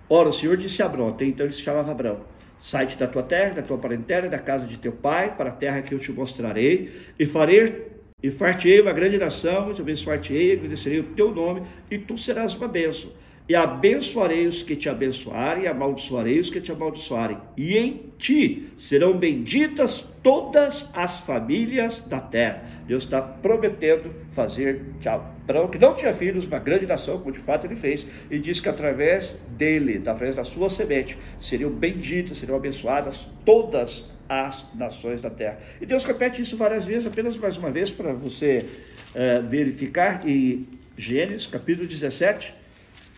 Ora, 0.09 0.29
o 0.29 0.33
Senhor 0.33 0.55
disse 0.55 0.81
a 0.81 0.85
Abraão, 0.85 1.09
até 1.09 1.25
então 1.25 1.45
ele 1.45 1.53
se 1.53 1.61
chamava 1.61 1.91
Abraão: 1.91 2.21
Sai-te 2.61 2.97
da 2.97 3.05
tua 3.05 3.23
terra, 3.23 3.55
da 3.55 3.61
tua 3.61 3.77
parentela, 3.77 4.29
da 4.29 4.39
casa 4.39 4.65
de 4.65 4.77
teu 4.77 4.91
pai, 4.91 5.35
para 5.35 5.49
a 5.49 5.53
terra 5.53 5.81
que 5.81 5.93
eu 5.93 5.99
te 5.99 6.11
mostrarei, 6.11 6.91
e 7.19 7.25
farei 7.25 7.87
e 8.25 8.31
fartei 8.31 8.81
uma 8.81 8.91
grande 8.91 9.19
nação, 9.19 9.71
e 9.71 9.79
abençoar-te-ei, 9.79 10.53
agradecerei 10.53 10.99
o 10.99 11.03
teu 11.03 11.31
nome, 11.31 11.61
e 11.91 11.99
tu 11.99 12.17
serás 12.17 12.55
uma 12.55 12.67
bênção. 12.67 13.11
E 13.47 13.53
abençoarei 13.53 14.47
os 14.47 14.63
que 14.63 14.75
te 14.75 14.89
abençoarem, 14.89 15.65
e 15.65 15.67
amaldiçoarei 15.67 16.39
os 16.39 16.49
que 16.49 16.59
te 16.59 16.71
amaldiçoarem. 16.71 17.37
E 17.55 17.77
em 17.77 18.01
ti 18.17 18.69
serão 18.79 19.15
benditas 19.15 20.05
todas 20.25 20.89
as 20.91 21.19
famílias 21.19 22.01
da 22.01 22.19
terra. 22.19 22.63
Deus 22.87 23.03
está 23.03 23.21
prometendo 23.21 24.11
fazer 24.31 24.81
de 24.99 25.07
Abraão, 25.07 25.67
que 25.67 25.77
não 25.77 25.93
tinha 25.93 26.11
filhos, 26.15 26.47
uma 26.47 26.57
grande 26.57 26.87
nação, 26.87 27.19
como 27.19 27.31
de 27.31 27.37
fato 27.37 27.67
ele 27.67 27.75
fez, 27.75 28.07
e 28.31 28.39
diz 28.39 28.59
que 28.59 28.67
através 28.67 29.35
dele, 29.49 29.99
através 29.99 30.33
da 30.33 30.43
sua 30.43 30.67
semente, 30.67 31.15
seriam 31.39 31.69
benditas, 31.69 32.39
seriam 32.39 32.57
abençoadas 32.57 33.27
todas 33.45 34.11
as 34.27 34.65
nações 34.73 35.21
da 35.21 35.29
terra. 35.29 35.59
E 35.79 35.85
Deus 35.85 36.03
repete 36.03 36.41
isso 36.41 36.57
várias 36.57 36.85
vezes, 36.85 37.05
apenas 37.05 37.37
mais 37.37 37.55
uma 37.59 37.69
vez 37.69 37.91
para 37.91 38.11
você 38.11 38.65
uh, 39.11 39.47
verificar, 39.47 40.27
em 40.27 40.67
Gênesis 40.97 41.45
capítulo 41.45 41.87
17, 41.87 42.51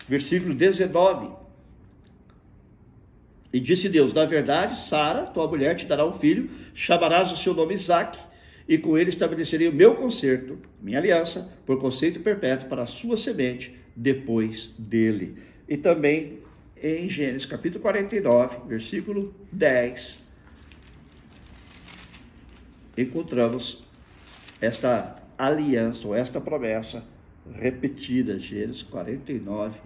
versículo 0.10 0.54
19. 0.54 1.47
E 3.52 3.60
disse 3.60 3.90
Deus: 3.90 4.14
Na 4.14 4.26
verdade, 4.26 4.80
Sara, 4.80 5.26
tua 5.26 5.48
mulher, 5.48 5.76
te 5.76 5.86
dará 5.86 6.06
um 6.06 6.14
filho, 6.14 6.50
chamarás 6.74 7.32
o 7.32 7.38
seu 7.38 7.54
nome 7.54 7.74
Isaac, 7.74 8.18
e 8.68 8.78
com 8.78 8.98
ele 8.98 9.10
estabelecerei 9.10 9.68
o 9.68 9.74
meu 9.74 9.96
concerto, 9.96 10.58
minha 10.82 10.98
aliança, 11.00 11.50
por 11.66 11.80
conceito 11.80 12.20
perpétuo 12.20 12.68
para 12.68 12.84
a 12.84 12.88
sua 12.88 13.18
semente 13.18 13.76
depois 13.96 14.74
dele. 14.78 15.38
E 15.68 15.78
também 15.78 16.40
em 16.82 17.08
Gênesis 17.10 17.46
capítulo 17.46 17.82
49, 17.82 18.68
versículo 18.68 19.34
10 19.52 20.28
encontramos 22.98 23.84
esta 24.60 25.16
aliança 25.38 26.08
ou 26.08 26.16
esta 26.16 26.42
promessa 26.42 27.04
repetida, 27.54 28.40
Gênesis 28.40 28.82
49, 28.84 29.80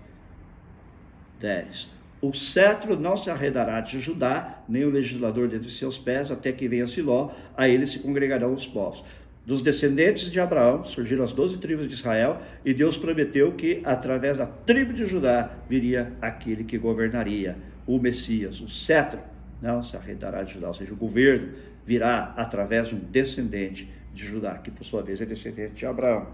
10. 1.39 1.89
O 2.21 2.33
cetro 2.33 2.99
não 2.99 3.17
se 3.17 3.31
arredará 3.31 3.81
de 3.81 3.99
Judá, 3.99 4.61
nem 4.69 4.85
o 4.85 4.91
legislador 4.91 5.47
dentre 5.47 5.71
seus 5.71 5.97
pés, 5.97 6.29
até 6.29 6.51
que 6.51 6.67
venha 6.67 6.85
Siló, 6.85 7.31
a 7.57 7.67
ele 7.67 7.87
se 7.87 7.97
congregarão 7.97 8.53
os 8.53 8.67
povos. 8.67 9.03
Dos 9.43 9.63
descendentes 9.63 10.29
de 10.29 10.39
Abraão 10.39 10.85
surgiram 10.85 11.23
as 11.23 11.33
doze 11.33 11.57
tribos 11.57 11.87
de 11.87 11.95
Israel, 11.95 12.39
e 12.63 12.75
Deus 12.75 12.95
prometeu 12.95 13.53
que, 13.53 13.81
através 13.83 14.37
da 14.37 14.45
tribo 14.45 14.93
de 14.93 15.07
Judá, 15.07 15.49
viria 15.67 16.13
aquele 16.21 16.63
que 16.63 16.77
governaria, 16.77 17.57
o 17.87 17.97
Messias, 17.97 18.61
o 18.61 18.69
cetro 18.69 19.19
não 19.59 19.81
se 19.81 19.97
arredará 19.97 20.43
de 20.43 20.53
Judá, 20.53 20.67
ou 20.67 20.73
seja, 20.75 20.93
o 20.93 20.95
governo 20.95 21.53
virá 21.83 22.35
através 22.37 22.89
de 22.89 22.95
um 22.95 22.99
descendente 22.99 23.89
de 24.13 24.25
Judá, 24.27 24.59
que 24.59 24.69
por 24.69 24.83
sua 24.83 25.01
vez 25.01 25.19
é 25.19 25.25
descendente 25.25 25.73
de 25.73 25.85
Abraão. 25.87 26.27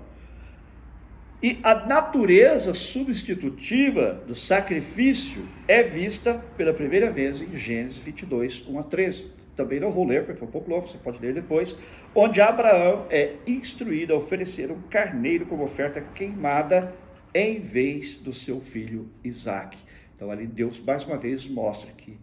E 1.42 1.60
a 1.62 1.76
natureza 1.86 2.74
substitutiva 2.74 4.24
do 4.26 4.34
sacrifício 4.34 5.48
é 5.68 5.84
vista 5.84 6.34
pela 6.58 6.74
primeira 6.74 7.12
vez 7.12 7.40
em 7.40 7.56
Gênesis 7.56 8.00
22, 8.00 8.68
1 8.68 8.80
a 8.80 8.84
13. 8.84 9.32
Também 9.56 9.80
não 9.80 9.92
vou 9.92 10.04
ler, 10.04 10.26
porque 10.26 10.44
é 10.44 10.48
um 10.48 10.50
pouco 10.50 10.70
longo, 10.70 10.88
você 10.88 10.98
pode 10.98 11.20
ler 11.20 11.36
depois. 11.36 11.76
Onde 12.16 12.42
Abraão 12.42 13.06
é 13.12 13.36
instruído 13.46 14.14
a 14.14 14.18
oferecer 14.18 14.72
um 14.72 14.82
carneiro 14.90 15.46
como 15.46 15.64
oferta 15.64 16.02
queimada 16.02 16.92
em 17.36 17.60
vez 17.60 18.18
do 18.18 18.34
seu 18.34 18.60
filho 18.60 19.08
Isaac. 19.24 19.78
Então, 20.16 20.32
ali 20.32 20.48
Deus 20.48 20.80
mais 20.80 21.06
uma 21.06 21.18
vez 21.18 21.48
mostra 21.48 21.92
que 21.92 22.18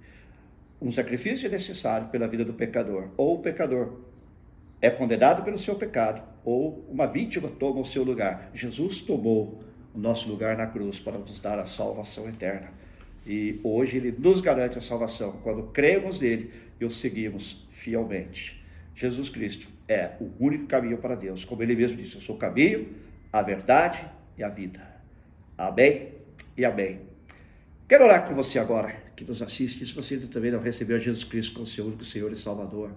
um 0.81 0.91
sacrifício 0.91 1.47
é 1.47 1.51
necessário 1.51 2.09
pela 2.09 2.27
vida 2.27 2.45
do 2.45 2.53
pecador, 2.53 3.11
ou 3.17 3.37
o 3.37 3.39
pecador 3.39 4.01
é 4.83 4.91
condenado 4.91 5.45
pelo 5.45 5.57
seu 5.57 5.77
pecado, 5.77 6.21
ou 6.45 6.84
uma 6.88 7.07
vítima 7.07 7.49
toma 7.49 7.80
o 7.80 7.84
seu 7.84 8.05
lugar. 8.05 8.51
Jesus 8.55 9.01
tomou 9.01 9.62
o 9.95 9.99
nosso 9.99 10.28
lugar 10.28 10.57
na 10.57 10.66
cruz 10.66 11.01
para 11.01 11.18
nos 11.18 11.38
dar 11.38 11.59
a 11.59 11.66
salvação 11.66 12.28
eterna. 12.28 12.68
E 13.26 13.59
hoje 13.64 13.97
ele 13.97 14.12
nos 14.12 14.40
garante 14.40 14.76
a 14.76 14.80
salvação 14.80 15.40
quando 15.42 15.64
cremos 15.64 16.20
nele 16.20 16.53
e 16.78 16.84
o 16.84 16.90
seguimos 16.90 17.66
fielmente. 17.70 18.62
Jesus 18.95 19.28
Cristo 19.28 19.66
é 19.88 20.12
o 20.20 20.30
único 20.38 20.66
caminho 20.66 20.99
para 20.99 21.14
Deus. 21.14 21.45
Como 21.45 21.62
ele 21.62 21.74
mesmo 21.74 21.97
disse, 21.97 22.16
eu 22.16 22.20
sou 22.20 22.36
o 22.36 22.38
caminho, 22.38 22.88
a 23.32 23.40
verdade 23.40 24.05
e 24.36 24.42
a 24.42 24.49
vida. 24.49 24.80
Amém 25.57 26.11
e 26.57 26.64
amém. 26.64 27.01
Quero 27.88 28.05
orar 28.05 28.26
com 28.26 28.34
você 28.34 28.59
agora, 28.59 28.95
que 29.14 29.24
nos 29.24 29.40
assiste. 29.42 29.86
Se 29.86 29.95
você 29.95 30.16
também 30.18 30.51
não 30.51 30.61
recebeu 30.61 30.99
Jesus 30.99 31.24
Cristo 31.24 31.55
como 31.55 31.66
seu 31.66 31.86
único 31.86 32.05
Senhor 32.05 32.32
e 32.32 32.36
Salvador, 32.36 32.92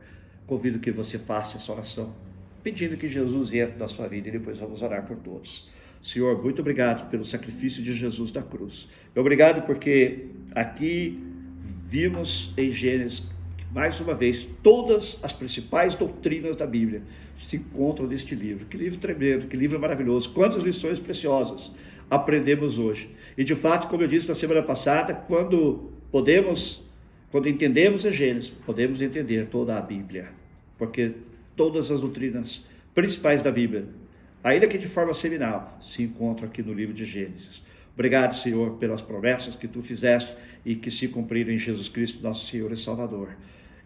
convido 0.45 0.79
que 0.79 0.91
você 0.91 1.19
faça 1.19 1.57
essa 1.57 1.71
oração, 1.71 2.15
pedindo 2.63 2.97
que 2.97 3.07
Jesus 3.07 3.53
entre 3.53 3.77
na 3.77 3.87
sua 3.87 4.07
vida 4.07 4.27
e 4.29 4.31
depois 4.31 4.59
vamos 4.59 4.81
orar 4.81 5.05
por 5.05 5.17
todos. 5.17 5.69
Senhor, 6.01 6.41
muito 6.41 6.61
obrigado 6.61 7.09
pelo 7.09 7.25
sacrifício 7.25 7.81
de 7.81 7.93
Jesus 7.93 8.31
da 8.31 8.41
cruz. 8.41 8.87
Obrigado 9.15 9.65
porque 9.65 10.27
aqui 10.53 11.19
vimos 11.87 12.53
em 12.57 12.71
Gênesis 12.71 13.23
mais 13.71 13.99
uma 13.99 14.13
vez, 14.13 14.47
todas 14.63 15.19
as 15.21 15.33
principais 15.33 15.93
doutrinas 15.93 16.55
da 16.55 16.65
Bíblia 16.65 17.01
se 17.37 17.57
encontram 17.57 18.07
neste 18.07 18.33
livro. 18.33 18.65
Que 18.65 18.77
livro 18.77 18.97
tremendo, 18.97 19.47
que 19.47 19.57
livro 19.57 19.79
maravilhoso, 19.79 20.31
quantas 20.33 20.63
lições 20.63 20.99
preciosas 20.99 21.71
aprendemos 22.09 22.79
hoje. 22.79 23.09
E 23.37 23.43
de 23.43 23.55
fato, 23.55 23.87
como 23.87 24.03
eu 24.03 24.07
disse 24.07 24.27
na 24.27 24.35
semana 24.35 24.63
passada, 24.63 25.13
quando 25.13 25.91
podemos, 26.11 26.83
quando 27.29 27.49
entendemos 27.49 28.05
a 28.05 28.11
Gênesis, 28.11 28.49
podemos 28.65 29.01
entender 29.01 29.47
toda 29.47 29.77
a 29.77 29.81
Bíblia, 29.81 30.29
porque 30.77 31.11
todas 31.57 31.91
as 31.91 31.99
doutrinas 31.99 32.63
principais 32.95 33.41
da 33.41 33.51
Bíblia, 33.51 33.85
ainda 34.43 34.67
que 34.67 34.77
de 34.77 34.87
forma 34.87 35.13
seminal, 35.13 35.77
se 35.81 36.03
encontram 36.03 36.47
aqui 36.47 36.63
no 36.63 36.71
livro 36.71 36.93
de 36.93 37.03
Gênesis. 37.03 37.61
Obrigado, 37.93 38.37
Senhor, 38.37 38.77
pelas 38.77 39.01
promessas 39.01 39.55
que 39.55 39.67
tu 39.67 39.81
fizeste 39.81 40.33
e 40.63 40.75
que 40.75 40.91
se 40.91 41.07
cumpriram 41.07 41.51
em 41.51 41.57
Jesus 41.57 41.89
Cristo, 41.89 42.21
nosso 42.21 42.45
Senhor 42.45 42.71
e 42.71 42.77
Salvador. 42.77 43.35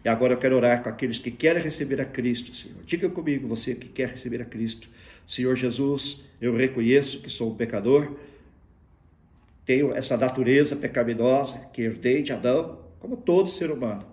E 0.04 0.08
agora 0.08 0.34
eu 0.34 0.38
quero 0.38 0.54
orar 0.54 0.82
com 0.82 0.88
aqueles 0.88 1.16
que 1.16 1.30
querem 1.30 1.62
receber 1.62 2.00
a 2.00 2.04
Cristo, 2.04 2.54
Senhor. 2.54 2.82
Diga 2.84 3.08
comigo, 3.08 3.48
você 3.48 3.74
que 3.74 3.88
quer 3.88 4.10
receber 4.10 4.42
a 4.42 4.44
Cristo. 4.44 4.88
Senhor 5.26 5.56
Jesus, 5.56 6.22
eu 6.40 6.54
reconheço 6.54 7.20
que 7.20 7.30
sou 7.30 7.52
um 7.52 7.54
pecador, 7.54 8.16
tenho 9.64 9.94
essa 9.94 10.16
natureza 10.16 10.76
pecaminosa 10.76 11.58
que 11.72 11.82
herdei 11.82 12.22
de 12.22 12.32
Adão, 12.32 12.80
como 13.00 13.16
todo 13.16 13.48
ser 13.48 13.70
humano. 13.70 14.11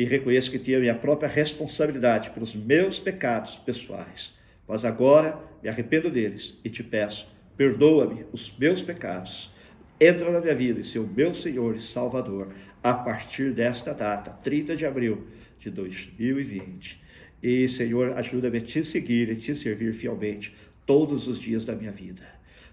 E 0.00 0.04
reconheço 0.06 0.50
que 0.50 0.58
tenho 0.58 0.78
a 0.78 0.80
minha 0.80 0.94
própria 0.94 1.28
responsabilidade 1.28 2.30
pelos 2.30 2.54
meus 2.54 2.98
pecados 2.98 3.56
pessoais. 3.56 4.32
Mas 4.66 4.82
agora 4.82 5.38
me 5.62 5.68
arrependo 5.68 6.10
deles 6.10 6.58
e 6.64 6.70
te 6.70 6.82
peço, 6.82 7.28
perdoa-me 7.54 8.24
os 8.32 8.50
meus 8.58 8.80
pecados. 8.80 9.52
Entra 10.00 10.32
na 10.32 10.40
minha 10.40 10.54
vida 10.54 10.80
e 10.80 10.84
ser 10.84 11.00
o 11.00 11.06
meu 11.06 11.34
Senhor 11.34 11.76
e 11.76 11.82
Salvador 11.82 12.48
a 12.82 12.94
partir 12.94 13.52
desta 13.52 13.92
data, 13.92 14.30
30 14.42 14.74
de 14.74 14.86
abril 14.86 15.26
de 15.58 15.68
2020. 15.68 16.98
E, 17.42 17.68
Senhor, 17.68 18.16
ajuda-me 18.16 18.56
a 18.56 18.62
te 18.62 18.82
seguir 18.82 19.28
e 19.28 19.36
te 19.36 19.54
servir 19.54 19.92
fielmente 19.92 20.56
todos 20.86 21.28
os 21.28 21.38
dias 21.38 21.66
da 21.66 21.74
minha 21.74 21.92
vida. 21.92 22.22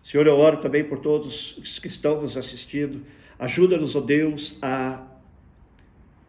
Senhor, 0.01 0.25
eu 0.27 0.37
oro 0.37 0.61
também 0.61 0.85
por 0.85 0.99
todos 0.99 1.57
os 1.57 1.77
que 1.77 1.89
estão 1.89 2.21
nos 2.21 2.37
assistindo. 2.37 3.01
Ajuda-nos, 3.37 3.97
ó 3.97 3.99
oh 3.99 4.01
Deus, 4.03 4.57
a 4.61 5.16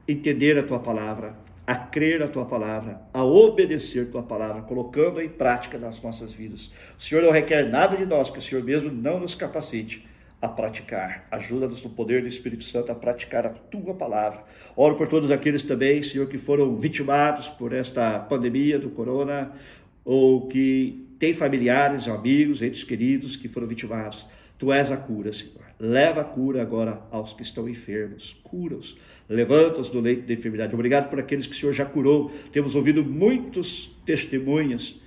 entender 0.09 0.59
a 0.59 0.63
tua 0.63 0.79
palavra, 0.79 1.35
a 1.67 1.75
crer 1.75 2.23
a 2.23 2.29
tua 2.29 2.47
palavra, 2.47 3.03
a 3.13 3.23
obedecer 3.23 4.05
a 4.05 4.11
tua 4.11 4.23
palavra, 4.23 4.63
colocando 4.63 5.21
em 5.21 5.29
prática 5.29 5.77
nas 5.77 6.01
nossas 6.03 6.33
vidas. 6.33 6.73
O 6.99 7.03
Senhor 7.03 7.23
não 7.23 7.31
requer 7.31 7.69
nada 7.69 7.95
de 7.95 8.07
nós 8.07 8.31
que 8.31 8.39
o 8.39 8.43
Senhor 8.43 8.65
mesmo 8.65 8.91
não 8.91 9.21
nos 9.21 9.35
capacite 9.35 10.09
a 10.41 10.49
praticar. 10.49 11.27
Ajuda-nos 11.31 11.83
no 11.83 11.91
poder 11.91 12.23
do 12.23 12.29
Espírito 12.29 12.65
Santo 12.65 12.91
a 12.91 12.95
praticar 12.95 13.45
a 13.45 13.51
tua 13.51 13.93
palavra. 13.93 14.45
Oro 14.75 14.97
por 14.97 15.09
todos 15.09 15.31
aqueles 15.31 15.63
também, 15.63 16.03
Senhor, 16.03 16.27
que 16.27 16.39
foram 16.39 16.77
vitimados 16.77 17.49
por 17.49 17.75
esta 17.75 18.19
pandemia 18.19 18.79
do 18.79 18.89
corona, 18.89 19.53
ou 20.05 20.47
que 20.47 21.07
têm 21.19 21.35
familiares, 21.35 22.09
amigos, 22.09 22.63
entes 22.63 22.83
queridos 22.83 23.37
que 23.37 23.47
foram 23.47 23.67
vitimados. 23.67 24.25
Tu 24.57 24.73
és 24.73 24.91
a 24.91 24.97
cura, 24.97 25.33
Senhor. 25.33 25.69
Leva 25.79 26.23
a 26.23 26.25
cura 26.25 26.63
agora 26.63 27.03
aos 27.11 27.33
que 27.33 27.43
estão 27.43 27.69
enfermos. 27.69 28.41
Cura-os. 28.43 28.97
Levanta-os 29.29 29.89
do 29.91 30.01
leito 30.01 30.26
da 30.26 30.33
enfermidade. 30.33 30.74
Obrigado 30.74 31.11
por 31.11 31.18
aqueles 31.18 31.47
que 31.47 31.53
o 31.53 31.57
Senhor 31.57 31.72
já 31.72 31.85
curou. 31.85 32.33
Temos 32.51 32.74
ouvido 32.74 33.05
muitos 33.05 33.95
testemunhas 34.07 35.01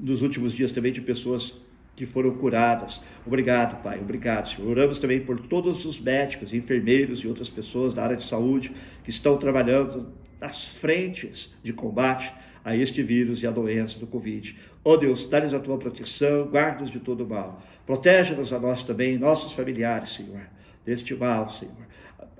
nos 0.00 0.22
últimos 0.22 0.52
dias 0.54 0.72
também 0.72 0.92
de 0.92 1.00
pessoas 1.00 1.54
que 1.94 2.06
foram 2.06 2.30
curadas. 2.30 3.02
Obrigado, 3.26 3.82
Pai, 3.82 4.00
obrigado, 4.00 4.48
Senhor. 4.48 4.70
Oramos 4.70 4.98
também 4.98 5.20
por 5.20 5.38
todos 5.40 5.84
os 5.84 6.00
médicos, 6.00 6.54
enfermeiros 6.54 7.20
e 7.20 7.28
outras 7.28 7.50
pessoas 7.50 7.92
da 7.92 8.02
área 8.02 8.16
de 8.16 8.24
saúde 8.24 8.72
que 9.04 9.10
estão 9.10 9.36
trabalhando 9.36 10.08
nas 10.40 10.66
frentes 10.66 11.54
de 11.62 11.74
combate 11.74 12.32
a 12.64 12.74
este 12.74 13.02
vírus 13.02 13.42
e 13.42 13.46
a 13.46 13.50
doença 13.50 13.98
do 13.98 14.06
Covid. 14.06 14.56
Ó 14.82 14.92
oh 14.92 14.96
Deus, 14.96 15.28
dá-lhes 15.28 15.52
a 15.52 15.60
tua 15.60 15.76
proteção, 15.76 16.46
guarda-nos 16.46 16.90
de 16.90 17.00
todo 17.00 17.26
mal. 17.26 17.62
Protege-nos 17.84 18.52
a 18.52 18.58
nós 18.58 18.82
também, 18.82 19.18
nossos 19.18 19.52
familiares, 19.52 20.14
Senhor, 20.14 20.40
deste 20.84 21.14
mal, 21.14 21.50
Senhor. 21.50 21.86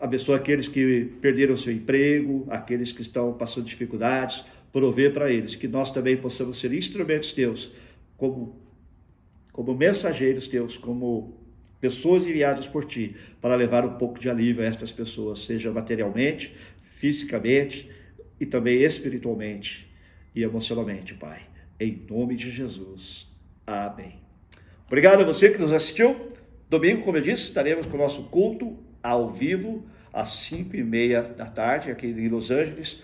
Abençoa 0.01 0.37
aqueles 0.37 0.67
que 0.67 1.13
perderam 1.21 1.57
seu 1.57 1.73
emprego, 1.73 2.47
aqueles 2.49 2.91
que 2.91 3.03
estão 3.03 3.35
passando 3.35 3.67
dificuldades, 3.67 4.43
prover 4.73 5.13
para 5.13 5.31
eles, 5.31 5.55
que 5.55 5.69
nós 5.69 5.93
também 5.93 6.17
possamos 6.17 6.59
ser 6.59 6.73
instrumentos 6.73 7.33
teus, 7.33 7.71
como 8.17 8.59
como 9.53 9.75
mensageiros 9.75 10.49
teus, 10.49 10.79
como 10.79 11.39
pessoas 11.81 12.25
enviadas 12.25 12.67
por 12.67 12.85
ti, 12.85 13.17
para 13.41 13.55
levar 13.55 13.85
um 13.85 13.99
pouco 13.99 14.19
de 14.19 14.31
alívio 14.31 14.63
a 14.63 14.67
estas 14.67 14.93
pessoas, 14.93 15.45
seja 15.45 15.73
materialmente, 15.73 16.55
fisicamente 16.83 17.91
e 18.39 18.47
também 18.47 18.83
espiritualmente 18.83 19.91
e 20.35 20.43
emocionalmente, 20.43 21.15
Pai. 21.15 21.41
Em 21.79 22.07
nome 22.09 22.37
de 22.37 22.51
Jesus. 22.51 23.27
Amém. 23.67 24.15
Obrigado 24.87 25.23
a 25.23 25.25
você 25.25 25.51
que 25.51 25.59
nos 25.59 25.73
assistiu. 25.73 26.33
Domingo, 26.69 27.03
como 27.03 27.17
eu 27.17 27.23
disse, 27.23 27.45
estaremos 27.45 27.87
com 27.87 27.97
o 27.97 28.01
nosso 28.01 28.25
culto 28.25 28.79
ao 29.03 29.31
vivo 29.31 29.85
às 30.13 30.33
5 30.33 30.77
e 30.77 30.83
meia 30.83 31.23
da 31.23 31.47
tarde, 31.47 31.91
aqui 31.91 32.07
em 32.07 32.29
Los 32.29 32.51
Angeles, 32.51 33.03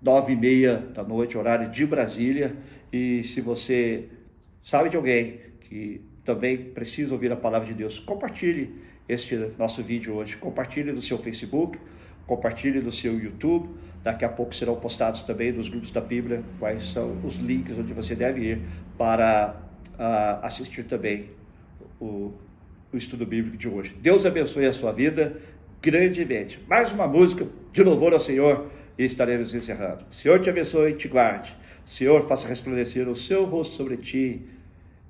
9 0.00 0.32
e 0.32 0.36
meia 0.36 0.78
da 0.94 1.02
noite, 1.02 1.36
horário 1.36 1.70
de 1.70 1.86
Brasília. 1.86 2.56
E 2.92 3.22
se 3.24 3.40
você 3.40 4.08
sabe 4.62 4.88
de 4.88 4.96
alguém 4.96 5.40
que 5.60 6.00
também 6.24 6.56
precisa 6.56 7.14
ouvir 7.14 7.30
a 7.32 7.36
palavra 7.36 7.66
de 7.68 7.74
Deus, 7.74 8.00
compartilhe 8.00 8.74
este 9.08 9.36
nosso 9.58 9.82
vídeo 9.82 10.14
hoje. 10.14 10.36
Compartilhe 10.36 10.92
no 10.92 11.00
seu 11.00 11.18
Facebook, 11.18 11.78
compartilhe 12.26 12.80
no 12.80 12.90
seu 12.90 13.18
YouTube. 13.18 13.70
Daqui 14.02 14.24
a 14.24 14.28
pouco 14.28 14.54
serão 14.54 14.76
postados 14.76 15.22
também 15.22 15.52
nos 15.52 15.68
grupos 15.68 15.90
da 15.90 16.00
Bíblia 16.00 16.42
quais 16.58 16.88
são 16.88 17.18
os 17.24 17.36
links 17.36 17.76
onde 17.78 17.92
você 17.92 18.14
deve 18.14 18.52
ir 18.52 18.60
para 18.96 19.56
uh, 19.94 20.44
assistir 20.44 20.84
também 20.84 21.30
o, 22.00 22.32
o 22.92 22.96
estudo 22.96 23.26
bíblico 23.26 23.56
de 23.56 23.68
hoje. 23.68 23.94
Deus 24.00 24.24
abençoe 24.24 24.66
a 24.66 24.72
sua 24.72 24.92
vida 24.92 25.40
grandemente. 25.82 26.58
Mais 26.68 26.92
uma 26.92 27.06
música 27.06 27.46
de 27.72 27.82
louvor 27.82 28.12
ao 28.12 28.20
Senhor 28.20 28.70
e 28.98 29.04
estaremos 29.04 29.54
encerrando. 29.54 30.04
Senhor 30.10 30.40
te 30.40 30.50
abençoe 30.50 30.92
e 30.92 30.96
te 30.96 31.08
guarde. 31.08 31.54
Senhor 31.84 32.26
faça 32.26 32.48
resplandecer 32.48 33.08
o 33.08 33.14
seu 33.14 33.44
rosto 33.44 33.76
sobre 33.76 33.96
ti 33.96 34.42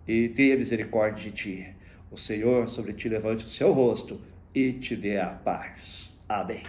e 0.06 0.28
tenha 0.28 0.56
misericórdia 0.56 1.24
de 1.24 1.30
ti. 1.30 1.66
O 2.10 2.18
Senhor 2.18 2.68
sobre 2.68 2.92
ti 2.92 3.08
levante 3.08 3.44
o 3.44 3.48
seu 3.48 3.72
rosto 3.72 4.20
e 4.54 4.72
te 4.72 4.94
dê 4.94 5.18
a 5.18 5.26
paz. 5.28 6.10
Amém. 6.28 6.62